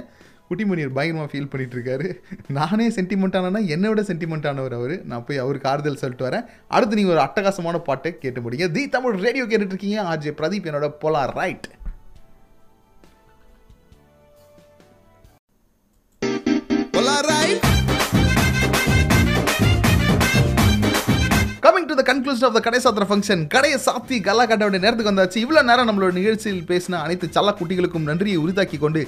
குட்டிமணியர் 0.50 0.96
பயங்கரமாக 0.98 1.30
ஃபீல் 1.32 1.50
பண்ணிட்டு 1.52 1.76
இருக்காரு 1.76 2.06
நானே 2.58 2.88
சென்டிமெண்ட்டானா 2.88 3.66
என்னை 3.66 3.88
விட 3.88 4.02
சென்டிமெண்ட்டானவர் 4.02 4.76
அவர். 4.78 5.04
நான் 5.04 5.24
போய் 5.24 5.42
அவருக்கு 5.44 5.68
ஆறுதல் 5.68 6.00
சொல்லிட்டு 6.02 6.28
வரேன். 6.28 6.44
அடுத்து 6.68 6.96
நீங்கள் 6.96 7.14
ஒரு 7.16 7.24
அட்டகாசமான 7.24 7.78
பாட்டை 7.78 8.18
கேட்டு 8.18 8.40
முடியுங்க 8.40 8.70
தி 8.70 8.88
தமிழ் 8.88 9.18
ரேடியோ 9.26 9.44
கேட்டுட்ருக்கீங்க 9.44 9.98
ஆர்ஜே 10.12 10.34
பிரதீப் 10.40 10.68
என்னோட 10.70 10.88
polar 11.04 11.24
right 11.40 11.68
coming 21.68 21.88
to 21.88 21.94
the 21.98 22.02
conclusion 22.08 22.46
of 22.46 22.54
the 22.56 22.60
கடை 22.66 22.78
சாத்திர 22.82 23.04
ஃபங்க்ஷன் 23.08 23.40
கடையை 23.54 23.78
சாத்தி 23.86 24.16
கல்லா 24.26 24.44
வேண்டிய 24.50 24.80
நேரத்துக்கு 24.84 25.10
வந்தாச்சு. 25.12 25.38
இவ்வளோ 25.44 25.62
நேரம் 25.70 25.88
நம்மளோட 25.88 26.12
நிகழ்ச்சியில் 26.18 26.62
பேசின 26.70 27.00
அனைத்து 27.06 27.26
சல்ல 27.36 27.50
குட்டிகளுக்கும் 27.58 28.06
நன்றியை 28.10 28.38
உரித்தாக்கி 28.44 28.78
கொண்டு 28.84 29.00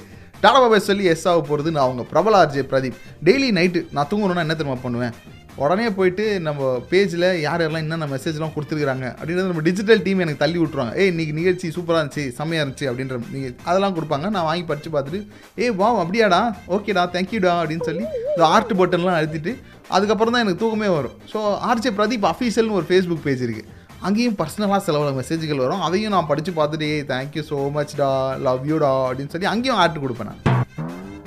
டாடாபாபை 0.43 0.79
சொல்லி 0.89 1.03
எஸ் 1.13 1.25
ஆக 1.31 1.39
போகிறது 1.47 1.71
நான் 1.75 1.85
அவங்க 1.85 2.03
பிரபல 2.11 2.35
ஆர்ஜே 2.41 2.63
பிரதீப். 2.71 2.99
டெய்லி 3.27 3.49
நைட்டு 3.57 3.81
நான் 3.97 4.09
தூங்கணும்னா 4.11 4.43
என்ன 4.45 4.55
தெரியுமா 4.59 4.77
பண்ணுவேன்? 4.85 5.15
உடனே 5.63 5.87
போயிட்டு 5.97 6.25
நம்ம 6.47 6.69
பேஜில் 6.91 7.27
யார் 7.45 7.61
யாரெல்லாம் 7.63 7.83
என்னென்ன 7.85 8.09
மெசேஜ்லாம் 8.13 8.53
கொடுத்துருக்காங்க 8.55 9.07
அப்படின்றது 9.17 9.49
நம்ம 9.51 9.65
டிஜிட்டல் 9.69 10.03
டீம் 10.05 10.23
எனக்கு 10.25 10.43
தள்ளி 10.43 10.59
விட்ருவாங்க 10.61 10.93
ஏய் 11.01 11.11
இன்றைக்கி 11.13 11.33
நிகழ்ச்சி 11.39 11.73
சூப்பராக 11.77 12.01
இருந்துச்சு 12.01 12.25
செம்மையாக 12.37 12.63
இருந்துச்சு 12.65 12.87
அப்படின்ற 12.91 13.17
நீங்கள் 13.33 13.57
அதெல்லாம் 13.69 13.97
கொடுப்பாங்க. 13.97 14.29
நான் 14.37 14.47
வாங்கி 14.49 14.65
படித்து 14.69 14.91
பார்த்துட்டு 14.95 15.21
ஏ 15.63 15.73
வா 15.81 15.89
அப்படியாடா? 16.03 16.41
ஓகேடா 16.75 17.05
தேங்க்யூடா 17.17 17.55
அப்படின்னு 17.61 17.87
சொல்லி 17.91 18.05
இந்த 18.31 18.43
ஆர்ட் 18.53 18.79
பட்டன்லாம் 18.81 19.19
அழுத்திட்டு 19.19 19.53
அதுக்கப்புறம் 19.97 20.33
தான் 20.35 20.43
எனக்கு 20.45 20.61
தூக்கமே 20.63 20.89
வரும். 20.97 21.15
ஸோ 21.31 21.39
ஆர்ஜே 21.69 21.91
பிரதீப் 21.99 22.27
அஃபீஷியல்னு 22.33 22.77
ஒரு 22.79 22.87
ஃபேஸ்புக் 22.89 23.25
பேஜ் 23.27 23.43
இருக்குது 23.47 23.69
அங்கேயும் 24.07 24.37
பர்சனலாக 24.41 24.81
சில 24.85 24.99
மெசேஜ்கள் 25.19 25.63
வரும். 25.65 25.83
அதையும் 25.87 26.13
நான் 26.15 26.29
படித்து 26.31 26.51
பார்த்துட்டு 26.59 26.87
ஏ 26.93 27.01
தேங்க்யூ 27.13 27.43
ஸோ 27.49 27.57
மச்டா 27.75 28.09
லவ் 28.47 28.63
யூடா 28.71 28.91
அப்படின்னு 29.07 29.33
சொல்லி 29.35 29.51
அங்கேயும் 29.53 29.81
ஆர்ட் 29.83 30.03
கொடுப்பேன் 30.05 30.31
நான். 30.31 30.41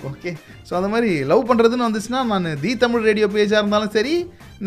ஓகே 0.08 0.30
ஸோ 0.68 0.72
அந்த 0.78 0.88
மாதிரி 0.94 1.10
லவ் 1.30 1.46
பண்ணுறதுன்னு 1.50 1.86
வந்துச்சுன்னா 1.88 2.20
நான் 2.32 2.48
தி 2.64 2.70
தமிழ் 2.82 3.06
ரேடியோ 3.08 3.26
பேஜாக 3.34 3.62
இருந்தாலும் 3.62 3.94
சரி 3.96 4.14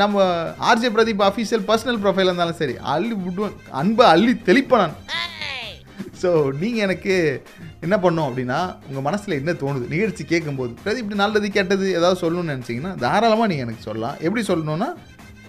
நம்ம 0.01 0.23
ஆர்ஜே 0.69 0.89
பிரதீப் 0.95 1.27
அஃபீஷியல் 1.29 1.65
பர்சனல் 1.69 1.99
ப்ரொஃபைலாக 2.03 2.31
இருந்தாலும் 2.31 2.61
சரி 2.61 2.75
அள்ளி 2.93 3.15
விடுவேன். 3.25 3.57
அன்பை 3.81 4.05
அள்ளி 4.13 4.33
தெளிப்பேன் 4.49 4.83
நான். 4.83 4.97
ஸோ 6.21 6.29
நீங்கள் 6.61 6.85
எனக்கு 6.87 7.13
என்ன 7.85 7.95
பண்ணோம் 8.05 8.27
அப்படின்னா 8.29 8.59
உங்கள் 8.89 9.05
மனசில் 9.07 9.39
என்ன 9.39 9.51
தோணுது? 9.63 9.85
நிகழ்ச்சி 9.95 10.23
கேட்கும்போது. 10.33 10.73
பிரதீப் 10.85 11.03
இப்படி 11.03 11.19
நல்லது 11.23 11.49
கெட்டது 11.57 11.87
ஏதாவது 11.99 12.21
சொல்லணும்னு 12.23 12.55
நினச்சிங்கன்னா 12.55 12.93
தாராளமாக 13.05 13.49
நீங்கள் 13.51 13.67
எனக்கு 13.67 13.87
சொல்லலாம். 13.89 14.17
எப்படி 14.27 14.43
சொல்லணும்னா 14.51 14.89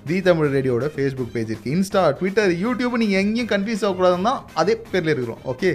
தி 0.09 0.19
தமிழ் 0.27 0.53
ரேடியோட 0.57 0.87
ஃபேஸ்புக் 0.95 1.33
பேஜ் 1.37 1.51
இருக்குது 1.53 1.73
இன்ஸ்டா 1.77 2.03
ட்விட்டர் 2.19 2.53
யூடியூப் 2.65 3.01
நீங்கள் 3.03 3.21
எங்கேயும் 3.23 3.51
கன்ஃபியூஸ் 3.55 3.83
ஆகக்கூடாதுன்னா 3.87 4.35
அதே 4.61 4.75
பேரில் 4.93 5.13
இருக்கிறோம். 5.15 5.43
ஓகே 5.53 5.71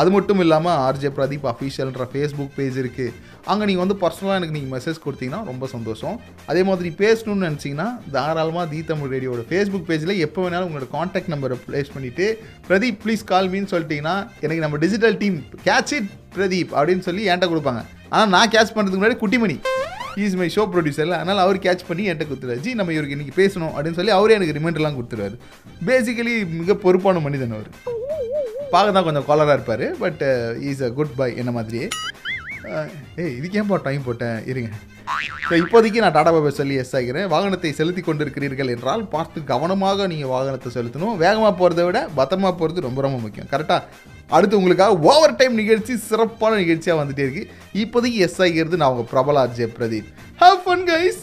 அது 0.00 0.10
மட்டும் 0.14 0.40
இல்லாமல் 0.44 0.76
ஆர்ஜே 0.86 1.10
பிரதீப் 1.16 1.46
அஃபீஷியல்ன்ற 1.52 2.04
ஃபேஸ்புக் 2.12 2.54
பேஜ் 2.58 2.76
இருக்குது 2.82 3.14
அங்கே 3.50 3.64
நீங்கள் 3.68 3.84
வந்து 3.84 3.96
பர்சனலாக 4.02 4.38
எனக்கு 4.40 4.56
நீங்கள் 4.56 4.74
மெசேஜ் 4.76 4.98
கொடுத்தீங்கன்னா 5.04 5.40
ரொம்ப 5.50 5.64
சந்தோஷம். 5.74 6.16
அதே 6.50 6.62
மாதிரி 6.68 6.90
பேசணும்னு 7.02 7.46
நினச்சிங்கன்னா 7.48 7.88
தாராளமாக 8.16 8.66
தி 8.72 8.80
தமிழ் 8.90 9.12
ரேடியோட 9.14 9.44
ஃபேஸ்புக் 9.50 9.88
பேஜில் 9.90 10.14
எப்போ 10.26 10.42
வேணாலும் 10.44 10.68
உங்களோட 10.70 10.88
காண்டாக்ட் 10.96 11.32
நம்பரை 11.34 11.58
ப்ளேஸ் 11.66 11.92
பண்ணிவிட்டு 11.96 12.26
பிரதீப் 12.68 13.00
ப்ளீஸ் 13.04 13.24
கால் 13.32 13.50
மீன்னு 13.54 13.72
சொல்லிட்டீங்கன்னா 13.74 14.16
எனக்கு 14.44 14.64
நம்ம 14.66 14.80
digital 14.84 15.18
team 15.22 15.38
catch 15.68 15.94
it 15.98 16.10
Pradeep 16.36 16.72
அப்படின்னு 16.78 17.06
சொல்லி 17.08 17.24
என்கிட்ட 17.30 17.48
கொடுப்பாங்க. 17.54 17.82
ஆனால் 18.14 18.32
நான் 18.36 18.52
கேட்ச் 18.56 18.74
பண்ணுறதுக்கு 18.76 19.02
முன்னாடி 19.02 19.20
Kuttimani. 19.24 19.58
Is 20.24 20.36
my 20.40 20.48
show 20.56 20.64
producer 20.72 21.14
அதனால் 21.18 21.44
அவர் 21.44 21.64
கேட்ச் 21.66 21.86
பண்ணி 21.88 22.04
என்கிட்ட 22.08 22.28
கொடுத்துருவாரு. 22.30 22.64
ஜி 22.66 22.74
நம்ம 22.80 22.92
இவருக்கு 22.96 23.16
இன்றைக்கி 23.18 23.36
பேசணும் 23.42 23.72
அப்படின்னு 23.74 23.98
சொல்லி 24.00 24.14
அவரே 24.18 24.36
எனக்கு 24.38 24.56
ரிமைண்டர்லாம் 24.58 24.98
கொடுத்துருவாரு. 24.98 25.38
பேசிக்கலி 25.90 26.34
மிக 26.60 26.74
பொறுப்பான 26.84 27.20
மனிதன் 27.26 27.56
அவர். 27.58 27.70
பார்க்க 28.74 28.96
தான் 28.96 29.06
கொஞ்சம் 29.08 29.28
காலராக 29.28 29.56
இருப்பார் 29.58 29.86
but 30.04 30.22
is 30.70 30.84
a 30.88 30.90
good 31.00 31.16
boy 31.20 31.38
என்ன 31.42 31.52
மாதிரியே. 31.58 31.88
Uh, 32.68 32.86
ஏய் 33.22 33.34
இதுக்கு 33.36 33.76
டைம் 33.84 34.06
போட்டேன்? 34.06 34.38
இருங்க. 34.50 34.70
ஸோ 35.48 35.54
இப்போதைக்கு 35.60 36.02
நான் 36.04 36.14
டாடா 36.16 36.30
பாபா 36.34 36.50
சொல்லி 36.58 36.74
எஸ் 36.80 36.92
ஆகிறேன். 36.98 37.28
வாகனத்தை 37.34 37.70
செலுத்தி 37.78 38.02
கொண்டிருக்கிறீர்கள் 38.08 38.72
என்றால் 38.74 39.02
பார்த்து 39.14 39.38
கவனமாக 39.52 40.06
நீங்கள் 40.12 40.32
வாகனத்தை 40.34 40.70
செலுத்தணும். 40.74 41.14
வேகமாக 41.22 41.52
போகிறத 41.60 41.84
விட 41.86 42.00
பத்திரமா 42.18 42.50
போகிறது 42.60 42.84
ரொம்ப 42.86 43.00
ரொம்ப 43.06 43.18
முக்கியம். 43.24 43.48
கரெக்டாக 43.52 43.82
அடுத்து 44.36 44.58
உங்களுக்காக 44.60 44.98
ஓவர் 45.10 45.36
டைம் 45.36 45.54
நிகழ்ச்சி 45.62 45.94
சிறப்பான 46.08 46.56
நிகழ்ச்சியாக 46.62 47.00
வந்துட்டே 47.00 47.24
இருக்கு. 47.26 47.44
இப்போதைக்கு 47.82 48.20
எஸ் 48.26 48.40
ஆகிறது 48.46 48.80
நான் 48.82 48.92
உங்கள் 48.94 49.10
பிரபலா 49.12 49.44
ஜெய 49.56 49.68
பிரதீப் 49.78 50.08
ஹவ் 50.42 50.60
ஃபன் 50.64 50.84
கைஸ் 50.92 51.20